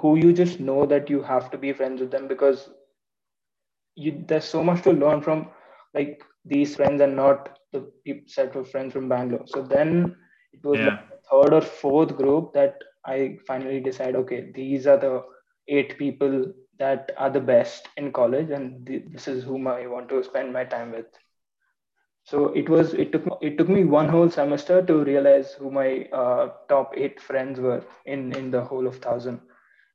who 0.00 0.16
you 0.16 0.32
just 0.32 0.60
know 0.60 0.86
that 0.86 1.10
you 1.10 1.22
have 1.22 1.50
to 1.50 1.58
be 1.58 1.72
friends 1.72 2.00
with 2.00 2.10
them 2.10 2.28
because 2.28 2.70
you 3.96 4.24
there's 4.28 4.44
so 4.44 4.62
much 4.62 4.82
to 4.82 4.92
learn 4.92 5.20
from 5.20 5.48
like 5.94 6.22
these 6.44 6.76
friends 6.76 7.00
and 7.00 7.16
not 7.16 7.58
the 7.72 7.90
set 8.26 8.54
of 8.56 8.70
friends 8.70 8.92
from 8.92 9.08
Bangalore. 9.08 9.46
So 9.46 9.62
then 9.62 10.16
it 10.52 10.64
was 10.64 10.80
Yeah. 10.80 10.98
like 10.98 11.00
third 11.30 11.54
or 11.54 11.60
fourth 11.62 12.16
group 12.16 12.52
that 12.54 12.76
I 13.04 13.38
finally 13.46 13.80
decide, 13.80 14.16
okay, 14.16 14.50
these 14.54 14.86
are 14.86 14.98
the 14.98 15.22
eight 15.68 15.98
people 15.98 16.52
that 16.78 17.12
are 17.16 17.30
the 17.30 17.40
best 17.40 17.88
in 17.96 18.12
college, 18.12 18.50
and 18.50 18.86
th- 18.86 19.04
this 19.12 19.28
is 19.28 19.44
whom 19.44 19.66
I 19.68 19.86
want 19.86 20.08
to 20.10 20.22
spend 20.22 20.52
my 20.52 20.64
time 20.64 20.92
with. 20.92 21.06
So 22.24 22.48
it 22.48 22.68
was 22.68 22.94
it 22.94 23.12
took 23.12 23.24
it 23.40 23.56
took 23.58 23.68
me 23.68 23.84
one 23.84 24.08
whole 24.08 24.28
semester 24.28 24.82
to 24.82 25.04
realize 25.04 25.52
who 25.54 25.70
my 25.70 26.04
uh, 26.12 26.50
top 26.68 26.92
eight 26.96 27.20
friends 27.20 27.60
were 27.60 27.82
in 28.04 28.32
in 28.36 28.50
the 28.50 28.62
whole 28.64 28.86
of 28.86 28.96
thousand, 28.96 29.40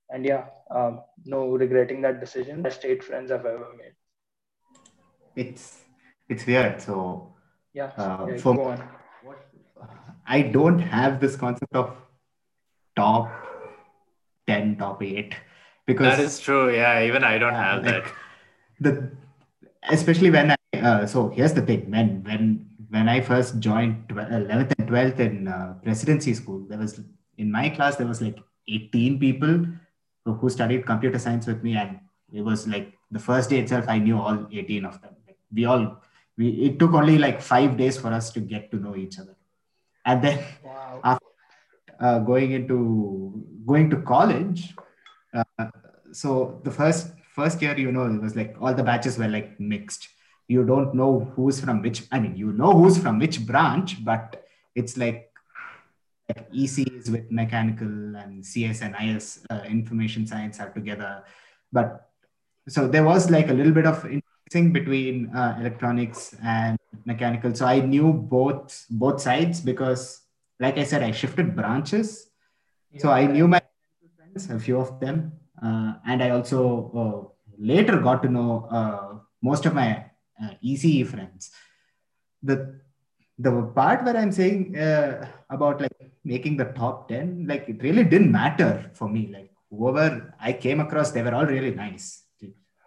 and 0.09 0.25
yeah, 0.25 0.45
um, 0.71 1.01
no 1.25 1.55
regretting 1.55 2.01
that 2.01 2.19
decision. 2.19 2.61
Best 2.61 2.85
eight 2.85 3.03
friends 3.03 3.31
I've 3.31 3.45
ever 3.45 3.67
made. 3.77 3.93
It's 5.35 5.83
it's 6.27 6.45
weird. 6.45 6.81
So 6.81 7.33
Yeah, 7.73 7.91
Uh, 7.97 8.25
yeah 8.29 8.37
for- 8.37 8.55
go 8.55 8.63
on. 8.63 8.83
I 10.25 10.41
don't 10.43 10.79
have 10.79 11.19
this 11.19 11.35
concept 11.35 11.75
of 11.75 11.95
top 12.95 13.29
ten, 14.47 14.75
top 14.77 15.01
eight, 15.03 15.35
because 15.85 16.17
That 16.17 16.23
is 16.23 16.39
true. 16.39 16.73
Yeah, 16.73 17.01
even 17.03 17.23
I 17.23 17.37
don't 17.37 17.53
have 17.55 17.83
that. 17.83 18.03
the 18.79 19.11
especially 19.89 20.29
when 20.29 20.51
I 20.51 20.57
uh, 20.79 21.05
so 21.05 21.29
here's 21.29 21.53
the 21.53 21.61
thing 21.61 21.89
when 21.91 22.23
when 22.23 22.65
when 22.89 23.09
I 23.09 23.21
first 23.21 23.59
joined 23.59 24.07
11th 24.09 24.73
and 24.77 24.87
12th 24.87 25.19
in 25.19 25.47
uh, 25.47 25.73
presidency 25.83 26.33
school 26.33 26.59
there 26.69 26.77
was 26.77 26.99
in 27.37 27.51
my 27.51 27.69
class 27.69 27.95
there 27.97 28.07
was 28.07 28.21
like 28.21 28.37
18 28.67 29.19
people 29.19 29.65
who, 30.33 30.49
studied 30.49 30.85
computer 30.85 31.19
science 31.19 31.47
with 31.47 31.63
me 31.63 31.75
and 31.75 31.99
it 32.31 32.41
was 32.41 32.67
like 32.67 32.93
the 33.11 33.19
first 33.19 33.49
day 33.49 33.59
itself 33.59 33.85
I 33.87 33.97
knew 33.99 34.17
all 34.17 34.47
18 34.51 34.85
of 34.85 35.01
them. 35.01 35.15
Like, 35.27 35.37
we 35.53 35.65
all 35.65 36.01
we 36.37 36.49
it 36.49 36.79
took 36.79 36.93
only 36.93 37.17
like 37.17 37.41
five 37.41 37.77
days 37.77 37.97
for 37.99 38.09
us 38.09 38.31
to 38.31 38.39
get 38.39 38.71
to 38.71 38.77
know 38.77 38.95
each 38.95 39.19
other. 39.19 39.35
And 40.05 40.23
then 40.23 40.39
Wow. 40.63 41.19
uh, 41.99 42.19
going 42.19 42.51
into 42.51 43.43
going 43.65 43.89
to 43.89 43.97
college 44.01 44.75
uh, 45.33 45.67
so 46.11 46.59
the 46.63 46.71
first 46.71 47.11
first 47.35 47.61
year 47.61 47.77
you 47.77 47.91
know 47.91 48.05
it 48.05 48.21
was 48.21 48.35
like 48.35 48.55
all 48.59 48.73
the 48.73 48.83
batches 48.83 49.17
were 49.17 49.27
like 49.27 49.59
mixed. 49.59 50.07
You 50.47 50.65
don't 50.65 50.95
know 50.95 51.31
who's 51.35 51.59
from 51.61 51.81
which 51.83 52.03
i 52.11 52.19
mean 52.19 52.35
you 52.35 52.51
know 52.51 52.71
who's 52.73 52.97
from 52.97 53.19
which 53.19 53.45
branch 53.45 54.03
but 54.03 54.43
it's 54.75 54.97
like 54.97 55.28
like 56.29 56.47
ec 56.53 56.77
is 56.93 57.09
with 57.09 57.29
mechanical 57.31 57.87
and 57.87 58.45
cs 58.45 58.81
and 58.81 58.95
is 59.01 59.43
uh, 59.49 59.61
information 59.67 60.25
science 60.27 60.59
are 60.59 60.69
together. 60.69 61.23
But 61.71 62.09
so 62.67 62.87
there 62.87 63.03
was 63.03 63.29
like 63.29 63.49
a 63.49 63.53
little 63.53 63.73
bit 63.73 63.85
of 63.85 64.05
mixing 64.05 64.71
between 64.73 65.35
uh, 65.35 65.57
electronics 65.59 66.35
and 66.43 66.77
mechanical. 67.05 67.53
So 67.53 67.65
i 67.65 67.79
knew 67.79 68.13
both 68.13 68.85
both 68.89 69.21
sides 69.21 69.61
because 69.61 70.21
like 70.59 70.77
i 70.77 70.83
said 70.83 71.03
i 71.03 71.11
shifted 71.11 71.55
branches. 71.55 72.29
So 72.97 73.11
I 73.11 73.27
knew 73.27 73.47
my 73.47 73.61
friends, 74.17 74.49
a 74.49 74.59
few 74.59 74.79
of 74.79 74.99
them, 74.99 75.33
uh, 75.61 75.93
and 76.07 76.23
I 76.23 76.31
also 76.31 76.91
uh, 77.01 77.53
later 77.59 77.99
got 77.99 78.23
to 78.23 78.29
know 78.29 78.67
uh, 78.71 79.19
most 79.43 79.65
of 79.67 79.75
my 79.75 80.05
uh, 80.41 80.53
ECE 80.63 81.05
friends. 81.05 81.51
The 82.41 82.81
the 83.39 83.51
part 83.79 84.03
where 84.05 84.17
I'm 84.17 84.31
saying 84.31 84.77
uh, 84.77 85.27
about 85.49 85.81
like 85.81 85.97
making 86.25 86.57
the 86.57 86.65
top 86.81 87.09
ten, 87.09 87.45
like 87.47 87.65
it 87.69 87.81
really 87.81 88.03
didn't 88.03 88.31
matter 88.31 88.91
for 88.93 89.09
me. 89.09 89.29
Like 89.33 89.51
whoever 89.71 90.33
I 90.39 90.53
came 90.53 90.79
across, 90.81 91.11
they 91.11 91.23
were 91.23 91.33
all 91.33 91.45
really 91.45 91.71
nice. 91.73 92.23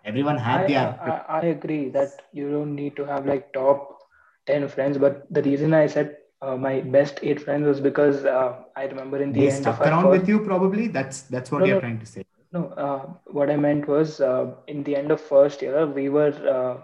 Everyone 0.04 0.36
had 0.36 0.62
I, 0.62 0.66
their 0.68 1.00
I, 1.00 1.38
I 1.40 1.40
agree 1.46 1.88
that 1.90 2.22
you 2.32 2.50
don't 2.50 2.74
need 2.74 2.96
to 2.96 3.04
have 3.04 3.26
like 3.26 3.52
top 3.52 3.98
10 4.46 4.66
friends 4.68 4.98
but 4.98 5.26
the 5.30 5.42
reason 5.42 5.72
i 5.72 5.86
said 5.86 6.16
uh, 6.42 6.56
my 6.56 6.80
best 6.80 7.20
eight 7.22 7.40
friends 7.40 7.64
was 7.66 7.80
because 7.80 8.24
uh, 8.24 8.52
i 8.76 8.84
remember 8.86 9.22
in 9.22 9.32
the 9.32 9.40
they 9.40 9.48
end 9.50 9.62
stuck 9.62 9.80
of 9.80 9.86
around 9.86 10.04
first, 10.04 10.20
with 10.20 10.28
you 10.28 10.40
probably. 10.40 10.88
That's 10.88 11.22
that's 11.22 11.52
what 11.52 11.60
No, 11.60 11.66
you're 11.66 11.76
no. 11.76 11.80
trying 11.80 12.00
to 12.00 12.06
say. 12.06 12.24
no 12.52 12.62
uh, 12.86 13.02
what 13.38 13.50
i 13.50 13.56
meant 13.56 13.86
was 13.86 14.20
uh, 14.20 14.46
in 14.66 14.82
the 14.82 14.96
end 14.96 15.10
of 15.12 15.20
first 15.20 15.62
year 15.62 15.86
we 15.86 16.08
were 16.08 16.34
uh, 16.56 16.82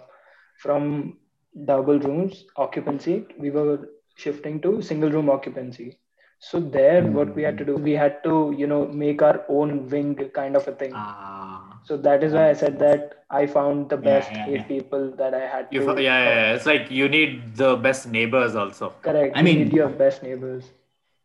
from 0.57 1.19
double 1.65 1.99
rooms 1.99 2.45
occupancy 2.57 3.27
we 3.39 3.51
were 3.51 3.89
shifting 4.17 4.61
to 4.61 4.81
single 4.83 5.11
room 5.11 5.29
occupancy 5.31 5.99
so 6.39 6.61
there 6.61 7.03
what 7.19 7.35
we 7.35 7.43
had 7.43 7.59
to 7.59 7.65
do 7.65 7.75
we 7.77 7.93
had 7.93 8.23
to 8.23 8.55
you 8.57 8.67
know 8.67 8.87
make 8.87 9.23
our 9.23 9.45
own 9.49 9.89
wing 9.89 10.15
kind 10.35 10.57
of 10.57 10.67
a 10.69 10.73
thing 10.73 10.93
Ah, 10.95 11.81
so 11.85 11.97
that 11.97 12.23
is 12.23 12.33
why 12.33 12.49
i 12.51 12.53
said 12.53 12.79
that 12.79 13.15
i 13.31 13.45
found 13.47 13.89
the 13.91 13.97
Yeah, 13.97 14.09
best 14.11 14.31
yeah, 14.33 14.47
eight 14.47 14.55
yeah. 14.61 14.69
people 14.75 15.11
that 15.23 15.35
i 15.35 15.45
had 15.55 15.67
You, 15.71 15.81
to 15.81 15.87
fo- 15.87 15.97
yeah, 15.99 16.19
yeah, 16.25 16.35
yeah, 16.35 16.55
it's 16.55 16.67
like 16.67 16.91
you 16.91 17.09
need 17.09 17.57
the 17.57 17.77
best 17.77 18.07
neighbors 18.09 18.55
also. 18.55 18.93
correct 19.03 19.37
I 19.37 19.41
you 19.41 19.45
mean- 19.45 19.59
need 19.65 19.73
your 19.73 19.89
best 20.05 20.23
neighbors 20.23 20.71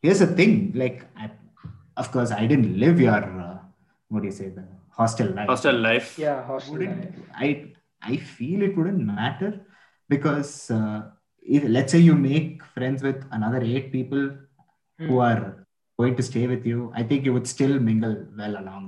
here's 0.02 0.20
the 0.20 0.28
thing 0.40 0.72
like 0.84 1.06
I, 1.16 1.30
of 1.98 2.12
course 2.12 2.32
i 2.32 2.46
didn't 2.48 2.78
live 2.86 3.00
your 3.00 3.22
uh, 3.48 3.58
what 4.10 4.22
do 4.24 4.28
you 4.32 4.38
say 4.40 4.50
the 4.50 4.66
hostel 4.90 5.28
life 5.38 5.48
Hostel 5.54 5.78
life. 5.90 6.10
yeah 6.26 6.44
hostel 6.50 6.74
wouldn't 6.74 7.06
life. 7.20 7.30
i 7.46 7.50
i 8.14 8.18
feel 8.18 8.64
it 8.70 8.76
wouldn't 8.78 9.06
matter 9.12 9.52
because 10.10 10.70
uh, 10.72 11.02
if, 11.42 11.64
let's 11.64 11.92
say 11.92 12.00
you 12.00 12.16
make 12.16 12.64
friends 12.76 13.02
with 13.04 13.24
another 13.32 13.62
eight 13.62 13.92
people 13.92 14.24
who 14.98 15.16
Hmm. 15.20 15.28
are 15.30 15.66
going 16.00 16.16
to 16.16 16.24
stay 16.24 16.44
with 16.52 16.66
you 16.66 16.92
i 17.00 17.04
think 17.10 17.26
you 17.26 17.34
would 17.36 17.48
still 17.48 17.74
mingle 17.88 18.16
well 18.38 18.56
along 18.62 18.84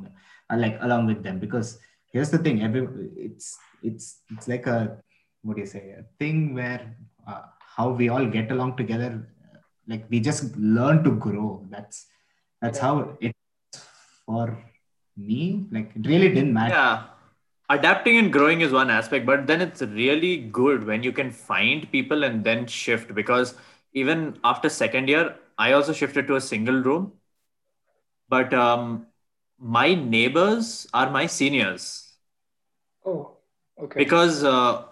uh, 0.52 0.58
like 0.64 0.78
along 0.82 1.06
with 1.08 1.24
them. 1.24 1.40
Because 1.40 1.80
here's 2.12 2.30
the 2.30 2.38
thing 2.46 2.62
every 2.68 2.82
it's 3.28 3.58
it's 3.84 4.06
it's 4.34 4.48
like 4.48 4.66
a 4.68 4.98
what 5.44 5.56
do 5.56 5.62
you 5.62 5.68
say 5.68 5.84
a 6.02 6.04
thing 6.20 6.54
where 6.54 6.96
uh, 7.28 7.42
how 7.76 7.90
we 7.90 8.10
all 8.10 8.26
get 8.38 8.52
along 8.56 8.78
together 8.78 9.12
uh, 9.46 9.58
like 9.88 10.04
we 10.10 10.20
just 10.20 10.56
learn 10.58 11.04
to 11.04 11.12
grow. 11.26 11.66
That's 11.70 12.06
that's 12.62 12.80
how 12.80 13.18
it 13.20 13.34
for 14.26 14.46
me. 15.18 15.68
Like 15.72 15.92
it 15.96 16.06
really 16.08 16.30
didn't 16.30 16.54
matter. 16.54 16.74
Yeah. 16.76 17.04
Adapting 17.70 18.18
and 18.18 18.32
growing 18.32 18.62
is 18.62 18.72
one 18.72 18.90
aspect, 18.92 19.26
but 19.26 19.48
then 19.48 19.62
it's 19.62 19.82
really 19.82 20.38
good 20.38 20.86
when 20.86 21.04
you 21.04 21.12
can 21.12 21.32
find 21.32 21.92
people 21.92 22.24
and 22.24 22.44
then 22.44 22.68
shift 22.68 23.14
because 23.16 23.56
even 23.94 24.38
after 24.44 24.70
second 24.70 25.08
year, 25.08 25.36
I 25.58 25.72
also 25.72 25.94
shifted 25.94 26.28
to 26.28 26.36
a 26.36 26.42
single 26.42 26.82
room. 26.82 27.14
But 28.30 28.54
um, 28.54 29.08
my 29.60 29.94
neighbors 29.96 30.88
are 30.94 31.10
my 31.10 31.26
seniors 31.28 32.14
oh 33.06 33.38
okay 33.78 34.04
because 34.04 34.44
uh, 34.44 34.84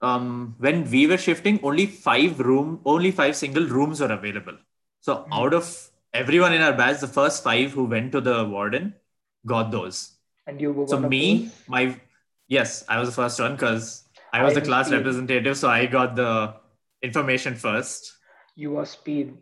um, 0.00 0.54
when 0.58 0.90
we 0.90 1.06
were 1.06 1.18
shifting, 1.18 1.60
only 1.62 1.86
five 1.86 2.40
room, 2.40 2.80
only 2.84 3.10
five 3.10 3.36
single 3.36 3.66
rooms 3.66 4.00
were 4.00 4.12
available. 4.12 4.56
So 5.00 5.26
out 5.32 5.54
of 5.54 5.90
everyone 6.12 6.52
in 6.52 6.62
our 6.62 6.72
batch, 6.72 7.00
the 7.00 7.08
first 7.08 7.42
five 7.44 7.72
who 7.72 7.84
went 7.84 8.12
to 8.12 8.20
the 8.20 8.44
warden 8.44 8.94
got 9.46 9.70
those. 9.70 10.16
And 10.46 10.60
you 10.60 10.72
were 10.72 10.86
So 10.86 10.98
me, 10.98 11.44
those? 11.44 11.68
my 11.68 12.00
yes, 12.48 12.84
I 12.88 12.98
was 12.98 13.08
the 13.08 13.14
first 13.14 13.40
one 13.40 13.52
because 13.54 14.04
I 14.32 14.42
was 14.42 14.56
I 14.56 14.60
the 14.60 14.66
class 14.66 14.86
Steve. 14.86 14.98
representative, 14.98 15.56
so 15.56 15.68
I 15.68 15.86
got 15.86 16.16
the 16.16 16.54
information 17.02 17.54
first. 17.54 18.16
you 18.54 18.76
are 18.76 18.84
speed 18.86 19.34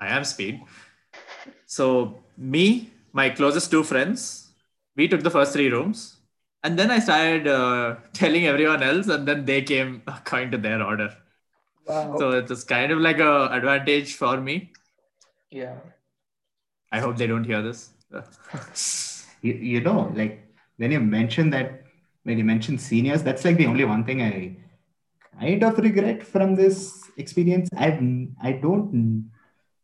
I 0.00 0.08
am 0.08 0.24
speed. 0.24 0.60
So 1.66 2.22
me, 2.36 2.90
my 3.12 3.30
closest 3.30 3.70
two 3.70 3.82
friends, 3.84 4.50
we 4.96 5.08
took 5.08 5.22
the 5.22 5.30
first 5.30 5.52
three 5.52 5.70
rooms, 5.70 6.16
and 6.62 6.78
then 6.78 6.90
I 6.90 6.98
started 6.98 7.46
uh, 7.46 7.96
telling 8.12 8.46
everyone 8.46 8.82
else, 8.82 9.08
and 9.08 9.26
then 9.26 9.44
they 9.44 9.62
came 9.62 10.02
according 10.06 10.50
to 10.52 10.58
their 10.58 10.82
order. 10.82 11.16
wow 11.86 12.16
So 12.18 12.30
it 12.32 12.48
was 12.48 12.64
kind 12.64 12.92
of 12.92 12.98
like 12.98 13.18
a 13.18 13.48
advantage 13.52 14.14
for 14.14 14.40
me. 14.40 14.72
yeah 15.50 15.76
I 16.92 17.00
hope 17.00 17.16
they 17.16 17.26
don't 17.26 17.44
hear 17.44 17.62
this. 17.62 17.90
you, 19.42 19.54
you 19.54 19.80
know 19.80 20.12
like 20.14 20.34
when 20.76 20.90
you 20.92 21.00
mentioned 21.00 21.52
that 21.52 21.82
when 22.24 22.38
you 22.38 22.44
mentioned 22.44 22.80
seniors 22.80 23.22
that's 23.22 23.44
like 23.44 23.56
the 23.56 23.66
only 23.66 23.84
one 23.84 24.04
thing 24.04 24.22
i 24.22 24.56
kind 25.40 25.62
of 25.64 25.78
regret 25.78 26.22
from 26.22 26.54
this 26.54 26.76
experience 27.16 27.68
i've 27.76 28.00
i 28.42 28.52
don't 28.52 29.30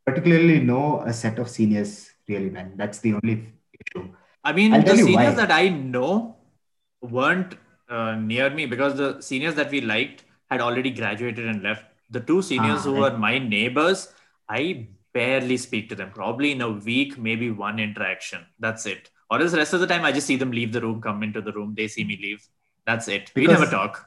particularly 0.06 0.60
know 0.60 1.02
a 1.02 1.12
set 1.12 1.38
of 1.38 1.48
seniors 1.48 2.10
really 2.28 2.50
well 2.50 2.70
that's 2.76 3.00
the 3.00 3.12
only 3.14 3.36
issue 3.80 4.08
I 4.44 4.52
mean, 4.52 4.72
I'll 4.72 4.82
the 4.82 4.96
seniors 4.96 5.34
that 5.34 5.50
I 5.50 5.68
know 5.68 6.36
weren't 7.02 7.56
uh, 7.88 8.14
near 8.14 8.50
me 8.50 8.66
because 8.66 8.96
the 8.96 9.20
seniors 9.20 9.54
that 9.56 9.70
we 9.70 9.80
liked 9.80 10.24
had 10.50 10.60
already 10.60 10.90
graduated 10.90 11.46
and 11.46 11.62
left. 11.62 11.84
The 12.10 12.20
two 12.20 12.40
seniors 12.40 12.80
Ah, 12.80 12.82
who 12.84 12.94
right. 12.94 13.12
were 13.12 13.18
my 13.18 13.38
neighbors, 13.38 14.12
I 14.48 14.88
barely 15.12 15.56
speak 15.58 15.88
to 15.90 15.94
them. 15.94 16.10
Probably 16.14 16.52
in 16.52 16.62
a 16.62 16.70
week, 16.70 17.18
maybe 17.18 17.50
one 17.50 17.78
interaction. 17.78 18.46
That's 18.58 18.86
it. 18.86 19.10
Or 19.30 19.40
else 19.40 19.52
the 19.52 19.58
rest 19.58 19.74
of 19.74 19.80
the 19.80 19.86
time, 19.86 20.04
I 20.04 20.12
just 20.12 20.26
see 20.26 20.36
them 20.36 20.50
leave 20.50 20.72
the 20.72 20.80
room, 20.80 21.00
come 21.00 21.22
into 21.22 21.40
the 21.40 21.52
room, 21.52 21.74
they 21.76 21.88
see 21.88 22.04
me 22.04 22.18
leave. 22.20 22.46
That's 22.86 23.08
it. 23.08 23.30
we 23.34 23.42
Because- 23.42 23.60
never 23.60 23.70
talk. 23.70 24.06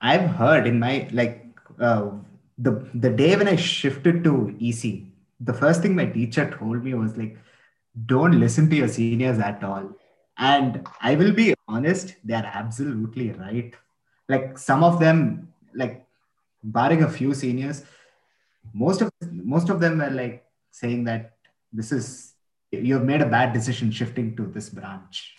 I've 0.00 0.28
heard 0.30 0.66
in 0.66 0.78
my 0.80 1.08
like 1.12 1.46
uh, 1.78 2.10
the 2.58 2.88
the 2.94 3.10
day 3.10 3.36
when 3.36 3.46
I 3.46 3.54
shifted 3.56 4.24
to 4.24 4.56
EC, 4.58 5.04
the 5.40 5.52
first 5.52 5.82
thing 5.82 5.94
my 5.94 6.06
teacher 6.06 6.50
told 6.58 6.82
me 6.82 6.94
was 6.94 7.16
like, 7.16 7.36
"Don't 8.06 8.38
listen 8.40 8.68
to 8.70 8.76
your 8.76 8.88
seniors 8.88 9.38
at 9.38 9.62
all." 9.62 9.84
And 10.38 10.84
I 11.00 11.14
will 11.14 11.32
be 11.32 11.54
honest, 11.68 12.16
they 12.24 12.34
are 12.34 12.50
absolutely 12.52 13.30
right. 13.30 13.72
Like 14.28 14.58
some 14.58 14.82
of 14.82 14.98
them, 14.98 15.52
like 15.72 16.04
barring 16.64 17.04
a 17.04 17.08
few 17.10 17.32
seniors, 17.34 17.84
most 18.72 19.02
of 19.02 19.10
most 19.30 19.68
of 19.68 19.78
them 19.78 19.98
were 19.98 20.10
like 20.10 20.44
saying 20.72 21.04
that 21.04 21.34
this 21.72 21.92
is 21.92 22.31
you 22.72 22.94
have 22.94 23.04
made 23.04 23.22
a 23.22 23.28
bad 23.28 23.52
decision 23.52 23.90
shifting 23.90 24.36
to 24.36 24.46
this 24.46 24.70
branch. 24.70 25.36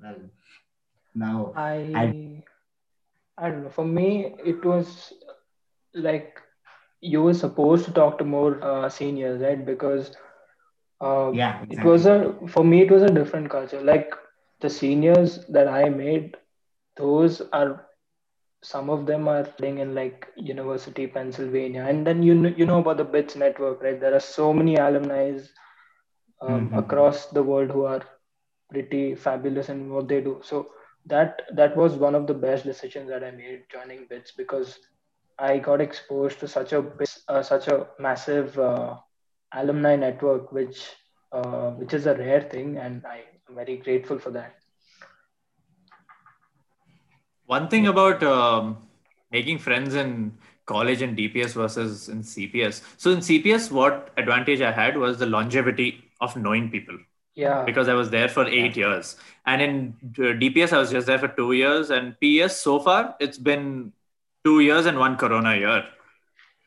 Well, 0.00 0.16
now 1.14 1.54
I 1.94 2.12
I- 2.12 2.12
I 3.38 3.50
don't 3.50 3.64
know. 3.64 3.70
For 3.70 3.84
me, 3.84 4.34
it 4.44 4.64
was 4.64 5.12
like 5.94 6.40
you 7.00 7.22
were 7.22 7.34
supposed 7.34 7.84
to 7.86 7.92
talk 7.92 8.18
to 8.18 8.24
more 8.24 8.62
uh, 8.62 8.88
seniors, 8.88 9.40
right? 9.42 9.64
Because 9.64 10.16
uh, 11.00 11.32
yeah, 11.32 11.64
it 11.70 11.84
was 11.84 12.06
a 12.06 12.34
for 12.48 12.64
me 12.64 12.82
it 12.82 12.90
was 12.90 13.02
a 13.02 13.08
different 13.18 13.50
culture. 13.50 13.80
Like 13.80 14.12
the 14.60 14.70
seniors 14.70 15.44
that 15.48 15.68
I 15.68 15.88
made, 15.88 16.36
those 16.96 17.40
are 17.52 17.86
some 18.62 18.90
of 18.90 19.06
them 19.06 19.28
are 19.28 19.44
studying 19.44 19.78
in 19.78 19.94
like 19.94 20.26
University 20.36 21.06
Pennsylvania, 21.06 21.84
and 21.88 22.06
then 22.06 22.22
you 22.22 22.34
know, 22.34 22.48
you 22.56 22.66
know 22.66 22.80
about 22.80 22.98
the 22.98 23.04
BITS 23.04 23.36
network, 23.36 23.82
right? 23.82 24.00
There 24.00 24.14
are 24.14 24.20
so 24.20 24.52
many 24.52 24.76
alumni 24.76 25.38
um, 26.40 26.70
Mhm. 26.70 26.78
across 26.78 27.26
the 27.26 27.42
world 27.42 27.70
who 27.70 27.84
are 27.84 28.02
pretty 28.70 29.14
fabulous 29.14 29.68
in 29.68 29.90
what 29.92 30.08
they 30.08 30.20
do. 30.20 30.40
So 30.42 30.70
that 31.06 31.42
that 31.54 31.76
was 31.76 31.94
one 31.94 32.14
of 32.14 32.26
the 32.26 32.34
best 32.34 32.64
decisions 32.64 33.08
that 33.08 33.24
I 33.24 33.30
made 33.30 33.64
joining 33.70 34.06
BITS 34.06 34.32
because 34.32 34.78
I 35.38 35.58
got 35.58 35.80
exposed 35.80 36.40
to 36.40 36.48
such 36.48 36.72
a 36.72 36.84
uh, 37.28 37.42
such 37.42 37.68
a 37.68 37.88
massive 37.98 38.58
uh, 38.58 38.96
alumni 39.52 39.96
network, 39.96 40.52
which 40.52 40.94
uh, 41.32 41.70
which 41.72 41.94
is 41.94 42.06
a 42.06 42.14
rare 42.14 42.42
thing, 42.42 42.76
and 42.78 43.04
I 43.06 43.24
am 43.48 43.54
very 43.54 43.76
grateful 43.78 44.18
for 44.18 44.30
that. 44.32 44.54
One 47.46 47.68
thing 47.68 47.86
about 47.86 48.22
um, 48.22 48.88
making 49.30 49.58
friends 49.58 49.94
in 49.94 50.36
college 50.66 51.02
and 51.02 51.16
DPS 51.16 51.54
versus 51.54 52.08
in 52.08 52.22
CPS. 52.22 52.82
So 52.98 53.10
in 53.10 53.18
CPS, 53.18 53.70
what 53.70 54.12
advantage 54.16 54.60
I 54.60 54.72
had 54.72 54.96
was 54.98 55.18
the 55.18 55.26
longevity 55.26 56.07
of 56.20 56.36
knowing 56.36 56.70
people 56.70 56.98
Yeah, 57.34 57.64
because 57.64 57.88
I 57.88 57.94
was 57.94 58.10
there 58.10 58.28
for 58.28 58.46
eight 58.46 58.76
years. 58.76 59.16
And 59.46 59.62
in 59.62 59.96
uh, 60.18 60.34
DPS, 60.42 60.72
I 60.72 60.78
was 60.78 60.90
just 60.90 61.06
there 61.06 61.18
for 61.18 61.28
two 61.28 61.52
years. 61.52 61.90
And 61.90 62.18
PES, 62.20 62.60
so 62.60 62.80
far, 62.80 63.14
it's 63.20 63.38
been 63.38 63.92
two 64.44 64.60
years 64.60 64.86
and 64.86 64.98
one 64.98 65.16
Corona 65.16 65.56
year. 65.56 65.84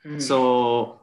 Hmm. 0.04 0.20
So 0.20 1.00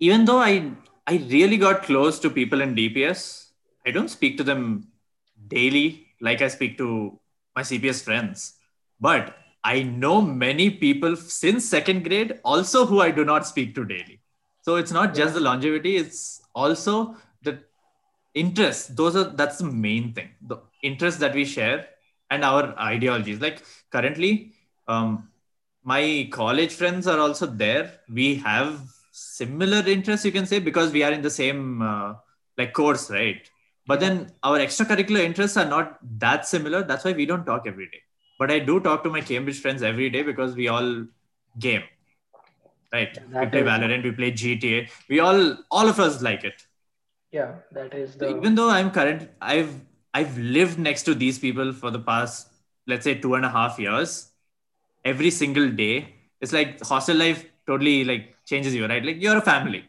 even 0.00 0.24
though 0.24 0.38
I 0.38 0.72
I 1.06 1.16
really 1.28 1.56
got 1.56 1.82
close 1.82 2.18
to 2.20 2.30
people 2.30 2.60
in 2.60 2.74
DPS, 2.74 3.48
I 3.86 3.90
don't 3.90 4.08
speak 4.08 4.36
to 4.38 4.44
them 4.44 4.88
daily 5.48 6.06
like 6.20 6.42
I 6.42 6.48
speak 6.48 6.78
to 6.78 7.18
my 7.56 7.62
CPS 7.62 8.02
friends. 8.02 8.54
But 9.00 9.36
I 9.64 9.82
know 9.82 10.20
many 10.20 10.70
people 10.70 11.16
since 11.16 11.64
second 11.64 12.04
grade 12.04 12.40
also 12.44 12.86
who 12.86 13.00
I 13.00 13.10
do 13.10 13.24
not 13.24 13.46
speak 13.46 13.74
to 13.76 13.84
daily. 13.84 14.20
So 14.62 14.76
it's 14.76 14.92
not 14.92 15.14
just 15.14 15.34
the 15.34 15.40
longevity, 15.40 15.96
it's 15.96 16.41
also 16.54 17.16
the 17.42 17.60
interest. 18.34 18.96
Those 18.96 19.16
are 19.16 19.24
that's 19.24 19.58
the 19.58 19.64
main 19.64 20.12
thing. 20.12 20.30
The 20.42 20.58
interest 20.82 21.20
that 21.20 21.34
we 21.34 21.44
share 21.44 21.86
and 22.30 22.44
our 22.44 22.78
ideologies. 22.78 23.40
Like 23.40 23.62
currently, 23.90 24.52
um, 24.88 25.28
my 25.84 26.28
college 26.30 26.72
friends 26.72 27.06
are 27.06 27.18
also 27.18 27.46
there. 27.46 27.92
We 28.08 28.36
have 28.36 28.80
similar 29.12 29.86
interests, 29.86 30.24
you 30.24 30.32
can 30.32 30.46
say, 30.46 30.58
because 30.58 30.92
we 30.92 31.02
are 31.02 31.12
in 31.12 31.22
the 31.22 31.30
same 31.30 31.82
uh, 31.82 32.14
like 32.56 32.72
course, 32.72 33.10
right? 33.10 33.48
But 33.86 34.00
then 34.00 34.32
our 34.42 34.58
extracurricular 34.58 35.20
interests 35.20 35.56
are 35.56 35.68
not 35.68 35.98
that 36.18 36.46
similar. 36.46 36.82
That's 36.82 37.04
why 37.04 37.12
we 37.12 37.26
don't 37.26 37.44
talk 37.44 37.64
every 37.66 37.86
day. 37.86 38.00
But 38.38 38.50
I 38.50 38.58
do 38.60 38.80
talk 38.80 39.02
to 39.04 39.10
my 39.10 39.20
Cambridge 39.20 39.60
friends 39.60 39.82
every 39.82 40.08
day 40.08 40.22
because 40.22 40.54
we 40.54 40.68
all 40.68 41.04
game, 41.58 41.82
right? 42.92 43.18
we 43.40 43.46
play 43.46 43.60
is- 43.60 43.66
Valorant, 43.66 44.04
we 44.04 44.12
play 44.12 44.30
GTA. 44.30 44.88
We 45.08 45.20
all, 45.20 45.56
all 45.70 45.88
of 45.88 45.98
us 46.00 46.22
like 46.22 46.44
it. 46.44 46.66
yeah, 47.30 47.56
that 47.72 47.94
is 47.94 48.16
So 48.18 48.26
the 48.26 48.28
even 48.28 48.54
though 48.54 48.70
I'm 48.70 48.90
current, 48.90 49.30
I've 49.40 49.80
I've 50.14 50.36
lived 50.38 50.78
next 50.78 51.04
to 51.04 51.14
these 51.14 51.38
people 51.38 51.72
for 51.72 51.90
the 51.90 51.98
past, 51.98 52.48
let's 52.86 53.04
say, 53.04 53.14
two 53.14 53.34
and 53.34 53.44
a 53.44 53.48
half 53.50 53.78
years. 53.78 54.30
Every 55.04 55.30
single 55.30 55.70
day, 55.70 56.14
it's 56.40 56.52
like 56.52 56.80
hostel 56.82 57.16
life 57.16 57.44
totally 57.66 58.04
like 58.04 58.36
changes 58.46 58.74
you, 58.74 58.86
right? 58.86 59.04
Like 59.04 59.20
you're 59.22 59.38
a 59.38 59.42
family. 59.42 59.84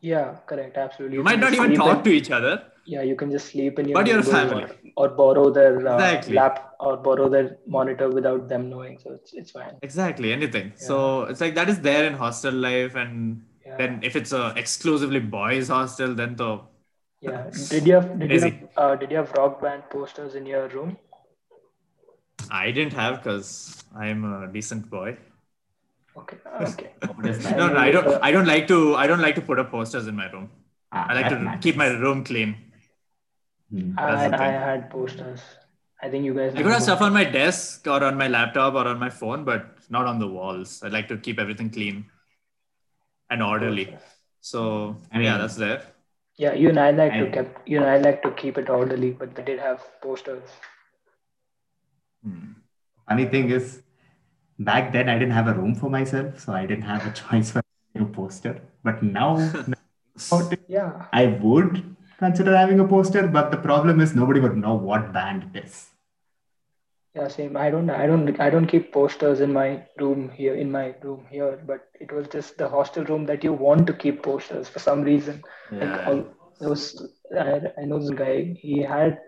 yeah, 0.00 0.36
correct, 0.46 0.76
absolutely. 0.76 1.16
You 1.16 1.22
might 1.24 1.40
not 1.40 1.54
even 1.54 1.74
talk 1.74 2.04
to 2.04 2.10
each 2.10 2.30
other. 2.30 2.62
Yeah 2.92 3.02
you 3.02 3.14
can 3.20 3.30
just 3.30 3.48
sleep 3.52 3.78
in 3.78 3.88
your 3.88 3.98
But 3.98 4.06
you're 4.06 4.18
a 4.20 4.22
neighbors 4.22 4.52
family. 4.52 4.64
or, 4.96 5.06
or 5.06 5.08
borrow 5.20 5.50
their 5.50 5.74
uh, 5.86 5.94
Exactly. 5.96 6.36
lap 6.36 6.74
or 6.80 6.96
borrow 6.96 7.28
their 7.28 7.58
monitor 7.66 8.08
without 8.18 8.48
them 8.48 8.68
knowing 8.70 8.98
so 9.02 9.12
it's, 9.12 9.32
it's 9.34 9.50
fine 9.50 9.76
Exactly, 9.82 10.32
anything. 10.32 10.72
So 10.76 11.22
it's 11.24 11.40
like 11.40 11.54
that 11.56 11.68
is 11.68 11.80
there 11.80 12.04
in 12.06 12.14
hostel 12.14 12.54
life, 12.54 12.94
and 12.94 13.44
yeah 13.66 13.76
then 13.78 14.00
if 14.02 14.16
it's 14.16 14.32
a 14.32 14.54
exclusively 14.56 15.20
boys 15.20 15.68
hostel, 15.68 16.14
then 16.14 16.36
the 16.36 16.50
yeah 17.20 17.44
did 17.70 17.86
you 17.86 17.94
have 17.94 18.08
did 18.20 18.30
you 18.32 18.40
have, 18.40 18.56
uh, 18.76 18.94
did 18.96 19.10
you 19.10 19.16
have 19.16 19.32
rock 19.32 19.60
band 19.62 19.82
posters 19.90 20.34
in 20.34 20.46
your 20.46 20.68
room 20.68 20.96
I 22.50 22.70
didn't 22.72 22.92
have 22.94 23.22
because 23.22 23.84
I'm 23.94 24.24
a 24.24 24.48
decent 24.52 24.90
boy. 24.90 25.16
okay 26.16 26.38
okay 26.60 26.90
What 27.14 27.26
is 27.26 27.42
that? 27.42 27.56
No, 27.56 27.68
no, 27.68 27.78
I 27.78 27.90
don't. 27.90 28.06
I 28.22 28.30
don't 28.30 28.46
like 28.46 28.66
to. 28.68 28.94
I 28.96 29.06
don't 29.06 29.20
like 29.20 29.34
to 29.36 29.40
put 29.40 29.58
up 29.58 29.70
posters 29.70 30.06
in 30.06 30.16
my 30.16 30.30
room. 30.30 30.50
Ah, 30.92 31.06
I 31.08 31.14
like 31.14 31.28
to 31.28 31.36
matters. 31.38 31.62
keep 31.62 31.76
my 31.76 31.88
room 31.88 32.24
clean. 32.24 32.56
Hmm. 33.70 33.98
I, 33.98 34.06
That's 34.06 34.36
the 34.36 34.42
I 34.42 34.50
had 34.50 34.90
posters 34.90 35.40
i 36.00 36.08
think 36.08 36.24
you 36.24 36.32
guys 36.34 36.54
I 36.54 36.62
could 36.62 36.72
have 36.72 36.82
stuff 36.82 37.00
on 37.02 37.12
my 37.12 37.24
desk 37.24 37.86
or 37.94 38.02
on 38.08 38.16
my 38.16 38.28
laptop 38.28 38.74
or 38.74 38.86
on 38.86 38.98
my 39.00 39.10
phone, 39.10 39.44
but 39.44 39.62
not 39.90 40.06
on 40.06 40.20
the 40.20 40.28
walls. 40.28 40.80
I 40.84 40.88
like 40.88 41.08
to 41.08 41.16
keep 41.18 41.40
everything 41.44 41.70
clean 41.70 42.04
and 43.30 43.42
orderly. 43.42 43.96
So 44.40 44.96
I 45.12 45.16
mean- 45.18 45.24
yeah, 45.26 45.38
that's 45.38 45.56
there. 45.56 45.80
yeah 46.42 46.54
you 46.62 46.68
and 46.70 46.78
i 46.80 46.90
like 46.98 47.14
to 47.20 47.24
keep 47.36 47.56
you 47.70 47.78
and 47.82 47.90
i 47.92 47.96
like 48.02 48.18
to 48.24 48.30
keep 48.40 48.58
it 48.60 48.68
orderly 48.74 49.08
but 49.22 49.30
they 49.38 49.44
did 49.46 49.62
have 49.68 49.80
posters 50.04 50.52
Hmm. 52.24 52.52
Funny 53.08 53.26
thing 53.32 53.50
is, 53.56 53.82
back 54.58 54.92
then 54.92 55.08
I 55.08 55.18
didn't 55.18 55.34
have 55.38 55.48
a 55.48 55.54
room 55.54 55.74
for 55.74 55.88
myself, 55.90 56.40
so 56.44 56.52
I 56.52 56.66
didn't 56.66 56.88
have 56.92 57.06
a 57.06 57.12
choice 57.22 57.50
for 57.52 57.60
a 57.60 57.98
new 57.98 58.06
poster. 58.16 58.54
But 58.84 59.02
now, 59.02 59.30
yeah 60.68 61.06
I 61.12 61.26
would 61.26 61.96
consider 62.18 62.56
having 62.56 62.80
a 62.80 62.88
poster, 62.88 63.26
but 63.26 63.50
the 63.50 63.56
problem 63.68 64.00
is 64.00 64.14
nobody 64.14 64.40
would 64.40 64.56
know 64.56 64.74
what 64.74 65.12
band 65.12 65.50
it 65.52 65.64
is. 65.66 65.76
yeah 67.18 67.28
same 67.34 67.54
i 67.60 67.66
don't 67.74 67.90
i 67.92 68.06
don't 68.08 68.40
i 68.46 68.48
don't 68.54 68.68
keep 68.72 68.88
posters 68.96 69.38
in 69.44 69.52
my 69.54 69.68
room 70.02 70.20
here 70.40 70.56
in 70.64 70.68
my 70.74 70.82
room 71.04 71.22
here 71.36 71.46
but 71.70 71.86
it 72.06 72.10
was 72.16 72.26
just 72.34 72.58
the 72.62 72.68
hostel 72.74 73.06
room 73.10 73.22
that 73.30 73.46
you 73.46 73.52
want 73.62 73.86
to 73.90 73.94
keep 74.02 74.18
posters 74.26 74.68
for 74.74 74.82
some 74.88 75.00
reason 75.10 75.38
Like 75.78 75.94
Yeah. 75.94 76.10
all, 76.10 76.20
there 76.60 76.70
was, 76.74 76.84
I, 77.44 77.56
I 77.80 77.86
know 77.88 77.98
this 78.02 78.12
guy. 78.20 78.36
He 78.66 78.74
had 78.92 79.18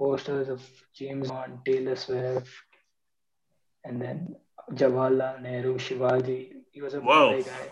posters 0.00 0.48
of 0.54 0.64
James 1.00 1.28
Bond, 1.34 1.54
Taylor 1.68 1.96
Swift, 2.02 2.52
and 3.84 4.00
then 4.04 4.18
Jawaharlal 4.82 5.40
Nehru, 5.46 5.72
Shivaji. 5.86 6.38
He 6.76 6.80
was 6.86 6.94
a 6.98 7.00
Whoa. 7.08 7.24
Guy. 7.48 7.64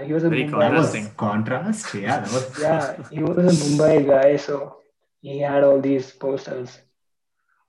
He 0.00 0.12
was 0.12 0.24
a 0.24 0.30
Very 0.30 0.44
Mumbai. 0.44 0.60
That 0.60 0.72
was 0.72 0.94
Interesting. 0.94 1.16
contrast. 1.16 1.94
Yeah, 1.94 2.20
that 2.20 2.32
was. 2.32 2.60
Yeah, 2.60 3.08
he 3.10 3.22
was 3.22 3.36
a 3.36 3.64
Mumbai 3.64 4.06
guy, 4.06 4.36
so 4.36 4.78
he 5.20 5.38
had 5.40 5.64
all 5.64 5.80
these 5.80 6.10
posters. 6.10 6.78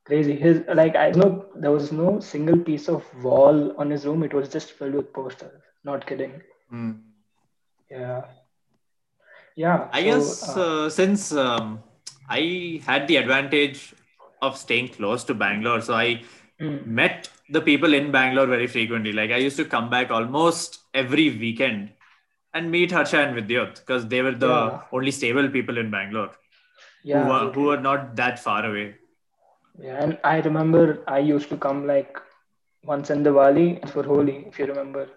Crazy. 0.06 0.36
His 0.36 0.62
like 0.74 0.96
I 0.96 1.12
know 1.12 1.46
there 1.56 1.72
was 1.72 1.92
no 1.92 2.20
single 2.20 2.58
piece 2.58 2.88
of 2.88 3.04
wall 3.24 3.74
on 3.78 3.90
his 3.90 4.06
room. 4.06 4.24
It 4.24 4.34
was 4.34 4.48
just 4.50 4.72
filled 4.72 4.94
with 4.94 5.12
posters. 5.14 5.62
Not 5.84 6.06
kidding. 6.06 6.42
Hmm. 6.70 6.92
Yeah. 7.92 8.22
Yeah. 9.56 9.90
I 9.92 10.02
so, 10.02 10.06
guess 10.06 10.50
uh, 10.50 10.62
uh, 10.62 10.90
since 10.90 11.34
um, 11.34 11.84
I 12.30 12.82
had 12.86 13.08
the 13.08 13.18
advantage 13.18 13.94
of 14.42 14.58
staying 14.58 14.90
close 14.90 15.24
to 15.26 15.34
Bangalore, 15.34 15.82
so 15.82 15.94
I 15.94 16.22
mm, 16.60 16.86
met 16.86 17.30
the 17.50 17.62
people 17.62 17.94
in 17.94 18.12
Bangalore 18.12 18.48
very 18.48 18.68
frequently. 18.68 19.12
Like 19.12 19.32
I 19.32 19.38
used 19.38 19.58
to 19.58 19.66
come 19.66 19.90
back 19.90 20.10
almost 20.10 20.80
every 20.94 21.30
weekend 21.30 21.92
and 22.54 22.72
meet 22.72 22.92
Harsha 22.92 23.20
and 23.20 23.36
Vidyut 23.38 23.80
because 23.80 24.08
they 24.08 24.22
were 24.22 24.36
the 24.46 24.48
Yeah. 24.48 24.82
only 24.92 25.12
stable 25.12 25.50
people 25.50 25.78
in 25.78 25.90
Bangalore 25.92 26.32
yeah. 27.04 27.24
who, 27.24 27.30
were, 27.32 27.40
totally. 27.40 27.54
who 27.56 27.64
were 27.70 27.78
not 27.78 28.16
that 28.16 28.40
far 28.40 28.66
away. 28.66 28.96
Yeah, 29.80 30.04
and 30.04 30.18
I 30.24 30.40
remember 30.42 31.04
I 31.08 31.20
used 31.20 31.50
to 31.50 31.58
come 31.58 31.88
like 31.88 32.20
once 32.84 33.10
in 33.10 33.24
Diwali 33.24 33.90
for 33.90 34.04
Holi, 34.04 34.46
if 34.48 34.60
you 34.60 34.66
remember. 34.68 35.08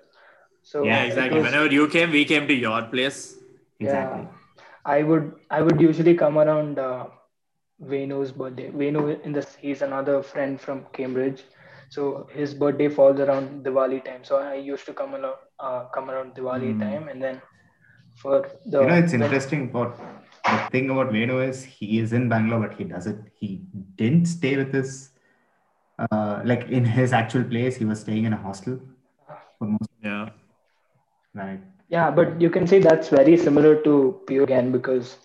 So 0.63 0.85
Yeah, 0.85 1.03
exactly. 1.05 1.41
was- 1.41 1.47
Whenever 1.53 1.73
you 1.73 1.89
came, 1.89 2.11
we 2.11 2.25
came 2.25 2.49
to 2.49 2.55
your 2.55 2.83
place. 2.83 3.37
Exactly. 3.79 4.23
Yeah, 4.23 4.63
I 4.85 5.03
would 5.03 5.33
I 5.51 5.61
would 5.63 5.81
usually 5.81 6.15
come 6.15 6.39
around 6.39 6.79
uh, 6.79 7.07
Venu's 7.81 8.33
birthday. 8.33 8.71
Venu 8.71 9.09
in 9.25 9.33
this 9.33 9.55
he's 9.57 9.83
another 9.83 10.23
friend 10.23 10.59
from 10.61 10.87
Cambridge, 10.95 11.45
so 11.97 12.29
his 12.39 12.55
birthday 12.63 12.89
falls 12.99 13.21
around 13.21 13.65
Diwali 13.67 14.05
time. 14.05 14.25
So 14.25 14.37
I 14.39 14.55
used 14.57 14.87
to 14.87 14.95
come 15.03 15.15
along 15.15 15.37
uh, 15.61 15.85
come 15.97 16.11
around 16.11 16.35
Diwali 16.37 16.73
Hmm. 16.73 16.81
time, 16.81 17.09
and 17.09 17.23
then 17.29 17.43
for 18.23 18.37
the 18.67 18.83
You 18.83 18.87
know, 18.89 18.95
it's 18.95 19.13
interesting 19.13 19.71
about 19.71 19.97
the 20.45 20.59
thing 20.71 20.91
about 20.91 21.13
Venu 21.13 21.41
is 21.41 21.65
he 21.65 21.99
is 21.99 22.13
in 22.13 22.29
Bangalore, 22.29 22.69
but 22.69 22.79
he 22.79 22.85
doesn't. 22.85 23.31
He 23.35 23.65
didn't 23.97 24.27
stay 24.27 24.57
with 24.57 24.73
his, 24.75 25.11
uh, 25.99 26.43
like 26.45 26.69
in 26.69 26.85
his 26.85 27.13
actual 27.13 27.45
place. 27.45 27.77
He 27.77 27.85
was 27.85 28.01
staying 28.01 28.25
in 28.25 28.33
a 28.33 28.37
hostel 28.37 28.81
for 29.59 29.67
most. 29.69 29.91
Yeah. 30.03 30.31
Right. 31.35 31.61
yeah, 31.89 32.11
but 32.11 32.41
you 32.41 32.51
can 32.51 32.67
say 32.67 32.81
that's 32.81 33.09
very 33.09 33.37
similar 33.37 33.81
to 33.83 34.21
Pio 34.27 34.45
again 34.45 34.73
because 34.73 35.17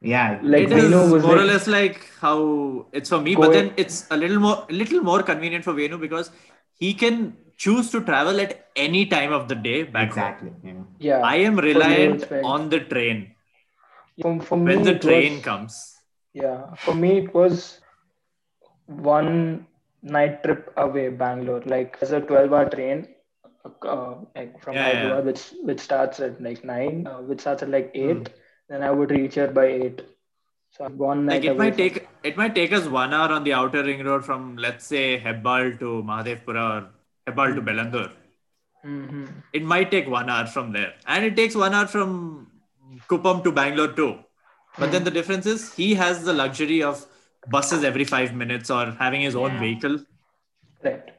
Yeah. 0.00 0.38
Like 0.42 0.62
it 0.68 0.72
is 0.72 0.84
Venu 0.84 1.12
was 1.12 1.22
more 1.22 1.38
or 1.38 1.44
less 1.44 1.66
like 1.66 2.08
how 2.20 2.86
it's 2.92 3.10
for 3.10 3.20
me, 3.20 3.34
but 3.34 3.52
then 3.52 3.72
it's 3.76 4.06
a 4.10 4.16
little 4.16 4.40
more, 4.40 4.66
a 4.68 4.72
little 4.72 5.00
more 5.02 5.22
convenient 5.22 5.64
for 5.64 5.72
Venu 5.72 5.98
because 5.98 6.30
he 6.78 6.94
can 6.94 7.36
choose 7.58 7.90
to 7.90 8.00
travel 8.02 8.40
at 8.40 8.68
any 8.76 9.04
time 9.06 9.32
of 9.32 9.48
the 9.48 9.54
day 9.54 9.82
back 9.82 10.12
home. 10.12 10.24
exactly. 10.24 10.52
Yeah. 10.64 10.82
yeah, 10.98 11.18
I 11.20 11.36
am 11.36 11.56
for 11.56 11.62
me 11.62 11.72
reliant 11.72 12.32
on 12.44 12.70
the 12.70 12.80
train 12.80 13.34
for, 14.22 14.40
for 14.40 14.56
me 14.56 14.76
when 14.76 14.84
the 14.84 14.98
train 14.98 15.34
was- 15.34 15.44
comes. 15.44 15.96
Yeah, 16.32 16.74
for 16.76 16.94
me 16.94 17.18
it 17.18 17.34
was 17.34 17.80
one 18.86 19.66
night 20.02 20.42
trip 20.42 20.72
away 20.76 21.08
Bangalore. 21.08 21.62
Like 21.66 21.98
there's 21.98 22.12
a 22.12 22.20
12-hour 22.20 22.70
train 22.70 23.08
uh, 23.64 24.14
like 24.34 24.62
from 24.62 24.74
Yeah, 24.74 24.88
yeah. 24.88 24.94
Hyderabad, 25.00 25.24
which 25.26 25.52
which 25.62 25.80
starts 25.80 26.20
at 26.20 26.40
like 26.40 26.64
nine, 26.64 27.06
uh, 27.06 27.18
which 27.18 27.40
starts 27.40 27.62
at 27.62 27.68
like 27.70 27.90
eight. 27.94 28.28
Hmm. 28.28 28.39
Then 28.70 28.84
I 28.84 28.90
would 28.92 29.10
reach 29.10 29.34
here 29.34 29.48
by 29.48 29.66
eight. 29.66 30.00
So 30.70 30.88
one 30.88 31.26
night 31.26 31.42
Like 31.42 31.50
it 31.50 31.58
might 31.58 31.76
take 31.76 32.06
it 32.22 32.36
might 32.36 32.54
take 32.54 32.72
us 32.72 32.86
one 32.86 33.12
hour 33.12 33.32
on 33.36 33.42
the 33.42 33.52
outer 33.52 33.82
ring 33.82 34.04
road 34.04 34.24
from 34.24 34.56
let's 34.56 34.86
say 34.86 35.20
Hebbal 35.20 35.78
to 35.80 36.02
Mahadevpura 36.10 36.64
or 36.70 36.88
Hebbal 37.26 37.56
to 37.56 37.62
Belandur. 37.68 38.10
Mhm. 38.84 39.28
It 39.52 39.64
might 39.64 39.90
take 39.90 40.08
one 40.08 40.30
hour 40.30 40.46
from 40.46 40.70
there, 40.72 40.92
and 41.06 41.24
it 41.24 41.34
takes 41.40 41.56
one 41.62 41.74
hour 41.74 41.88
from 41.94 42.12
Kuppam 43.08 43.42
to 43.44 43.52
Bangalore 43.52 43.92
too. 44.00 44.10
But 44.78 44.92
then 44.92 45.02
the 45.08 45.10
difference 45.10 45.46
is 45.46 45.74
he 45.74 45.94
has 45.94 46.24
the 46.24 46.32
luxury 46.32 46.82
of 46.90 47.04
buses 47.56 47.82
every 47.84 48.04
five 48.04 48.34
minutes 48.34 48.70
or 48.70 48.84
having 49.00 49.26
his 49.28 49.34
own 49.34 49.50
Yeah. 49.54 49.60
vehicle. 49.60 49.98
Right. 50.84 51.10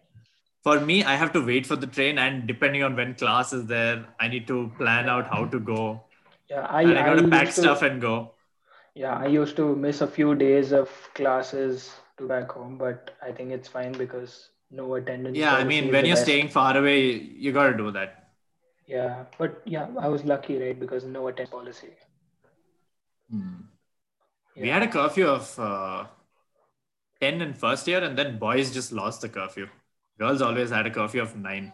For 0.63 0.79
me, 0.79 1.03
I 1.03 1.15
have 1.15 1.33
to 1.33 1.41
wait 1.45 1.67
for 1.67 1.75
the 1.75 1.87
train, 1.97 2.17
and 2.17 2.47
depending 2.47 2.83
on 2.87 2.95
when 2.95 3.13
class 3.15 3.51
is 3.51 3.67
there, 3.67 4.05
I 4.19 4.29
need 4.33 4.47
to 4.47 4.57
plan 4.77 5.09
out 5.09 5.27
how 5.35 5.45
to 5.53 5.59
go. 5.59 5.83
Yeah, 6.51 6.65
I, 6.77 6.81
And 6.81 6.97
I 6.99 7.05
got 7.05 7.15
to 7.15 7.21
used 7.21 7.31
pack 7.31 7.47
to- 7.47 7.61
stuff 7.63 7.81
and 7.81 8.01
go. 8.01 8.13
Yeah, 8.93 9.15
I 9.17 9.27
used 9.27 9.55
to 9.55 9.73
miss 9.83 10.01
a 10.01 10.07
few 10.07 10.35
days 10.35 10.73
of 10.73 10.89
classes 11.15 11.91
to 12.17 12.27
back 12.31 12.51
home, 12.51 12.77
but 12.77 13.11
I 13.27 13.31
think 13.31 13.51
it's 13.57 13.69
fine 13.75 13.93
because 13.93 14.49
no 14.69 14.95
attendance. 14.95 15.37
Yeah, 15.37 15.53
I 15.55 15.63
mean, 15.63 15.91
when 15.93 16.05
you're 16.05 16.15
best. 16.15 16.25
staying 16.25 16.49
far 16.49 16.75
away, 16.77 16.97
you 17.45 17.53
got 17.53 17.67
to 17.69 17.77
do 17.77 17.91
that. 17.91 18.17
Yeah, 18.87 19.23
but 19.37 19.61
yeah, 19.75 19.87
I 19.97 20.09
was 20.09 20.25
lucky, 20.25 20.57
right? 20.63 20.77
Because 20.77 21.05
no 21.05 21.27
attendance 21.29 21.51
policy. 21.51 21.93
We 24.57 24.67
had 24.67 24.83
a 24.83 24.87
curfew 24.89 25.27
of 25.27 25.57
uh, 25.57 26.05
10 27.21 27.41
in 27.41 27.53
first 27.53 27.87
year, 27.87 28.03
and 28.03 28.17
then 28.17 28.37
boys 28.39 28.73
just 28.73 28.91
lost 28.91 29.21
the 29.21 29.29
curfew. 29.29 29.67
Girls 30.19 30.41
always 30.41 30.69
had 30.69 30.85
a 30.85 30.91
curfew 30.91 31.21
of 31.21 31.37
9. 31.37 31.71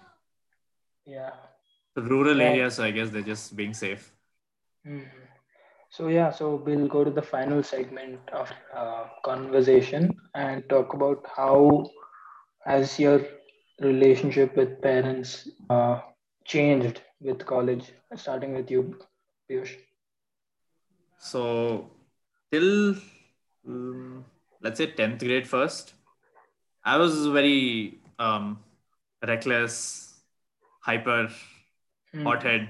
Yeah. 1.06 1.32
The 1.96 2.04
rural 2.04 2.38
Yeah. 2.38 2.50
areas, 2.52 2.76
so 2.76 2.84
I 2.84 2.92
guess 2.92 3.10
they're 3.10 3.24
just 3.34 3.56
being 3.56 3.74
safe. 3.74 4.12
So 5.90 6.08
yeah, 6.08 6.32
so 6.32 6.56
we'll 6.56 6.88
go 6.88 7.04
to 7.04 7.12
the 7.12 7.22
final 7.22 7.64
segment 7.64 8.20
of 8.32 8.52
uh, 8.76 9.06
conversation 9.26 10.16
and 10.36 10.68
talk 10.70 10.94
about 10.94 11.26
how 11.36 11.90
has 12.66 13.00
your 13.00 13.22
relationship 13.82 14.56
with 14.56 14.82
parents 14.82 15.50
uh, 15.70 16.02
changed 16.46 17.02
with 17.22 17.46
college, 17.46 17.92
starting 18.16 18.54
with 18.54 18.70
you, 18.72 19.00
Piyush. 19.50 19.76
So, 21.18 21.90
till 22.52 22.96
um, 23.68 24.26
let's 24.62 24.78
say 24.78 24.88
10th 24.92 25.20
grade 25.20 25.48
first, 25.48 25.94
I 26.84 26.98
was 26.98 27.28
very 27.28 28.00
um, 28.20 28.60
reckless, 29.26 30.14
hyper, 30.82 31.30
Hmm. 32.14 32.24
hothead. 32.26 32.70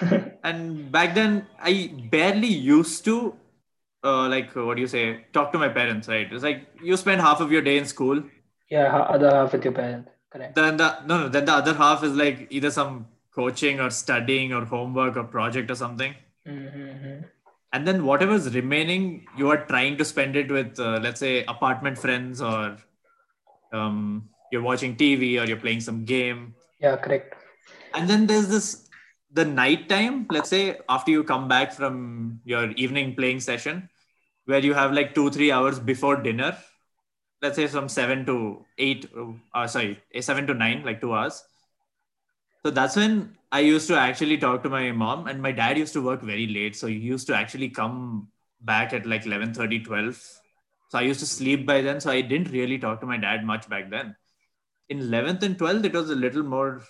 and 0.44 0.90
back 0.92 1.14
then, 1.14 1.46
I 1.60 1.92
barely 2.10 2.48
used 2.48 3.04
to, 3.06 3.34
uh, 4.04 4.28
like, 4.28 4.54
what 4.56 4.76
do 4.76 4.80
you 4.80 4.88
say, 4.88 5.24
talk 5.32 5.52
to 5.52 5.58
my 5.58 5.68
parents, 5.68 6.08
right? 6.08 6.32
It's 6.32 6.42
like 6.44 6.66
you 6.82 6.96
spend 6.96 7.20
half 7.20 7.40
of 7.40 7.52
your 7.52 7.62
day 7.62 7.76
in 7.78 7.84
school. 7.84 8.22
Yeah, 8.70 8.96
other 8.96 9.30
half 9.30 9.52
with 9.52 9.64
your 9.64 9.72
parents, 9.74 10.10
correct? 10.32 10.54
Then 10.54 10.76
the 10.76 11.00
no, 11.04 11.22
no, 11.22 11.28
then 11.28 11.44
the 11.44 11.52
other 11.52 11.74
half 11.74 12.04
is 12.04 12.12
like 12.14 12.46
either 12.50 12.70
some 12.70 13.06
coaching 13.34 13.80
or 13.80 13.90
studying 13.90 14.52
or 14.52 14.64
homework 14.64 15.16
or 15.16 15.24
project 15.24 15.70
or 15.70 15.74
something. 15.74 16.14
Mm-hmm. 16.46 17.24
and 17.74 17.86
then 17.86 18.04
whatever's 18.04 18.52
remaining 18.54 19.26
you 19.36 19.50
are 19.50 19.58
trying 19.66 19.96
to 19.98 20.04
spend 20.04 20.36
it 20.36 20.50
with 20.50 20.80
uh, 20.80 20.98
let's 21.02 21.20
say 21.20 21.44
apartment 21.44 21.98
friends 21.98 22.40
or 22.40 22.78
um, 23.72 24.28
you're 24.50 24.62
watching 24.62 24.96
tv 24.96 25.40
or 25.40 25.46
you're 25.46 25.58
playing 25.58 25.80
some 25.80 26.04
game 26.04 26.54
Yeah, 26.80 26.96
correct. 26.96 27.34
and 27.94 28.08
then 28.08 28.26
there's 28.26 28.48
this 28.48 28.88
the 29.32 29.44
night 29.44 29.88
time 29.88 30.26
let's 30.30 30.50
say 30.50 30.78
after 30.88 31.10
you 31.10 31.22
come 31.22 31.46
back 31.48 31.72
from 31.72 32.40
your 32.44 32.70
evening 32.72 33.14
playing 33.14 33.40
session 33.40 33.88
where 34.46 34.60
you 34.60 34.74
have 34.74 34.92
like 34.92 35.14
two 35.14 35.30
three 35.30 35.52
hours 35.52 35.78
before 35.78 36.16
dinner 36.16 36.56
let's 37.42 37.56
say 37.56 37.66
from 37.66 37.88
7 37.88 38.26
to 38.26 38.64
8 38.78 39.08
uh, 39.54 39.66
sorry 39.66 40.00
7 40.20 40.46
to 40.46 40.54
9 40.54 40.84
like 40.84 41.00
two 41.00 41.14
hours. 41.14 41.42
So 42.64 42.70
that's 42.70 42.96
when 42.96 43.36
i 43.52 43.60
used 43.60 43.88
to 43.88 43.96
actually 43.98 44.36
talk 44.38 44.62
to 44.62 44.68
my 44.68 44.92
mom 44.92 45.26
and 45.26 45.40
my 45.42 45.52
dad 45.52 45.78
used 45.78 45.94
to 45.94 46.02
work 46.02 46.22
very 46.22 46.46
late 46.46 46.76
so 46.76 46.86
he 46.86 46.94
used 46.94 47.26
to 47.28 47.34
actually 47.34 47.68
come 47.68 48.28
back 48.60 48.92
at 48.92 49.06
like 49.06 49.24
11 49.24 49.54
30 49.54 49.80
12 49.80 50.14
so 50.88 50.98
i 50.98 51.00
used 51.00 51.20
to 51.20 51.26
sleep 51.26 51.66
by 51.66 51.80
then 51.80 52.00
so 52.00 52.10
i 52.10 52.20
didn't 52.20 52.52
really 52.52 52.78
talk 52.78 53.00
to 53.00 53.06
my 53.06 53.16
dad 53.16 53.44
much 53.44 53.68
back 53.68 53.90
then. 53.90 54.14
In 54.88 54.98
11th 54.98 55.42
and 55.44 55.56
12th 55.56 55.84
it 55.84 55.92
was 55.94 56.10
a 56.10 56.16
little 56.16 56.42
more 56.42 56.82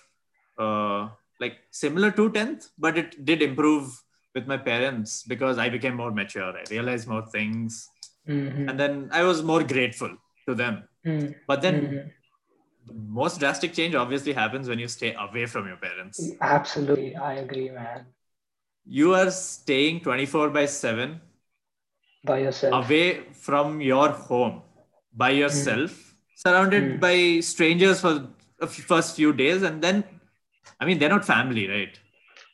uh, 0.57 1.09
like 1.43 1.57
similar 1.71 2.11
to 2.19 2.29
10th 2.37 2.69
but 2.85 2.97
it 3.01 3.17
did 3.29 3.41
improve 3.41 3.87
with 4.35 4.45
my 4.51 4.57
parents 4.57 5.23
because 5.33 5.57
i 5.57 5.67
became 5.75 5.95
more 6.01 6.11
mature 6.19 6.51
i 6.61 6.63
realized 6.75 7.07
more 7.15 7.25
things 7.37 7.87
Mm-hmm. 8.29 8.69
and 8.69 8.79
then 8.79 9.09
i 9.19 9.23
was 9.27 9.39
more 9.51 9.63
grateful 9.73 10.11
to 10.47 10.53
them 10.63 10.75
Mm-hmm. 11.05 11.31
but 11.51 11.61
then 11.65 11.77
Mhm. 11.81 12.11
the 12.89 12.93
most 13.19 13.39
drastic 13.43 13.73
change 13.79 13.95
obviously 14.03 14.33
happens 14.39 14.69
when 14.71 14.79
you 14.83 14.87
stay 14.95 15.09
away 15.25 15.45
from 15.53 15.67
your 15.71 15.77
parents 15.87 16.19
Absolutely, 16.41 17.15
I 17.15 17.33
agree, 17.45 17.69
man. 17.79 18.05
you 18.99 19.13
are 19.21 19.31
staying 19.31 19.99
24 20.07 20.49
by 20.59 20.65
7 20.75 21.19
By 22.29 22.39
yourself. 22.45 22.85
away 22.85 23.05
from 23.33 23.81
your 23.81 24.09
home 24.29 24.61
by 25.23 25.31
yourself 25.41 25.97
surrounded 26.45 26.83
Mm. 26.87 26.99
by 27.05 27.15
strangers 27.51 28.01
for 28.05 28.13
the 28.63 28.67
first 28.91 29.15
few 29.19 29.33
days 29.43 29.63
and 29.69 29.81
then 29.87 30.03
i 30.79 30.85
mean 30.85 30.99
they're 30.99 31.09
not 31.17 31.25
family 31.25 31.67
right? 31.67 31.99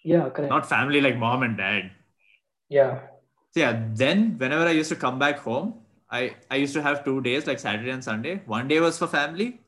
Yeah, 0.03 0.29
correct. 0.29 0.49
not 0.49 0.67
family 0.69 1.01
like 1.01 1.17
mom 1.17 1.43
and 1.43 1.57
dad. 1.57 1.91
Yeah. 2.69 2.99
so 3.53 3.59
yeah 3.61 3.83
then 4.01 4.37
whenever 4.37 4.65
i 4.67 4.71
used 4.71 4.89
to 4.93 4.95
come 5.03 5.17
back 5.19 5.39
home 5.39 5.73
i 6.17 6.35
i 6.51 6.57
used 6.63 6.73
to 6.77 6.81
have 6.87 7.03
two 7.05 7.21
days 7.21 7.47
like 7.47 7.59
saturday 7.59 7.91
and 7.91 8.03
sunday. 8.03 8.41
One 8.45 8.67
day 8.67 8.79
was 8.79 8.97
for 8.97 9.07
family 9.07 9.61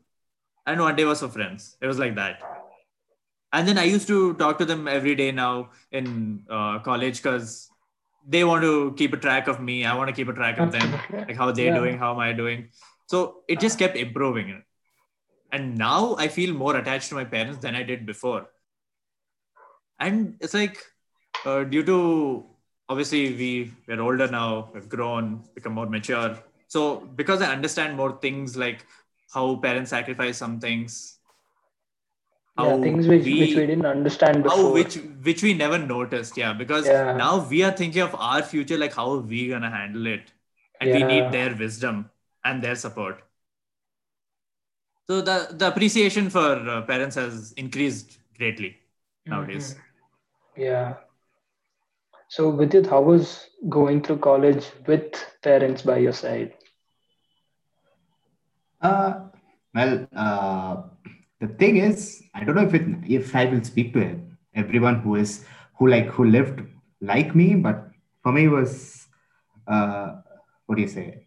and 0.65 0.79
one 0.79 0.95
day 0.95 1.05
was 1.05 1.19
for 1.21 1.29
friends. 1.29 1.77
It 1.81 1.87
was 1.87 1.99
like 1.99 2.15
that. 2.15 2.41
And 3.51 3.67
then 3.67 3.77
i 3.77 3.83
used 3.83 4.07
to 4.07 4.33
talk 4.35 4.57
to 4.59 4.65
them 4.65 4.87
every 4.87 5.15
day 5.15 5.31
now 5.31 5.69
in 5.91 6.43
uh, 6.49 6.79
college 6.79 7.21
because 7.23 7.69
they 8.27 8.43
want 8.43 8.63
to 8.63 8.93
keep 8.97 9.13
a 9.13 9.17
track 9.17 9.47
of 9.47 9.59
me. 9.59 9.85
I 9.85 9.95
want 9.95 10.09
to 10.09 10.13
keep 10.13 10.27
a 10.27 10.33
track 10.33 10.59
of 10.59 10.71
them 10.71 10.89
like 11.27 11.35
how 11.35 11.51
they're 11.51 11.67
Yeah. 11.73 11.79
doing 11.83 11.97
how 11.97 12.11
am 12.13 12.19
i 12.19 12.31
doing? 12.33 12.69
So 13.07 13.43
it 13.47 13.59
just 13.59 13.79
kept 13.79 13.97
improving 13.97 14.61
and 15.51 15.77
now 15.77 16.15
i 16.17 16.27
feel 16.27 16.53
more 16.53 16.75
attached 16.77 17.09
to 17.09 17.15
my 17.15 17.25
parents 17.25 17.59
than 17.59 17.75
i 17.75 17.83
did 17.83 18.05
before. 18.05 18.47
And 20.01 20.37
it's 20.39 20.53
like 20.53 20.77
uh, 21.45 21.65
due 21.65 21.83
to 21.83 22.45
obviously 22.87 23.33
we 23.35 23.73
we're 23.87 24.01
older 24.01 24.27
now 24.27 24.69
we've 24.73 24.87
grown 24.87 25.43
become 25.55 25.73
more 25.73 25.87
mature. 25.87 26.37
So 26.67 27.01
because 27.21 27.41
i 27.41 27.51
understand 27.51 27.97
more 27.97 28.17
things 28.21 28.55
like 28.55 28.85
how 29.33 29.57
parents 29.57 29.89
sacrifice 29.89 30.37
some 30.37 30.59
things 30.59 31.19
yeah, 32.63 32.81
things 32.81 33.07
which 33.07 33.23
we, 33.25 33.39
which 33.39 33.55
we 33.55 33.67
didn't 33.67 33.85
understand 33.85 34.43
before. 34.43 34.57
how 34.57 34.73
which 34.73 34.95
which 35.23 35.43
we 35.43 35.53
never 35.53 35.77
noticed 35.77 36.37
yeah 36.37 36.53
because 36.53 36.87
Yeah. 36.87 37.15
now 37.15 37.47
we 37.47 37.63
are 37.63 37.71
thinking 37.71 38.01
of 38.01 38.15
our 38.15 38.41
future 38.41 38.77
like 38.77 38.93
how 38.93 39.11
are 39.11 39.19
we 39.19 39.47
gonna 39.49 39.69
handle 39.69 40.07
it. 40.07 40.31
And 40.81 40.93
we 40.93 41.03
need 41.03 41.31
their 41.33 41.53
wisdom 41.55 42.09
and 42.45 42.61
their 42.61 42.75
support 42.75 43.21
so 45.09 45.21
the 45.21 45.47
the 45.57 45.67
appreciation 45.67 46.29
for 46.29 46.51
uh, 46.69 46.81
parents 46.83 47.15
has 47.15 47.53
increased 47.53 48.19
greatly 48.37 48.77
nowadays. 49.25 49.75
Mhm. 49.75 49.81
Yeah. 50.55 50.93
So, 52.27 52.51
Vidit, 52.51 52.85
how 52.85 53.01
was 53.01 53.49
going 53.67 54.03
through 54.03 54.19
college 54.19 54.67
with 54.85 55.13
parents 55.41 55.81
by 55.81 55.97
your 55.97 56.13
side? 56.13 56.53
Uh, 58.81 59.13
well, 59.73 60.07
uh, 60.15 60.83
the 61.39 61.47
thing 61.47 61.77
is, 61.77 62.21
I 62.35 62.43
don't 62.43 62.55
know 62.55 62.67
if 62.67 62.73
it 62.73 62.87
if 63.07 63.35
I 63.35 63.45
will 63.45 63.63
speak 63.63 63.93
to 63.93 64.21
everyone 64.53 65.01
who 65.01 65.15
is 65.15 65.45
who 65.79 65.87
like 65.87 66.07
who 66.07 66.25
lived 66.25 66.61
like 67.01 67.35
me, 67.35 67.55
but 67.55 67.89
for 68.21 68.31
me 68.31 68.45
it 68.45 68.49
was 68.49 69.07
uh, 69.67 70.21
what 70.67 70.75
do 70.75 70.81
you 70.81 70.87
say? 70.87 71.25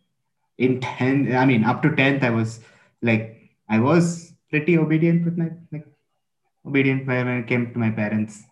In 0.58 0.80
ten, 0.80 1.34
I 1.34 1.46
mean, 1.46 1.64
up 1.64 1.82
to 1.82 1.96
tenth, 1.96 2.22
I 2.22 2.30
was 2.30 2.60
like 3.02 3.41
I 3.74 3.78
was 3.80 4.34
pretty 4.50 4.76
obedient 4.76 5.24
with 5.24 5.36
my 5.38 5.48
like 5.72 5.86
obedient 6.66 7.06
when 7.06 7.28
it 7.28 7.46
came 7.46 7.72
to 7.72 7.78
my 7.78 7.90
parents. 7.90 8.42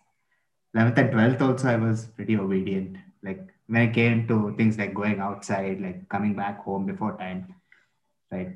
11th 0.75 0.97
and 1.01 1.11
12th 1.13 1.41
also 1.47 1.67
I 1.69 1.75
was 1.75 2.05
pretty 2.15 2.37
obedient. 2.37 2.97
Like 3.21 3.41
when 3.67 3.83
it 3.83 3.93
came 3.93 4.27
to 4.29 4.55
things 4.57 4.77
like 4.79 4.93
going 4.93 5.19
outside, 5.19 5.79
like 5.79 6.09
coming 6.09 6.35
back 6.35 6.63
home 6.63 6.85
before 6.87 7.17
time, 7.17 7.53
right? 8.31 8.53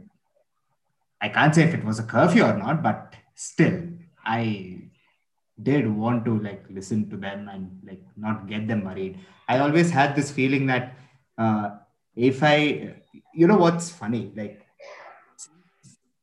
I 1.22 1.30
can't 1.30 1.54
say 1.54 1.64
if 1.64 1.74
it 1.74 1.86
was 1.86 2.00
a 2.00 2.04
curfew 2.04 2.44
or 2.44 2.58
not, 2.58 2.82
but 2.82 3.14
still, 3.36 3.78
I 4.26 4.90
did 5.62 5.88
want 5.88 6.26
to 6.26 6.40
like 6.40 6.66
listen 6.70 7.10
to 7.12 7.18
them 7.18 7.48
and 7.48 7.80
like 7.86 8.04
not 8.18 8.48
get 8.48 8.68
them 8.68 8.84
worried. 8.84 9.20
I 9.48 9.60
always 9.60 9.92
had 9.92 10.16
this 10.16 10.32
feeling 10.32 10.66
that 10.68 10.98
uh, 11.38 11.78
if 12.16 12.42
I, 12.42 12.96
you 13.34 13.48
know, 13.48 13.58
what's 13.58 13.92
funny, 13.92 14.32
like 14.36 14.65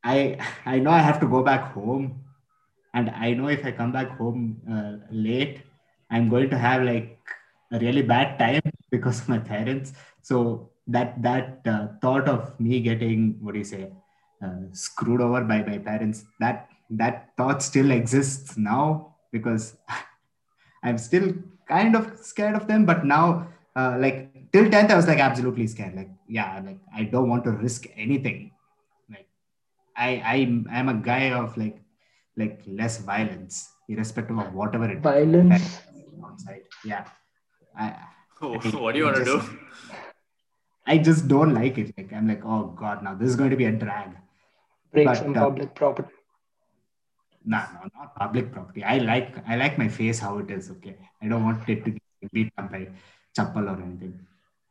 I 0.05 0.39
I 0.67 0.79
know 0.79 0.91
I 0.91 0.99
have 0.99 1.21
to 1.21 1.27
go 1.27 1.43
back 1.43 1.73
home, 1.73 2.21
and 2.95 3.11
I 3.11 3.35
know 3.35 3.49
if 3.49 3.65
I 3.65 3.73
come 3.73 3.93
back 3.93 4.17
home 4.19 4.61
uh, 4.71 4.93
late, 5.11 5.63
I'm 6.11 6.29
going 6.29 6.51
to 6.51 6.59
have 6.59 6.83
like 6.83 7.19
a 7.73 7.79
really 7.79 8.03
bad 8.03 8.39
time 8.39 8.63
because 8.91 9.21
of 9.21 9.29
my 9.29 9.39
parents. 9.39 9.93
So 10.23 10.71
that 10.89 11.23
that 11.23 11.61
uh, 11.67 11.89
thought 12.01 12.29
of 12.29 12.59
me 12.61 12.81
getting 12.81 13.39
what 13.41 13.53
do 13.53 13.59
you 13.59 13.65
say 13.65 13.91
uh, 14.43 14.63
screwed 14.73 15.21
over 15.21 15.43
by 15.43 15.63
my 15.63 15.79
parents 15.79 16.25
that 16.41 16.69
that 16.91 17.31
thought 17.37 17.63
still 17.63 17.91
exists 17.91 18.57
now 18.57 19.17
because 19.33 19.77
I'm 20.83 20.99
still 20.99 21.35
kind 21.69 21.97
of 21.97 22.19
scared 22.19 22.57
of 22.57 22.67
them. 22.67 22.85
But 22.85 23.05
now, 23.05 23.49
uh, 23.77 23.97
like 23.99 24.53
till 24.53 24.71
tenth, 24.71 24.91
I 24.91 24.97
was 24.97 25.07
like 25.07 25.19
absolutely 25.21 25.67
scared. 25.67 25.95
Like 25.95 26.11
yeah, 26.29 26.61
like 26.65 26.79
I 26.95 27.05
don't 27.05 27.29
want 27.29 27.45
to 27.45 27.53
risk 27.53 27.87
anything. 27.97 28.52
Like 29.99 30.23
I 30.25 30.35
I'm 30.35 30.67
I'm 30.71 30.89
a 30.89 30.95
guy 30.95 31.33
of 31.33 31.57
like 31.57 31.79
like 32.37 32.63
less 32.67 32.99
violence, 32.99 33.71
irrespective 33.89 34.39
of 34.39 34.53
whatever 34.55 34.91
it 34.91 35.01
Violence. 35.01 35.81
outside. 36.25 36.63
Yeah. 36.85 37.05
I, 37.77 37.95
Oh, 38.45 38.55
I- 38.55 38.69
what 38.83 38.93
do 38.93 38.99
you 38.99 39.07
I 39.09 39.13
want 39.13 39.25
to 39.25 39.25
do? 39.25 39.43
I 40.87 40.99
just 40.99 41.29
don't 41.29 41.55
like 41.55 41.79
it. 41.79 41.93
Like 41.97 42.13
I'm 42.13 42.27
like, 42.27 42.45
oh 42.45 42.65
god, 42.79 43.03
now 43.05 43.15
this 43.15 43.29
is 43.29 43.37
going 43.37 43.51
to 43.51 43.57
be 43.57 43.67
a 43.67 43.73
drag. 43.73 44.17
Break 44.93 45.07
But, 45.07 45.15
some 45.17 45.37
uh, 45.37 45.41
public 45.41 45.75
property. 45.75 46.09
No, 47.45 47.59
no, 47.75 47.89
not 47.97 48.17
public 48.17 48.53
property. 48.53 48.83
I 48.85 48.99
like 48.99 49.37
I 49.49 49.57
like 49.57 49.79
my 49.79 49.89
face 49.89 50.19
how 50.19 50.39
it 50.39 50.51
is. 50.51 50.71
Okay, 50.71 50.97
I 51.23 51.29
don't 51.29 51.45
want 51.45 51.69
it 51.69 51.85
to 51.85 51.91
be 51.93 52.01
beat 52.33 52.53
up 52.59 52.71
by 52.73 52.89
chappal 53.37 53.69
or 53.71 53.81
anything. 53.83 54.19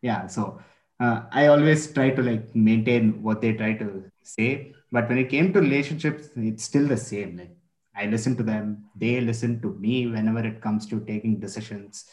Yeah, 0.01 0.27
so 0.27 0.59
uh, 0.99 1.23
I 1.31 1.47
always 1.47 1.91
try 1.93 2.09
to 2.11 2.21
like 2.21 2.53
maintain 2.55 3.21
what 3.23 3.41
they 3.41 3.53
try 3.53 3.73
to 3.73 4.05
say. 4.23 4.73
But 4.91 5.07
when 5.07 5.17
it 5.17 5.29
came 5.29 5.53
to 5.53 5.59
relationships, 5.61 6.29
it's 6.35 6.63
still 6.63 6.87
the 6.87 6.97
same. 6.97 7.37
Like 7.37 7.55
I 7.95 8.05
listen 8.07 8.35
to 8.37 8.43
them, 8.43 8.85
they 8.95 9.21
listen 9.21 9.61
to 9.61 9.73
me 9.79 10.07
whenever 10.07 10.45
it 10.45 10.61
comes 10.61 10.85
to 10.87 10.99
taking 11.01 11.39
decisions. 11.39 12.05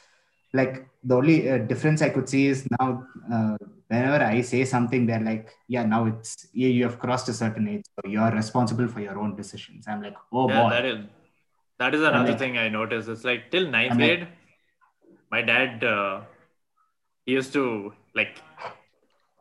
Like 0.54 0.88
the 1.04 1.16
only 1.16 1.50
uh, 1.50 1.58
difference 1.58 2.00
I 2.02 2.08
could 2.10 2.28
see 2.28 2.46
is 2.46 2.66
now 2.80 3.04
uh, 3.32 3.56
whenever 3.88 4.24
I 4.24 4.40
say 4.40 4.64
something, 4.64 5.06
they're 5.06 5.20
like, 5.20 5.52
"Yeah, 5.66 5.84
now 5.84 6.06
it's 6.06 6.46
you, 6.52 6.68
you 6.68 6.84
have 6.84 6.98
crossed 6.98 7.28
a 7.28 7.34
certain 7.34 7.68
age, 7.68 7.84
so 7.96 8.08
you're 8.08 8.30
responsible 8.30 8.88
for 8.88 9.00
your 9.00 9.18
own 9.18 9.36
decisions." 9.36 9.86
I'm 9.86 10.02
like, 10.02 10.16
"Oh 10.32 10.48
yeah, 10.48 10.62
boy." 10.62 10.70
that 10.70 10.84
is 10.86 10.98
that 11.78 11.94
is 11.94 12.00
another 12.00 12.30
like- 12.30 12.38
thing 12.38 12.56
I 12.56 12.68
noticed. 12.68 13.08
It's 13.08 13.24
like 13.24 13.50
till 13.50 13.70
ninth 13.70 13.92
I'm 13.92 13.98
like- 13.98 14.18
grade, 14.20 14.28
my 15.30 15.42
dad 15.42 15.84
uh, 15.84 16.20
he 17.26 17.32
used 17.32 17.52
to 17.52 17.92
like 18.14 18.40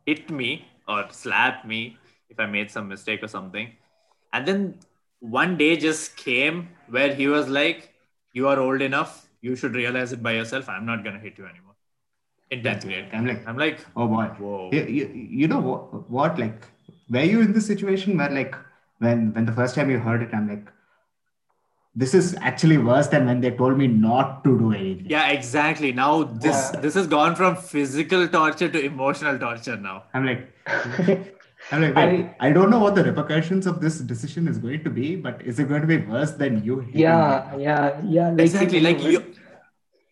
hit 0.05 0.29
me 0.29 0.65
or 0.89 1.05
slap 1.11 1.65
me 1.65 1.97
if 2.29 2.39
I 2.39 2.45
made 2.45 2.71
some 2.71 2.87
mistake 2.87 3.23
or 3.23 3.27
something, 3.27 3.71
and 4.33 4.47
then 4.47 4.79
one 5.19 5.57
day 5.57 5.75
just 5.77 6.15
came 6.17 6.69
where 6.89 7.13
he 7.13 7.27
was 7.27 7.47
like, 7.47 7.93
"You 8.33 8.47
are 8.47 8.59
old 8.59 8.81
enough. 8.81 9.15
You 9.41 9.55
should 9.55 9.75
realize 9.75 10.13
it 10.13 10.21
by 10.23 10.33
yourself. 10.33 10.69
I'm 10.69 10.85
not 10.85 11.03
gonna 11.03 11.19
hit 11.19 11.37
you 11.37 11.45
anymore." 11.45 11.75
In 12.49 12.63
tenth 12.63 12.85
grade, 12.85 13.07
I'm 13.11 13.25
like, 13.27 13.45
I'm 13.45 13.57
like, 13.57 13.79
oh 13.97 14.07
boy. 14.07 14.25
whoa. 14.39 14.69
You, 14.71 14.83
you, 14.97 15.07
you 15.41 15.47
know 15.49 15.59
what, 15.59 16.09
what? 16.09 16.39
Like, 16.39 16.65
were 17.09 17.23
you 17.23 17.41
in 17.41 17.51
this 17.51 17.65
situation 17.67 18.17
where, 18.17 18.29
like, 18.29 18.55
when 18.99 19.33
when 19.33 19.45
the 19.45 19.51
first 19.51 19.75
time 19.75 19.89
you 19.89 19.99
heard 19.99 20.21
it, 20.21 20.33
I'm 20.33 20.47
like, 20.47 20.69
this 21.95 22.13
is 22.13 22.35
actually 22.39 22.77
worse 22.77 23.07
than 23.07 23.25
when 23.25 23.41
they 23.41 23.51
told 23.51 23.77
me 23.77 23.87
not 23.87 24.43
to 24.45 24.57
do 24.57 24.71
anything. 24.71 25.07
Yeah, 25.09 25.29
exactly. 25.29 25.91
Now 25.91 26.23
this 26.23 26.71
Yeah. 26.73 26.79
this 26.81 26.93
has 26.93 27.07
gone 27.07 27.35
from 27.35 27.55
physical 27.55 28.27
torture 28.27 28.69
to 28.69 28.85
emotional 28.91 29.37
torture 29.39 29.75
now. 29.75 30.03
I'm 30.13 30.25
like, 30.25 30.47
I'm 31.71 31.81
like, 31.81 31.95
wait, 31.95 32.29
I, 32.39 32.51
don't 32.51 32.69
know 32.69 32.79
what 32.79 32.95
the 32.95 33.03
repercussions 33.03 33.67
of 33.67 33.81
this 33.81 33.99
decision 33.99 34.47
is 34.47 34.57
going 34.57 34.83
to 34.85 34.89
be, 34.89 35.15
but 35.17 35.41
is 35.41 35.59
it 35.59 35.67
going 35.67 35.81
to 35.81 35.87
be 35.87 35.97
worse 35.97 36.31
than 36.31 36.63
you? 36.63 36.87
Yeah, 36.93 37.55
yeah, 37.57 38.01
yeah. 38.05 38.29
Like 38.29 38.39
exactly. 38.39 38.79
Like 38.79 39.03
you- 39.03 39.11
you, 39.11 39.33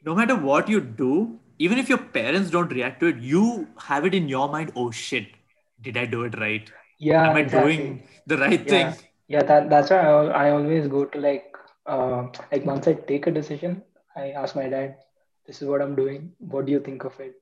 no 0.03 0.13
matter 0.15 0.35
what 0.35 0.67
you 0.69 0.81
do, 0.81 1.39
even 1.59 1.77
if 1.77 1.87
your 1.87 1.97
parents 1.97 2.49
don't 2.49 2.71
react 2.71 2.99
to 2.99 3.07
it, 3.07 3.17
you 3.19 3.67
have 3.77 4.05
it 4.05 4.13
in 4.13 4.27
your 4.27 4.49
mind. 4.49 4.71
Oh 4.75 4.91
shit! 4.91 5.27
Did 5.81 5.97
I 5.97 6.05
do 6.05 6.23
it 6.23 6.37
right? 6.39 6.69
Yeah, 6.99 7.29
Am 7.29 7.35
I 7.37 7.39
exactly. 7.41 7.77
doing 7.77 8.03
the 8.27 8.37
right 8.37 8.59
Yeah. 8.65 8.91
thing? 8.91 9.07
Yeah, 9.27 9.43
that 9.43 9.69
that's 9.69 9.89
why 9.89 9.99
I, 9.99 10.47
I 10.47 10.51
always 10.51 10.87
go 10.87 11.05
to 11.05 11.19
like 11.19 11.55
uh, 11.85 12.27
like 12.51 12.65
once 12.65 12.87
I 12.87 12.93
take 12.93 13.27
a 13.27 13.31
decision, 13.31 13.81
I 14.15 14.31
ask 14.31 14.55
my 14.55 14.67
dad, 14.67 14.97
"This 15.47 15.61
is 15.61 15.67
what 15.69 15.81
I'm 15.81 15.95
doing. 15.95 16.33
What 16.39 16.65
do 16.65 16.73
you 16.73 16.81
think 16.81 17.05
of 17.05 17.17
it?" 17.19 17.35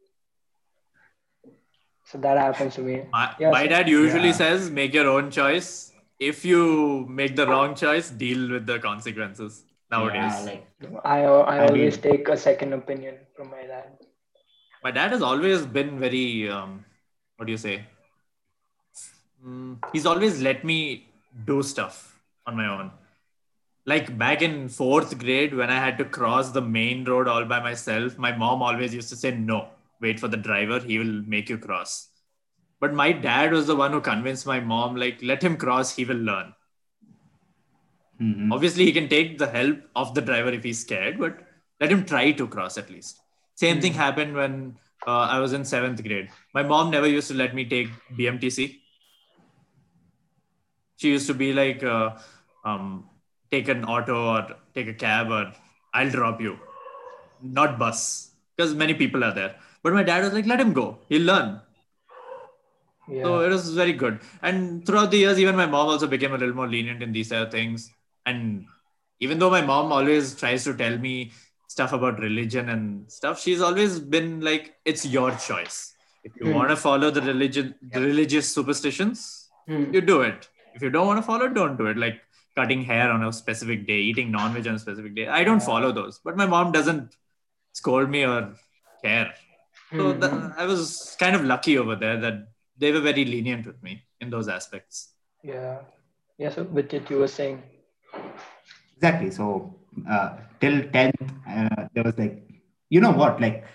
So 2.06 2.18
that 2.20 2.38
happens 2.38 2.76
to 2.76 2.82
me. 2.82 3.04
My, 3.12 3.34
Yeah, 3.40 3.52
my 3.52 3.66
dad 3.68 3.88
usually 3.90 4.32
Yeah. 4.34 4.40
says, 4.44 4.70
"Make 4.70 4.94
your 4.94 5.08
own 5.08 5.32
choice. 5.32 5.70
If 6.20 6.44
you 6.46 6.64
make 7.20 7.36
the 7.36 7.46
wrong 7.48 7.76
choice, 7.76 8.10
deal 8.24 8.50
with 8.56 8.66
the 8.66 8.80
consequences." 8.80 9.64
Nowadays, 9.92 10.36
Yeah, 10.36 10.52
like, 10.52 11.02
I 11.06 11.18
I 11.24 11.56
I 11.56 11.60
always 11.68 11.96
mean- 11.96 12.02
take 12.06 12.30
a 12.36 12.38
second 12.44 12.74
opinion 12.80 13.18
from 13.38 13.50
my 13.58 13.64
dad. 13.74 13.90
my 14.86 14.92
dad 14.96 15.14
has 15.16 15.22
always 15.26 15.62
been 15.76 15.92
very 16.00 16.24
um, 16.54 16.72
what 17.38 17.46
do 17.50 17.54
you 17.56 17.60
say 17.66 17.76
Mm, 19.46 19.78
he's 19.94 20.06
always 20.06 20.42
let 20.48 20.64
me 20.64 20.78
do 21.46 21.62
stuff 21.70 21.96
on 22.48 22.56
my 22.58 22.66
own 22.74 22.92
like 23.92 24.10
back 24.18 24.42
in 24.48 24.54
fourth 24.80 25.14
grade 25.24 25.54
when 25.62 25.70
i 25.70 25.80
had 25.86 25.98
to 26.02 26.06
cross 26.18 26.52
the 26.58 26.62
main 26.76 27.04
road 27.12 27.28
all 27.34 27.48
by 27.54 27.60
myself 27.70 28.18
my 28.26 28.32
mom 28.44 28.62
always 28.70 28.94
used 29.00 29.10
to 29.16 29.18
say 29.24 29.32
no 29.52 29.58
wait 30.06 30.20
for 30.20 30.30
the 30.34 30.44
driver 30.48 30.80
he 30.90 30.98
will 31.02 31.16
make 31.36 31.50
you 31.54 31.58
cross 31.68 31.94
but 32.80 32.94
my 33.02 33.12
dad 33.12 33.52
was 33.58 33.68
the 33.68 33.76
one 33.84 33.94
who 33.94 34.02
convinced 34.02 34.46
my 34.54 34.60
mom 34.74 34.96
like 35.04 35.22
let 35.32 35.44
him 35.48 35.58
cross 35.66 35.96
he 35.96 36.06
will 36.12 36.24
learn 36.32 36.54
mhm. 38.22 38.52
Obviously, 38.56 38.86
he 38.86 38.92
can 38.98 39.08
take 39.10 39.38
the 39.38 39.48
help 39.54 39.80
of 39.96 40.14
the 40.16 40.22
driver 40.22 40.52
if 40.58 40.64
he's 40.64 40.80
scared, 40.80 41.20
but 41.20 41.40
let 41.82 41.92
him 41.92 42.06
try 42.06 42.32
to 42.32 42.48
cross 42.48 42.78
at 42.78 42.90
least. 42.90 43.20
Same 43.56 43.82
thing 43.82 43.94
happened 43.94 44.36
when 44.36 44.78
uh, 45.08 45.28
I 45.36 45.40
was 45.40 45.54
in 45.54 45.66
seventh 45.66 46.04
grade. 46.04 46.30
My 46.54 46.64
mom 46.64 46.92
never 46.92 47.08
used 47.08 47.28
to 47.30 47.34
let 47.34 47.54
me 47.54 47.66
take 47.66 47.90
BMTC. 48.18 48.80
She 50.98 51.10
used 51.10 51.28
to 51.28 51.34
be 51.34 51.52
like, 51.54 51.84
uh, 51.84 52.12
um, 52.64 53.10
take 53.52 53.68
an 53.68 53.84
auto 53.84 54.18
or 54.36 54.48
take 54.74 54.88
a 54.88 54.94
cab 54.94 55.32
or 55.32 55.52
I'll 55.94 56.10
drop 56.10 56.42
you, 56.42 56.58
not 57.42 57.78
bus, 57.78 58.32
because 58.56 58.74
many 58.74 58.94
people 58.94 59.24
are 59.24 59.34
there. 59.34 59.56
But 59.84 59.94
my 59.94 60.04
dad 60.04 60.24
was 60.24 60.34
like, 60.34 60.46
let 60.46 60.60
him 60.60 60.74
go, 60.74 60.98
he'll 61.10 61.24
learn. 61.24 61.62
Yeah. 63.10 63.24
So 63.24 63.40
it 63.42 63.50
was 63.50 63.74
very 63.74 63.94
good. 63.94 64.20
And 64.42 64.86
throughout 64.86 65.12
the 65.12 65.18
years, 65.18 65.38
even 65.40 65.56
my 65.58 65.66
mom 65.66 65.88
also 65.88 66.08
became 66.08 66.34
a 66.34 66.38
little 66.38 66.56
more 66.56 66.68
lenient 66.68 67.04
in 67.04 67.12
these 67.12 67.30
type 67.30 67.48
of 67.48 67.52
things. 67.52 67.92
And 68.26 68.66
even 69.20 69.40
though 69.40 69.50
my 69.50 69.62
mom 69.62 69.92
always 69.92 70.36
tries 70.36 70.64
to 70.64 70.74
tell 70.74 70.98
me 70.98 71.32
stuff 71.68 71.92
about 71.92 72.20
religion 72.20 72.70
and 72.70 73.12
stuff, 73.12 73.42
she's 73.42 73.62
always 73.62 74.00
been 74.00 74.40
like, 74.40 74.76
it's 74.86 75.06
your 75.06 75.32
choice. 75.36 75.94
If 76.24 76.32
you 76.40 76.46
Hmm. 76.46 76.54
want 76.54 76.70
to 76.70 76.78
follow 76.78 77.12
the 77.12 77.22
religion, 77.22 77.76
the 77.82 78.00
religious 78.00 78.54
superstitions, 78.54 79.50
Hmm. 79.68 79.94
you 79.94 80.00
do 80.00 80.22
it. 80.22 80.50
If 80.74 80.82
you 80.82 80.90
don't 80.90 81.08
want 81.08 81.18
to 81.18 81.24
follow, 81.24 81.50
don't 81.50 81.78
do 81.78 81.88
it. 81.88 81.98
Like 81.98 82.22
cutting 82.56 82.84
hair 82.84 83.12
on 83.12 83.24
a 83.24 83.34
specific 83.34 83.86
day, 83.86 84.00
eating 84.00 84.32
non-veg 84.32 84.66
on 84.68 84.76
a 84.76 84.80
specific 84.80 85.14
day. 85.16 85.28
I 85.28 85.44
don't 85.44 85.60
Yeah. 85.60 85.66
follow 85.66 85.92
those. 85.92 86.20
But 86.24 86.38
my 86.38 86.46
mom 86.46 86.72
doesn't 86.72 87.18
scold 87.74 88.10
me 88.10 88.26
or 88.26 88.56
care. 89.04 89.34
So 89.98 90.12
Hmm. 90.14 90.20
the, 90.20 90.54
I 90.58 90.66
was 90.66 91.16
kind 91.20 91.36
of 91.36 91.44
lucky 91.44 91.78
over 91.78 91.96
there 91.96 92.20
that 92.20 92.48
they 92.78 92.92
were 92.92 93.02
very 93.02 93.26
lenient 93.26 93.66
with 93.68 93.82
me 93.84 94.04
in 94.20 94.30
those 94.30 94.48
aspects. 94.48 95.14
Yeah. 95.44 95.80
Yeah. 96.38 96.50
So 96.50 96.64
Vidit, 96.64 97.10
you 97.10 97.20
were 97.20 97.28
saying. 97.28 97.62
Exactly. 98.96 99.30
So 99.32 99.76
uh, 100.10 100.38
till 100.60 100.82
10th, 100.90 101.22
uh, 101.48 101.88
there 101.94 102.04
was 102.04 102.18
like, 102.18 102.44
you 102.90 103.02
know 103.02 103.12
what, 103.12 103.40
like 103.40 103.66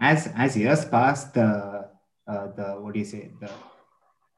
as 0.00 0.28
as 0.34 0.56
years 0.56 0.84
passed, 0.84 1.34
the 1.34 1.88
uh, 2.26 2.46
the 2.56 2.76
what 2.80 2.94
do 2.94 2.98
you 2.98 3.04
say, 3.04 3.30
the 3.40 3.50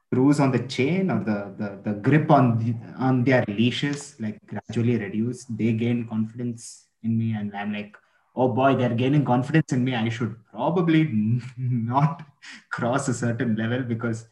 screws 0.07 0.39
on 0.39 0.51
the 0.51 0.59
chain 0.67 1.09
or 1.09 1.23
the 1.23 1.39
the, 1.57 1.69
the 1.87 1.93
grip 1.99 2.29
on 2.29 2.57
the, 2.59 2.75
on 2.97 3.23
their 3.23 3.43
leashes 3.47 4.15
like 4.19 4.39
gradually 4.45 4.97
reduced. 4.97 5.55
They 5.57 5.73
gain 5.73 6.07
confidence 6.07 6.87
in 7.03 7.17
me, 7.17 7.33
and 7.33 7.55
I'm 7.55 7.73
like, 7.73 7.95
oh 8.35 8.47
boy, 8.49 8.75
they're 8.75 8.95
gaining 8.95 9.25
confidence 9.25 9.73
in 9.73 9.83
me. 9.83 9.95
I 9.95 10.09
should 10.09 10.35
probably 10.51 11.09
not 11.57 12.23
cross 12.71 13.07
a 13.07 13.13
certain 13.13 13.55
level 13.55 13.81
because 13.81 14.27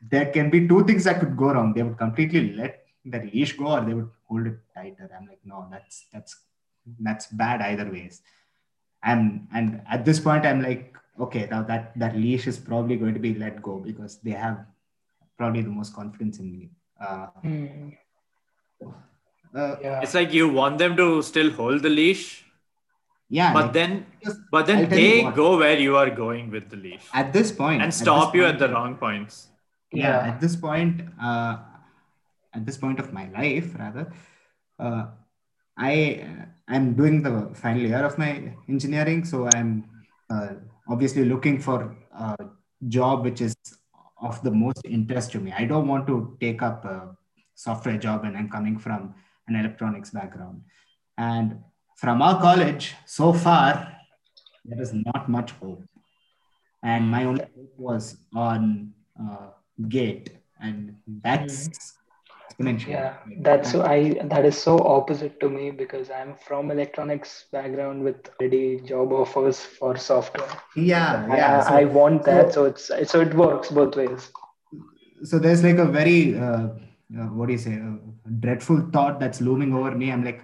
there 0.00 0.26
can 0.32 0.50
be 0.50 0.66
two 0.68 0.84
things 0.84 1.04
that 1.04 1.20
could 1.20 1.36
go 1.36 1.52
wrong. 1.52 1.72
They 1.74 1.82
would 1.82 1.98
completely 1.98 2.52
let 2.54 2.84
the 3.04 3.20
leash 3.32 3.56
go 3.56 3.68
or 3.68 3.80
they 3.84 3.94
would 3.94 4.10
hold 4.28 4.46
it 4.46 4.58
tighter. 4.74 5.10
I'm 5.18 5.26
like, 5.26 5.40
no, 5.44 5.66
that's 5.70 6.06
that's 6.12 6.36
that's 7.00 7.26
bad 7.28 7.60
either 7.62 7.90
ways. 7.90 8.22
And 9.02 9.46
and 9.54 9.82
at 9.90 10.04
this 10.04 10.20
point, 10.20 10.46
I'm 10.46 10.62
like, 10.62 10.96
okay, 11.20 11.48
now 11.50 11.62
that 11.62 11.98
that 11.98 12.16
leash 12.16 12.46
is 12.46 12.58
probably 12.58 12.96
going 12.96 13.14
to 13.14 13.20
be 13.20 13.34
let 13.34 13.62
go 13.62 13.78
because 13.78 14.18
they 14.20 14.32
have 14.32 14.64
probably 15.38 15.62
the 15.62 15.68
most 15.68 15.94
confidence 15.94 16.38
in 16.38 16.50
me. 16.52 16.70
Uh, 17.00 17.26
Mm. 17.44 17.96
uh, 19.54 19.76
Yeah. 19.82 20.00
It's 20.00 20.14
like 20.14 20.32
you 20.32 20.48
want 20.48 20.78
them 20.78 20.96
to 20.96 21.22
still 21.22 21.50
hold 21.50 21.82
the 21.82 21.88
leash, 21.90 22.44
yeah, 23.28 23.52
but 23.52 23.64
like, 23.66 23.72
then 23.72 24.06
because 24.20 24.38
but 24.50 24.66
then 24.66 24.78
I'll 24.84 24.86
they 24.90 25.22
go 25.42 25.58
where 25.58 25.78
you 25.78 25.96
are 25.96 26.10
going 26.10 26.50
with 26.50 26.70
the 26.70 26.76
leaf 26.76 27.08
at 27.12 27.32
this 27.32 27.50
point 27.52 27.82
and 27.82 27.90
this 27.92 27.98
stop 28.00 28.34
you 28.34 28.42
point- 28.42 28.54
at 28.54 28.58
the 28.58 28.68
wrong 28.74 28.94
points. 28.96 29.48
yeah, 29.92 30.02
Yeah. 30.02 30.28
at 30.32 30.40
this 30.40 30.54
point 30.56 31.02
uh, 31.20 31.56
at 32.54 32.64
this 32.66 32.76
point 32.78 32.98
of 33.00 33.12
my 33.12 33.28
life 33.38 33.68
rather 33.78 34.04
uh, 34.78 35.02
i 35.78 35.94
i'm 36.68 36.86
doing 37.00 37.16
the 37.26 37.32
final 37.62 37.82
year 37.90 38.04
of 38.10 38.14
my 38.22 38.30
engineering 38.68 39.24
so 39.30 39.48
i'm 39.54 39.70
uh, 40.34 40.50
obviously 40.88 41.24
looking 41.32 41.58
for 41.66 41.78
a 42.18 42.36
job 42.96 43.24
which 43.24 43.40
is 43.48 43.54
of 44.28 44.40
the 44.46 44.50
most 44.64 44.82
interest 44.98 45.32
to 45.32 45.38
me 45.44 45.52
i 45.62 45.64
don't 45.72 45.88
want 45.92 46.06
to 46.12 46.16
take 46.44 46.62
up 46.68 46.84
a 46.84 46.98
software 47.66 47.98
job 48.06 48.24
and 48.24 48.36
i'm 48.38 48.48
coming 48.56 48.78
from 48.86 49.14
an 49.48 49.54
electronics 49.62 50.10
background 50.10 50.62
and 51.18 51.58
from 51.96 52.22
our 52.22 52.40
college 52.40 52.94
so 53.06 53.32
far 53.32 53.68
there 54.64 54.80
is 54.86 54.92
not 54.92 55.28
much 55.28 55.50
hope 55.52 55.82
and 56.82 57.08
my 57.10 57.24
only 57.24 57.46
hope 57.56 57.74
was 57.78 58.16
on 58.34 58.92
uh, 59.20 59.48
GATE 59.88 60.30
and 60.60 60.96
that's 61.22 61.68
exponential 62.50 62.88
Yeah, 62.88 63.14
that's 63.46 63.70
so 63.72 63.82
I 63.82 63.98
that 64.32 64.44
is 64.50 64.56
so 64.66 64.78
opposite 64.78 65.38
to 65.40 65.48
me 65.48 65.70
because 65.70 66.10
I'm 66.10 66.34
from 66.46 66.70
electronics 66.70 67.44
background 67.52 68.02
with 68.08 68.28
already 68.40 68.80
job 68.80 69.12
offers 69.12 69.60
for 69.60 69.96
software. 69.96 70.48
yeah 70.76 71.26
I- 71.30 71.36
yeah 71.36 71.58
I, 71.58 71.62
so, 71.68 71.74
I 71.80 71.84
want 71.98 72.24
that, 72.24 72.52
so- 72.54 72.74
so 72.74 72.94
it's 73.00 73.10
so 73.12 73.20
it 73.20 73.34
works 73.34 73.70
both 73.70 73.96
ways. 74.02 74.30
so 75.24 75.38
there's 75.38 75.62
like 75.64 75.78
a 75.78 75.90
very 76.00 76.18
uh, 76.38 76.66
uh, 77.18 77.28
what 77.36 77.46
do 77.48 77.52
you 77.52 77.58
say 77.66 77.74
a 77.74 78.30
dreadful 78.44 78.80
thought 78.96 79.18
that's 79.20 79.40
looming 79.40 79.72
over 79.78 79.92
me 80.00 80.10
i'm 80.14 80.24
like 80.28 80.40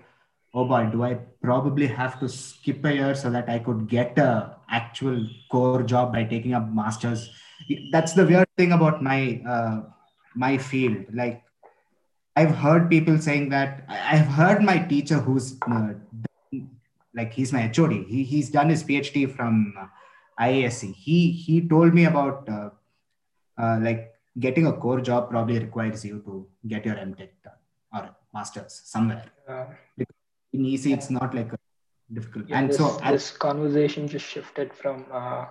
oh 0.55 0.65
boy 0.65 0.89
do 0.93 1.03
i 1.03 1.15
probably 1.43 1.87
have 1.87 2.19
to 2.21 2.29
skip 2.29 2.85
a 2.85 2.95
year 2.95 3.15
so 3.15 3.31
that 3.31 3.49
i 3.49 3.59
could 3.59 3.89
get 3.89 4.19
a 4.19 4.57
actual 4.69 5.27
core 5.51 5.83
job 5.83 6.13
by 6.13 6.25
taking 6.25 6.55
up 6.55 6.69
masters? 6.73 7.31
That's 7.93 8.15
the 8.15 8.27
weird 8.27 8.49
thing 8.57 8.73
about 8.73 9.03
my 9.03 9.41
uh, 9.47 9.83
my 10.35 10.59
field. 10.59 11.07
Like 11.13 11.45
i've 12.37 12.55
heard 12.57 12.89
people 12.89 13.19
saying 13.19 13.51
that 13.51 13.85
i've 13.89 14.27
heard 14.27 14.63
my 14.63 14.79
teacher 14.79 15.19
who's 15.19 15.59
uh, 15.71 15.93
done- 16.23 16.71
like 17.15 17.33
he's 17.33 17.53
my 17.53 17.65
hod 17.77 17.93
he, 17.93 18.25
he's 18.25 18.49
done 18.49 18.71
his 18.71 18.83
phd 18.83 19.37
from 19.37 19.75
uh, 19.79 19.87
IISc 20.41 20.95
he 20.95 21.31
he 21.31 21.57
told 21.69 21.93
me 21.93 22.07
about 22.07 22.49
uh, 22.49 22.71
uh, 23.59 23.79
like 23.83 24.15
getting 24.39 24.67
a 24.67 24.73
core 24.73 25.01
job 25.01 25.29
probably 25.29 25.59
requires 25.59 26.05
you 26.05 26.21
to 26.27 26.47
get 26.67 26.87
your 26.87 26.95
MTech 26.95 27.33
done 27.45 27.61
or 27.95 28.17
masters 28.33 28.81
somewhere. 28.85 29.25
In 30.53 30.65
EC, 30.67 30.87
it's 30.87 31.11
not 31.11 31.35
like 31.35 31.53
a 31.53 31.59
difficult. 32.13 32.49
yeah, 32.49 32.59
and 32.59 32.71
this, 32.71 32.77
so, 32.77 32.99
this 33.09 33.31
conversation 33.31 34.07
just 34.07 34.27
shifted 34.27 34.73
from 34.75 35.07
uh, 35.11 35.47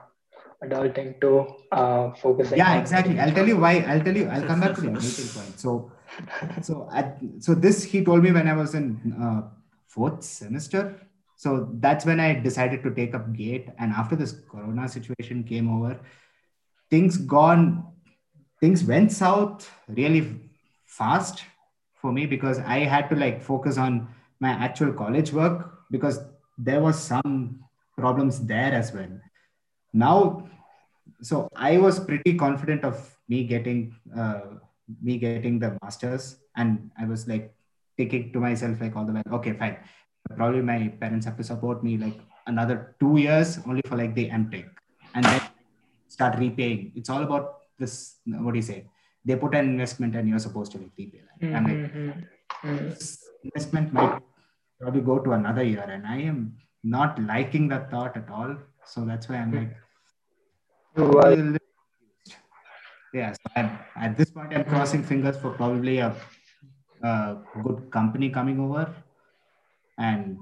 adulting 0.64 1.20
to 1.22 1.56
uh, 1.72 2.12
focusing. 2.14 2.58
yeah, 2.58 2.80
exactly. 2.80 3.20
I'll 3.20 3.32
tell 3.32 3.48
you 3.48 3.58
why. 3.58 3.80
I'll 3.80 4.02
tell 4.02 4.16
you. 4.16 4.28
I'll 4.28 4.46
come 4.46 4.60
back 4.60 4.76
to 4.76 4.82
the 4.82 4.88
adulting 4.90 5.36
point. 5.36 5.60
So, 5.60 5.92
so 6.62 6.90
at 6.94 7.20
so 7.40 7.54
this 7.56 7.84
he 7.84 8.04
told 8.04 8.24
me 8.24 8.32
when 8.32 8.48
I 8.48 8.54
was 8.54 8.76
in 8.76 9.16
uh, 9.22 9.50
fourth 9.88 10.24
semester. 10.24 11.00
So 11.36 11.70
that's 11.80 12.06
when 12.06 12.20
I 12.20 12.40
decided 12.40 12.84
to 12.84 12.94
take 12.94 13.16
up 13.16 13.34
GATE. 13.34 13.70
And 13.80 13.92
after 13.94 14.16
this 14.16 14.36
Corona 14.48 14.88
situation 14.88 15.44
came 15.44 15.74
over, 15.76 16.00
things 16.92 17.18
gone, 17.18 17.88
things 18.60 18.84
went 18.84 19.12
south 19.12 19.68
really 19.88 20.40
fast 20.86 21.44
for 21.96 22.12
me 22.12 22.28
because 22.28 22.60
I 22.60 22.80
had 22.80 23.10
to 23.10 23.16
like 23.16 23.42
focus 23.42 23.80
on 23.80 24.08
my 24.42 24.50
actual 24.50 24.92
college 24.92 25.32
work 25.32 25.86
because 25.92 26.20
there 26.58 26.82
was 26.82 26.98
some 27.00 27.62
problems 27.98 28.42
there 28.46 28.74
as 28.74 28.92
well. 28.92 29.14
Now, 29.94 30.50
so 31.22 31.48
I 31.56 31.78
was 31.78 32.00
pretty 32.00 32.34
confident 32.36 32.84
of 32.84 32.98
me 33.30 33.44
getting 33.46 33.96
uh, 34.18 34.42
me 35.02 35.18
getting 35.18 35.60
the 35.60 35.78
masters, 35.82 36.38
and 36.58 36.92
I 37.00 37.06
was 37.06 37.28
like 37.28 37.54
thinking 37.98 38.34
to 38.34 38.40
myself 38.40 38.82
like 38.82 38.96
all 38.96 39.06
the 39.06 39.14
way, 39.14 39.22
okay, 39.40 39.54
fine. 39.54 39.78
Probably 40.36 40.62
my 40.62 40.90
parents 41.00 41.26
have 41.26 41.38
to 41.38 41.44
support 41.44 41.84
me 41.84 41.98
like 41.98 42.18
another 42.48 42.96
two 43.00 43.18
years 43.18 43.60
only 43.68 43.82
for 43.88 43.96
like 43.96 44.16
the 44.16 44.30
MTech, 44.30 44.68
and 45.14 45.24
then 45.26 45.42
start 46.08 46.38
repaying. 46.40 46.92
It's 46.96 47.10
all 47.10 47.24
about 47.24 47.60
this. 47.78 48.18
What 48.26 48.54
do 48.54 48.58
you 48.58 48.68
say? 48.74 48.86
They 49.24 49.36
put 49.36 49.54
an 49.54 49.66
investment, 49.70 50.16
and 50.16 50.28
you're 50.28 50.40
supposed 50.40 50.72
to 50.74 50.80
like 50.80 50.92
repay 50.98 51.22
that. 51.28 51.56
I'm 51.56 51.66
like, 51.72 51.78
Mhm, 51.94 52.26
mhm. 52.64 52.90
this 52.90 53.20
investment 53.44 53.94
might 53.94 54.18
probably 54.82 55.02
go 55.02 55.20
to 55.20 55.32
another 55.34 55.64
year, 55.64 55.86
and 55.88 56.06
I 56.06 56.18
am 56.22 56.58
not 56.84 57.22
liking 57.22 57.68
that 57.70 57.90
thought 57.92 58.18
at 58.18 58.30
all. 58.30 58.56
So 58.86 59.06
that's 59.06 59.30
why 59.30 59.36
I'm 59.38 59.54
like, 59.54 59.76
Well, 60.96 61.58
yeah. 63.14 63.34
So 63.34 63.52
I'm, 63.56 63.80
at 63.96 64.18
this 64.18 64.32
point, 64.32 64.54
I'm 64.54 64.66
crossing 64.66 65.04
fingers 65.04 65.38
for 65.38 65.52
probably 65.52 66.00
a, 66.00 66.16
a 67.04 67.38
good 67.64 67.92
company 67.92 68.30
coming 68.30 68.60
over, 68.60 68.94
and 69.98 70.38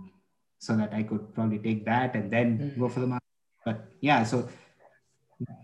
so 0.60 0.76
that 0.78 0.94
I 0.94 1.04
could 1.04 1.34
probably 1.34 1.60
take 1.60 1.86
that 1.86 2.16
and 2.16 2.32
then 2.32 2.76
go 2.80 2.90
for 2.90 3.00
the 3.02 3.08
market. 3.08 3.24
But 3.66 3.86
yeah, 4.02 4.24
so 4.24 4.48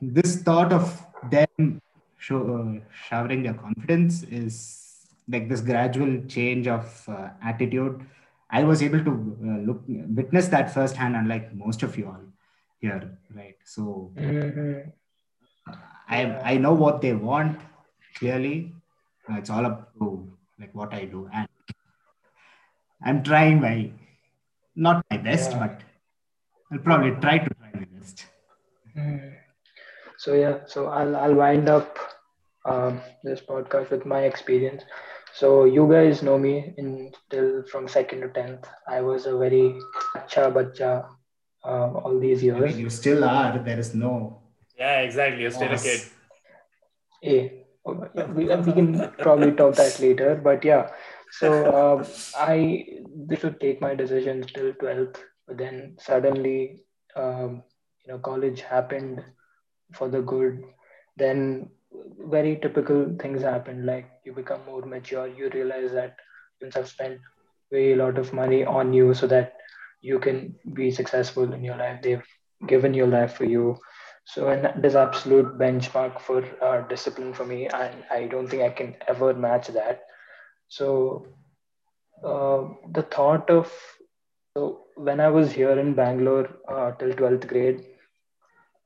this 0.02 0.42
thought 0.42 0.72
of 0.72 1.06
them 1.30 1.82
show, 2.18 2.40
uh, 2.56 2.80
showering 3.10 3.44
their 3.44 3.54
confidence 3.54 4.24
is 4.24 4.86
like 5.28 5.50
this 5.50 5.62
gradual 5.62 6.22
change 6.28 6.68
of 6.68 7.04
uh, 7.08 7.30
attitude. 7.44 8.06
I 8.50 8.64
was 8.64 8.82
able 8.84 9.04
to 9.04 9.12
uh, 9.12 9.60
look 9.68 9.84
witness 9.88 10.48
that 10.50 10.74
firsthand, 10.74 11.16
unlike 11.16 11.54
most 11.54 11.84
of 11.84 11.98
you 11.98 12.08
all 12.08 12.22
here, 12.80 13.18
right? 13.36 13.56
So 13.66 14.12
mhm. 14.16 14.92
I 16.08 16.20
I 16.54 16.58
know 16.58 16.74
what 16.74 17.02
they 17.02 17.14
want 17.14 17.60
clearly. 18.18 18.74
Uh, 19.30 19.38
It's 19.38 19.50
all 19.50 19.66
up 19.66 19.92
to 20.00 20.30
like 20.60 20.74
what 20.76 20.94
I 20.94 21.06
do, 21.06 21.30
and 21.34 21.48
I'm 23.04 23.24
trying 23.24 23.62
my 23.62 23.92
not 24.76 25.04
my 25.10 25.18
best, 25.18 25.52
Yeah. 25.52 25.60
but 25.68 25.82
I'll 26.72 26.80
probably 26.80 27.12
try 27.22 27.38
to 27.40 27.50
try 27.56 27.72
my 27.74 27.86
best. 27.98 28.26
Mm. 28.96 29.34
So 30.18 30.34
yeah, 30.34 30.60
so 30.66 30.88
I'll 30.88 31.16
I'll 31.16 31.36
wind 31.36 31.70
up 31.70 31.98
um, 32.66 33.02
this 33.24 33.42
podcast 33.42 33.90
with 33.90 34.06
my 34.06 34.22
experience. 34.22 34.84
So 35.36 35.66
you 35.66 35.86
guys 35.92 36.24
know 36.24 36.38
me 36.38 36.74
in 36.78 37.12
till 37.30 37.64
from 37.64 37.90
second 37.90 38.22
to 38.22 38.30
tenth. 38.30 38.66
I 38.88 39.02
was 39.02 39.26
a 39.26 39.38
very 39.38 39.78
acha 40.16 40.54
bacha 40.54 41.10
um, 41.66 41.98
all 41.98 42.20
these 42.20 42.42
I 42.42 42.46
years. 42.46 42.72
mean, 42.72 42.80
you 42.80 42.90
still 42.90 43.24
are. 43.26 43.60
There 43.60 43.78
is 43.80 43.94
no. 43.94 44.42
Yeah, 44.78 45.02
exactly. 45.02 45.42
You're 45.42 45.52
still 45.52 45.74
a 45.74 45.78
kid. 45.78 46.02
Eh, 47.24 47.50
we, 47.84 48.46
we 48.46 48.72
can 48.74 49.12
probably 49.20 49.52
talk 49.52 49.76
that 49.76 50.00
later, 50.06 50.40
but 50.42 50.64
yeah. 50.64 50.92
So 51.32 51.52
um, 51.76 52.06
I 52.38 52.86
this 53.28 53.44
would 53.44 53.60
take 53.60 53.82
my 53.82 53.94
decisions 53.94 54.46
till 54.54 54.74
twelfth, 54.74 55.22
but 55.48 55.58
then 55.58 55.98
suddenly, 56.00 56.84
um, 57.16 57.64
you 58.06 58.14
know, 58.14 58.20
college 58.20 58.62
happened 58.62 59.22
for 59.94 60.08
the 60.08 60.22
good. 60.22 60.64
Then 61.18 61.72
very 62.30 62.58
typical 62.62 63.16
things 63.20 63.42
happen, 63.42 63.86
like 63.86 64.06
you 64.24 64.34
become 64.34 64.66
more 64.66 64.82
mature. 64.82 65.28
You 65.28 65.50
realize 65.50 65.92
that 65.94 66.16
parents 66.60 66.76
have 66.78 66.88
spent 66.88 67.20
way 67.72 67.94
a 67.94 67.96
lot 67.96 68.18
of 68.18 68.34
money 68.34 68.66
on 68.66 68.94
you 68.94 69.14
so 69.14 69.28
that 69.28 69.54
you 70.02 70.20
can 70.20 70.56
be 70.74 70.92
successful 70.92 71.52
in 71.54 71.64
your 71.64 71.78
life. 71.78 72.02
They've 72.02 72.24
given 72.68 72.94
your 72.94 73.08
life 73.08 73.34
for 73.34 73.46
you 73.46 73.78
so, 74.26 74.50
and 74.50 74.64
that 74.66 74.84
is 74.86 74.96
absolute 74.96 75.58
benchmark 75.58 76.20
for 76.20 76.44
uh, 76.62 76.82
discipline 76.88 77.34
for 77.34 77.46
me, 77.46 77.68
and 77.68 78.04
I 78.12 78.26
don't 78.28 78.48
think 78.48 78.64
I 78.64 78.70
can 78.70 78.96
ever 79.08 79.34
match 79.34 79.68
that. 79.70 80.02
So, 80.68 81.26
uh, 82.24 82.64
the 82.94 83.04
thought 83.04 83.50
of 83.50 83.72
So 84.54 84.86
when 84.96 85.20
I 85.20 85.30
was 85.30 85.52
here 85.54 85.78
in 85.80 85.94
Bangalore 85.96 86.48
uh, 86.68 86.92
till 87.00 87.14
12th 87.14 87.48
grade, 87.48 87.84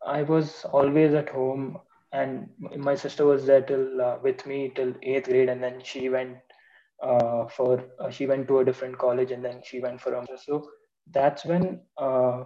I 0.06 0.24
was 0.24 0.66
always 0.66 1.14
at 1.14 1.30
home, 1.30 1.80
and 2.12 2.50
my 2.78 2.96
sister 2.96 3.26
was 3.26 3.46
there 3.46 3.62
till 3.62 4.02
uh, 4.02 4.18
with 4.22 4.46
me 4.46 4.72
till 4.76 4.94
eighth 5.04 5.28
grade, 5.28 5.50
and 5.50 5.62
then 5.62 5.82
she 5.84 6.10
went 6.10 6.38
uh, 7.04 7.48
for 7.48 7.84
uh, 8.00 8.10
she 8.10 8.26
went 8.26 8.48
to 8.48 8.60
a 8.60 8.66
different 8.66 8.98
college, 8.98 9.32
and 9.32 9.44
then 9.44 9.62
she 9.64 9.80
went 9.80 10.02
for 10.02 10.14
a 10.14 10.38
so 10.38 10.70
that's 11.12 11.46
when 11.46 11.82
uh, 11.98 12.44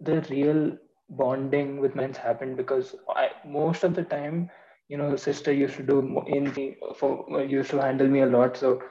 the 0.00 0.20
real 0.30 0.76
bonding 1.10 1.80
with 1.80 1.94
men 1.94 2.12
happened 2.14 2.56
because 2.56 2.94
I 3.14 3.30
most 3.46 3.84
of 3.84 3.94
the 3.94 4.02
time, 4.04 4.50
you 4.88 4.96
know, 4.96 5.16
sister 5.16 5.52
used 5.52 5.76
to 5.76 5.82
do 5.82 6.22
in 6.26 6.52
the 6.52 6.76
for 6.96 7.42
used 7.42 7.70
to 7.70 7.80
handle 7.80 8.08
me 8.08 8.20
a 8.20 8.26
lot, 8.26 8.56
so 8.56 8.82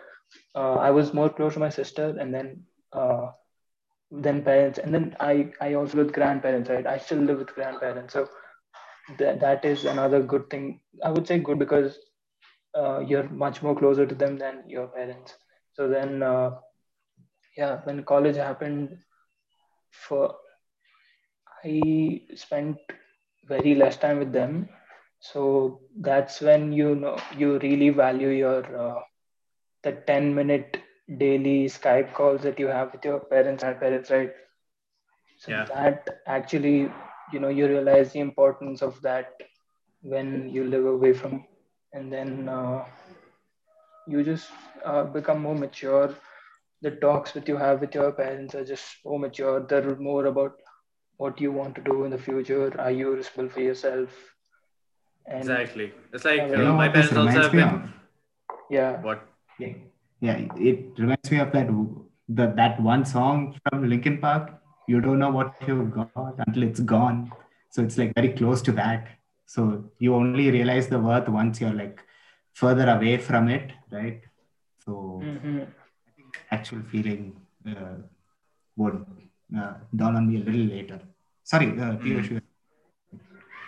uh, 0.55 0.75
I 0.75 0.91
was 0.91 1.13
more 1.13 1.29
close 1.29 1.53
to 1.53 1.59
my 1.59 1.69
sister, 1.69 2.15
and 2.19 2.33
then 2.33 2.63
uh, 2.93 3.31
then 4.11 4.43
parents, 4.43 4.79
and 4.79 4.93
then 4.93 5.15
I 5.19 5.51
I 5.61 5.73
also 5.75 5.97
with 5.97 6.13
grandparents. 6.13 6.69
Right, 6.69 6.85
I 6.87 6.97
still 6.97 7.19
live 7.19 7.39
with 7.39 7.53
grandparents, 7.55 8.13
so 8.13 8.27
that 9.19 9.39
that 9.41 9.65
is 9.65 9.85
another 9.85 10.21
good 10.21 10.49
thing. 10.49 10.79
I 11.03 11.11
would 11.11 11.27
say 11.27 11.39
good 11.39 11.59
because 11.59 11.97
uh, 12.77 12.99
you're 12.99 13.29
much 13.29 13.61
more 13.61 13.75
closer 13.75 14.05
to 14.05 14.15
them 14.15 14.37
than 14.37 14.63
your 14.67 14.87
parents. 14.87 15.35
So 15.73 15.87
then, 15.87 16.23
uh, 16.23 16.51
yeah, 17.57 17.81
when 17.83 18.03
college 18.03 18.35
happened, 18.35 18.97
for 19.91 20.35
I 21.63 22.21
spent 22.35 22.77
very 23.47 23.75
less 23.75 23.97
time 23.97 24.19
with 24.19 24.31
them. 24.33 24.69
So 25.19 25.81
that's 25.99 26.41
when 26.41 26.71
you 26.73 26.95
know 26.95 27.17
you 27.37 27.59
really 27.59 27.89
value 27.89 28.29
your 28.29 28.63
uh, 28.85 29.01
the 29.83 29.93
10 29.93 30.33
minute 30.35 30.77
daily 31.17 31.65
Skype 31.67 32.13
calls 32.13 32.41
that 32.43 32.59
you 32.59 32.67
have 32.67 32.91
with 32.93 33.05
your 33.05 33.19
parents 33.19 33.63
and 33.63 33.79
parents, 33.79 34.09
right? 34.11 34.33
So 35.37 35.51
Yeah. 35.51 35.65
that 35.65 36.21
actually, 36.27 36.91
you 37.33 37.39
know, 37.39 37.49
you 37.49 37.67
realize 37.67 38.13
the 38.13 38.19
importance 38.19 38.81
of 38.81 39.01
that 39.01 39.33
when 40.01 40.49
you 40.49 40.63
live 40.65 40.85
away 40.85 41.13
from, 41.13 41.45
and 41.93 42.11
then 42.11 42.47
uh, 42.49 42.85
you 44.07 44.23
just 44.23 44.49
uh, 44.85 45.03
become 45.03 45.41
more 45.41 45.55
mature. 45.55 46.13
The 46.81 46.91
talks 46.91 47.31
that 47.33 47.47
you 47.47 47.57
have 47.57 47.81
with 47.81 47.93
your 47.95 48.11
parents 48.11 48.55
are 48.55 48.65
just 48.65 48.85
more 49.05 49.19
mature. 49.19 49.59
They're 49.61 49.95
more 49.95 50.25
about 50.25 50.53
what 51.17 51.39
you 51.39 51.51
want 51.51 51.75
to 51.75 51.81
do 51.81 52.03
in 52.05 52.11
the 52.11 52.17
future. 52.17 52.73
Are 52.79 52.91
you 52.91 53.11
responsible 53.15 53.53
for 53.53 53.61
yourself? 53.61 54.09
And 55.27 55.39
Exactly. 55.39 55.93
It's 56.13 56.25
like 56.25 56.41
uh, 56.41 56.45
You 56.47 56.57
know 56.65 56.73
my 56.73 56.89
parents 56.89 57.15
also 57.15 57.41
have 57.43 57.51
been. 57.51 57.67
of? 57.69 57.89
yeah, 58.69 59.01
What? 59.01 59.21
Yeah, 59.59 59.73
yeah, 60.21 60.37
it 60.55 60.79
reminds 60.97 61.29
me 61.31 61.39
of 61.39 61.51
that 61.51 61.67
the, 62.29 62.53
that 62.55 62.79
one 62.81 63.03
song 63.05 63.57
from 63.69 63.89
Linkin 63.89 64.19
Park. 64.19 64.53
You 64.87 65.01
don't 65.01 65.19
know 65.19 65.29
what 65.31 65.53
you've 65.67 65.91
got 65.91 66.35
until 66.47 66.63
it's 66.63 66.79
gone. 66.79 67.31
So 67.71 67.81
it's 67.81 67.97
like 67.97 68.13
very 68.15 68.29
close 68.33 68.61
to 68.63 68.71
that. 68.73 69.07
So 69.45 69.91
you 69.99 70.15
only 70.15 70.49
realize 70.51 70.87
the 70.87 70.99
worth 70.99 71.27
once 71.27 71.59
you're 71.61 71.73
like 71.73 71.99
further 72.53 72.89
away 72.89 73.17
from 73.17 73.49
it, 73.49 73.71
right? 73.91 74.21
So 74.85 75.21
hmm 75.23 75.63
actual 76.51 76.81
feeling 76.91 77.35
uh, 77.67 77.95
would 78.75 79.05
uh, 79.57 79.73
dawn 79.95 80.15
on 80.17 80.27
me 80.27 80.41
a 80.41 80.43
little 80.43 80.65
later. 80.75 80.99
Sorry, 81.43 81.67
uh, 81.67 81.95
Piyush, 82.03 82.29
you- 82.31 82.41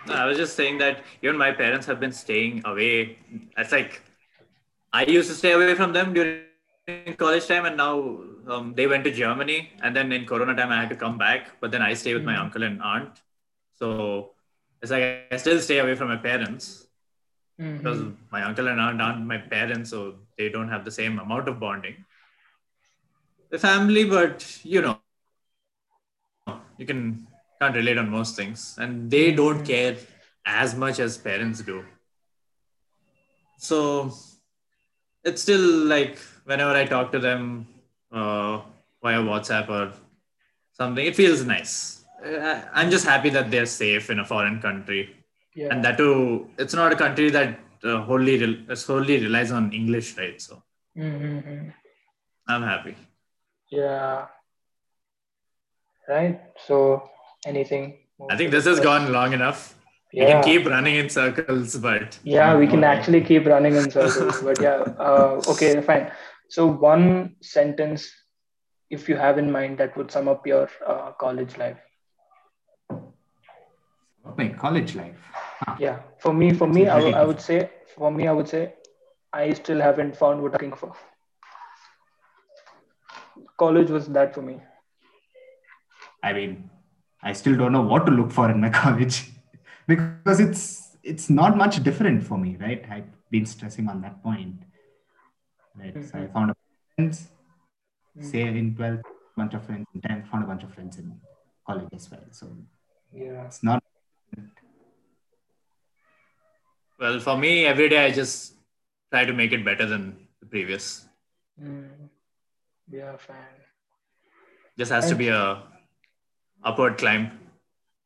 No, 0.07 0.13
I 0.13 0.25
was 0.25 0.37
just 0.37 0.55
saying 0.55 0.77
that 0.79 1.03
even 1.21 1.37
my 1.37 1.51
parents 1.51 1.85
have 1.87 1.99
been 1.99 2.11
staying 2.11 2.61
away. 2.65 3.17
It's 3.57 3.71
like 3.71 4.01
I 4.93 5.03
used 5.05 5.29
to 5.29 5.35
stay 5.35 5.53
away 5.53 5.75
from 5.75 5.93
them 5.93 6.13
during 6.13 6.37
college 7.17 7.47
time, 7.47 7.65
and 7.65 7.77
now 7.77 7.93
um, 8.47 8.73
they 8.75 8.87
went 8.87 9.03
to 9.05 9.11
Germany. 9.11 9.73
And 9.81 9.95
then 9.95 10.11
in 10.11 10.25
Corona 10.25 10.55
time, 10.55 10.71
I 10.71 10.79
had 10.81 10.89
to 10.89 10.95
come 10.95 11.17
back. 11.17 11.59
But 11.61 11.71
then 11.71 11.81
I 11.81 11.93
stay 11.93 12.13
with 12.13 12.23
my 12.25 12.35
Mhm. 12.35 12.41
uncle 12.45 12.63
and 12.63 12.81
aunt. 12.81 13.21
So 13.73 14.31
it's 14.81 14.91
like 14.91 15.03
I 15.31 15.37
still 15.37 15.59
stay 15.59 15.79
away 15.79 15.95
from 15.95 16.09
my 16.09 16.17
parents 16.17 16.87
because 17.77 17.99
hmm 17.99 18.09
my 18.31 18.43
uncle 18.43 18.67
and 18.67 18.79
aunt 18.79 19.01
aren't 19.01 19.25
my 19.25 19.37
parents, 19.37 19.89
so 19.89 20.15
they 20.37 20.49
don't 20.49 20.69
have 20.69 20.85
the 20.85 20.91
same 20.91 21.19
amount 21.19 21.47
of 21.47 21.59
bonding. 21.59 22.05
The 23.51 23.59
family, 23.59 24.03
but 24.05 24.59
you 24.63 24.81
know, 24.81 24.99
you 26.77 26.85
can 26.85 27.27
can't 27.59 27.75
relate 27.75 27.97
on 27.97 28.09
most 28.09 28.35
things, 28.35 28.75
and 28.77 29.09
they 29.09 29.31
don't 29.31 29.63
care 29.65 29.97
as 30.45 30.75
much 30.75 30.99
as 30.99 31.17
parents 31.17 31.61
do. 31.61 31.83
So 33.57 34.13
it's 35.23 35.41
still 35.41 35.85
like 35.85 36.17
whenever 36.45 36.71
I 36.71 36.85
talk 36.85 37.11
to 37.13 37.19
them 37.19 37.67
uh, 38.11 38.61
via 39.01 39.19
WhatsApp 39.19 39.69
or 39.69 39.93
something, 40.73 41.05
it 41.05 41.15
feels 41.15 41.43
nice. 41.45 42.05
Uh, 42.25 42.61
I'm 42.73 42.89
just 42.89 43.05
happy 43.05 43.29
that 43.29 43.51
they're 43.51 43.65
safe 43.65 44.09
in 44.09 44.19
a 44.19 44.25
foreign 44.25 44.59
country. 44.61 45.15
Yeah, 45.55 45.67
and 45.71 45.85
that 45.85 45.97
too 45.97 46.49
it's 46.57 46.73
not 46.73 46.91
a 46.91 46.95
country 46.95 47.29
that 47.29 47.59
uh, 47.83 48.01
wholly 48.01 48.39
rel- 48.43 48.75
solely 48.75 49.19
relies 49.21 49.51
on 49.51 49.71
english 49.71 50.17
right? 50.17 50.41
So 50.41 50.63
hmm 50.95 51.69
i'm 52.47 52.63
happy. 52.63 52.95
Yeah, 53.69 54.25
right. 56.09 56.41
So 56.67 57.09
anything? 57.45 57.99
i 58.31 58.37
think 58.37 58.51
this 58.51 58.65
has 58.65 58.79
gone 58.79 59.11
long 59.11 59.33
enough 59.33 59.75
we 60.13 60.19
Yeah. 60.19 60.41
can 60.41 60.43
keep 60.43 60.65
running 60.67 60.95
in 60.95 61.09
circles 61.09 61.75
but 61.77 62.17
Yeah, 62.23 62.55
we 62.57 62.67
can 62.67 62.83
actually 62.83 63.21
keep 63.21 63.45
running 63.45 63.75
in 63.75 63.89
circles, 63.91 64.41
but 64.41 64.61
yeah, 64.61 64.83
uh, 64.99 65.41
okay, 65.53 65.81
fine. 65.81 66.11
So, 66.49 66.67
one 66.67 67.35
sentence, 67.41 68.11
if 68.89 69.09
you 69.09 69.17
have 69.17 69.37
in 69.37 69.51
mind, 69.51 69.79
that 69.79 69.97
would 69.97 70.11
sum 70.11 70.27
up 70.27 70.45
your 70.47 70.69
uh, 70.85 71.11
college 71.13 71.57
life. 71.57 71.79
my 74.37 74.47
college 74.49 74.95
life. 74.95 75.17
Huh. 75.33 75.75
Yeah, 75.79 75.99
for 76.19 76.33
me, 76.33 76.53
for 76.53 76.67
me, 76.67 76.87
I, 76.87 76.95
w- 76.95 77.15
I 77.15 77.23
would 77.25 77.41
say, 77.41 77.69
for 77.95 78.11
me, 78.11 78.27
I 78.27 78.31
would 78.31 78.47
say, 78.47 78.73
I 79.33 79.51
still 79.53 79.81
haven't 79.81 80.15
found 80.15 80.41
what 80.41 80.53
I'm 80.55 80.69
looking 80.69 80.77
for. 80.77 80.93
College 83.57 83.89
was 83.89 84.07
that 84.07 84.33
for 84.33 84.41
me. 84.41 84.59
I 86.23 86.33
mean, 86.33 86.69
I 87.21 87.33
still 87.33 87.57
don't 87.57 87.71
know 87.73 87.81
what 87.81 88.05
to 88.05 88.11
look 88.11 88.31
for 88.31 88.49
in 88.49 88.61
my 88.61 88.69
college 88.81 89.31
because 89.87 90.39
it's 90.39 90.97
it's 91.03 91.29
not 91.29 91.57
much 91.57 91.83
different 91.83 92.23
for 92.23 92.37
me, 92.37 92.55
right? 92.57 92.83
I've 92.89 93.09
been 93.29 93.45
stressing 93.45 93.89
on 93.89 94.01
that 94.01 94.23
point. 94.23 94.55
Right. 95.75 95.93
So 96.05 96.17
I 96.19 96.21
Mhm. 96.27 96.33
found 96.33 96.51
a 96.51 96.55
bunch 96.55 96.77
of 96.81 96.95
friends, 96.95 97.31
Mm. 98.17 98.25
say 98.31 98.41
in 98.61 98.75
12th, 98.75 99.03
bunch 99.35 99.53
of 99.53 99.65
friends, 99.65 99.85
in 99.93 100.01
10th, 100.01 100.27
found 100.29 100.43
a 100.43 100.47
bunch 100.47 100.63
of 100.63 100.73
friends 100.73 100.97
in 100.97 101.19
college 101.67 101.89
as 101.93 102.09
well. 102.11 102.25
So 102.31 102.45
Yeah. 103.11 103.45
it's 103.45 103.63
not 103.63 103.83
well 106.99 107.19
for 107.19 107.37
me 107.37 107.65
every 107.65 107.89
day 107.89 108.05
i 108.05 108.11
just 108.11 108.53
try 109.11 109.25
to 109.25 109.33
make 109.33 109.51
it 109.51 109.63
better 109.65 109.85
than 109.85 110.27
the 110.41 110.45
previous 110.45 111.07
Mm. 111.61 112.09
Yeah, 112.89 113.15
fine. 113.17 113.57
just 114.77 114.91
has 114.91 115.07
to 115.09 115.15
be 115.15 115.27
a 115.27 115.41
upward 116.63 116.97
climb 116.97 117.25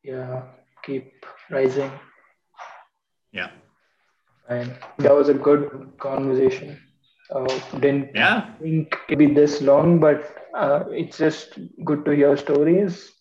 Yeah, 0.02 0.42
keep 0.88 1.26
rising. 1.58 1.92
yeah 3.32 3.50
And 4.48 4.74
That 4.98 5.14
was 5.14 5.28
a 5.28 5.34
good 5.34 5.64
conversation. 5.98 6.78
Uh, 7.30 7.46
didn't 7.80 8.14
yeah 8.14 8.36
think 8.60 8.96
it'd 9.08 9.18
be 9.22 9.26
this 9.38 9.60
long, 9.70 9.98
but 10.00 10.20
uh, 10.54 10.84
it's 11.02 11.18
just 11.18 11.58
good 11.84 12.04
to 12.06 12.12
hear 12.20 12.36
stories. 12.36 13.12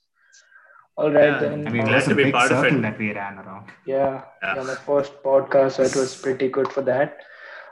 All 0.95 1.11
right, 1.11 1.25
Yeah, 1.25 1.39
then. 1.39 1.67
I 1.67 1.71
mean, 1.71 1.81
it 1.83 1.87
Glad 1.89 2.05
to 2.05 2.11
a 2.13 2.15
be 2.15 2.23
big 2.25 2.33
part 2.33 2.51
of 2.51 2.59
circle 2.61 2.77
it. 2.79 2.81
that 2.85 2.97
we 2.97 3.09
ran 3.13 3.37
around. 3.41 3.67
yeah, 3.85 4.23
Yeah. 4.43 4.55
yeah, 4.55 4.63
my 4.69 4.75
first 4.75 5.21
podcast, 5.23 5.73
so 5.73 5.83
it 5.83 5.95
was 5.95 6.15
pretty 6.21 6.47
good 6.59 6.71
for 6.77 6.81
that. 6.91 7.19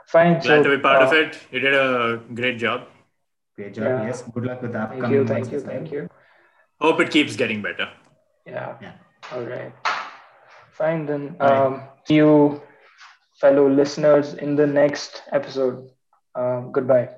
Fine. 0.06 0.34
glad 0.40 0.62
so, 0.62 0.62
to 0.70 0.76
be 0.76 0.82
part 0.82 1.02
of 1.02 1.12
uh, 1.12 1.16
it 1.22 1.38
you 1.50 1.60
did 1.60 1.74
a 1.74 2.20
great 2.34 2.58
job 2.58 2.86
Great 3.56 3.74
job. 3.74 3.84
Yeah. 3.84 4.06
Yes. 4.06 4.22
Good 4.36 4.44
luck 4.46 4.62
with 4.62 4.72
the 4.72 4.78
Thank 4.78 4.92
upcoming 4.92 5.12
you, 5.18 5.26
thank 5.26 5.50
you, 5.52 5.60
thank 5.60 5.90
you. 5.92 6.08
hope 6.80 7.00
it 7.00 7.10
keeps 7.10 7.36
getting 7.44 7.62
better 7.62 7.88
Yeah. 8.46 8.76
Yeah. 8.80 8.92
All 9.32 9.42
right. 9.44 9.72
Fine 10.72 11.06
then. 11.06 11.36
Um, 11.40 11.82
see 12.06 12.16
you, 12.16 12.60
fellow 13.40 13.68
listeners, 13.68 14.34
in 14.34 14.56
the 14.56 14.66
next 14.66 15.22
episode. 15.32 15.90
Uh, 16.34 16.60
goodbye. 16.72 17.08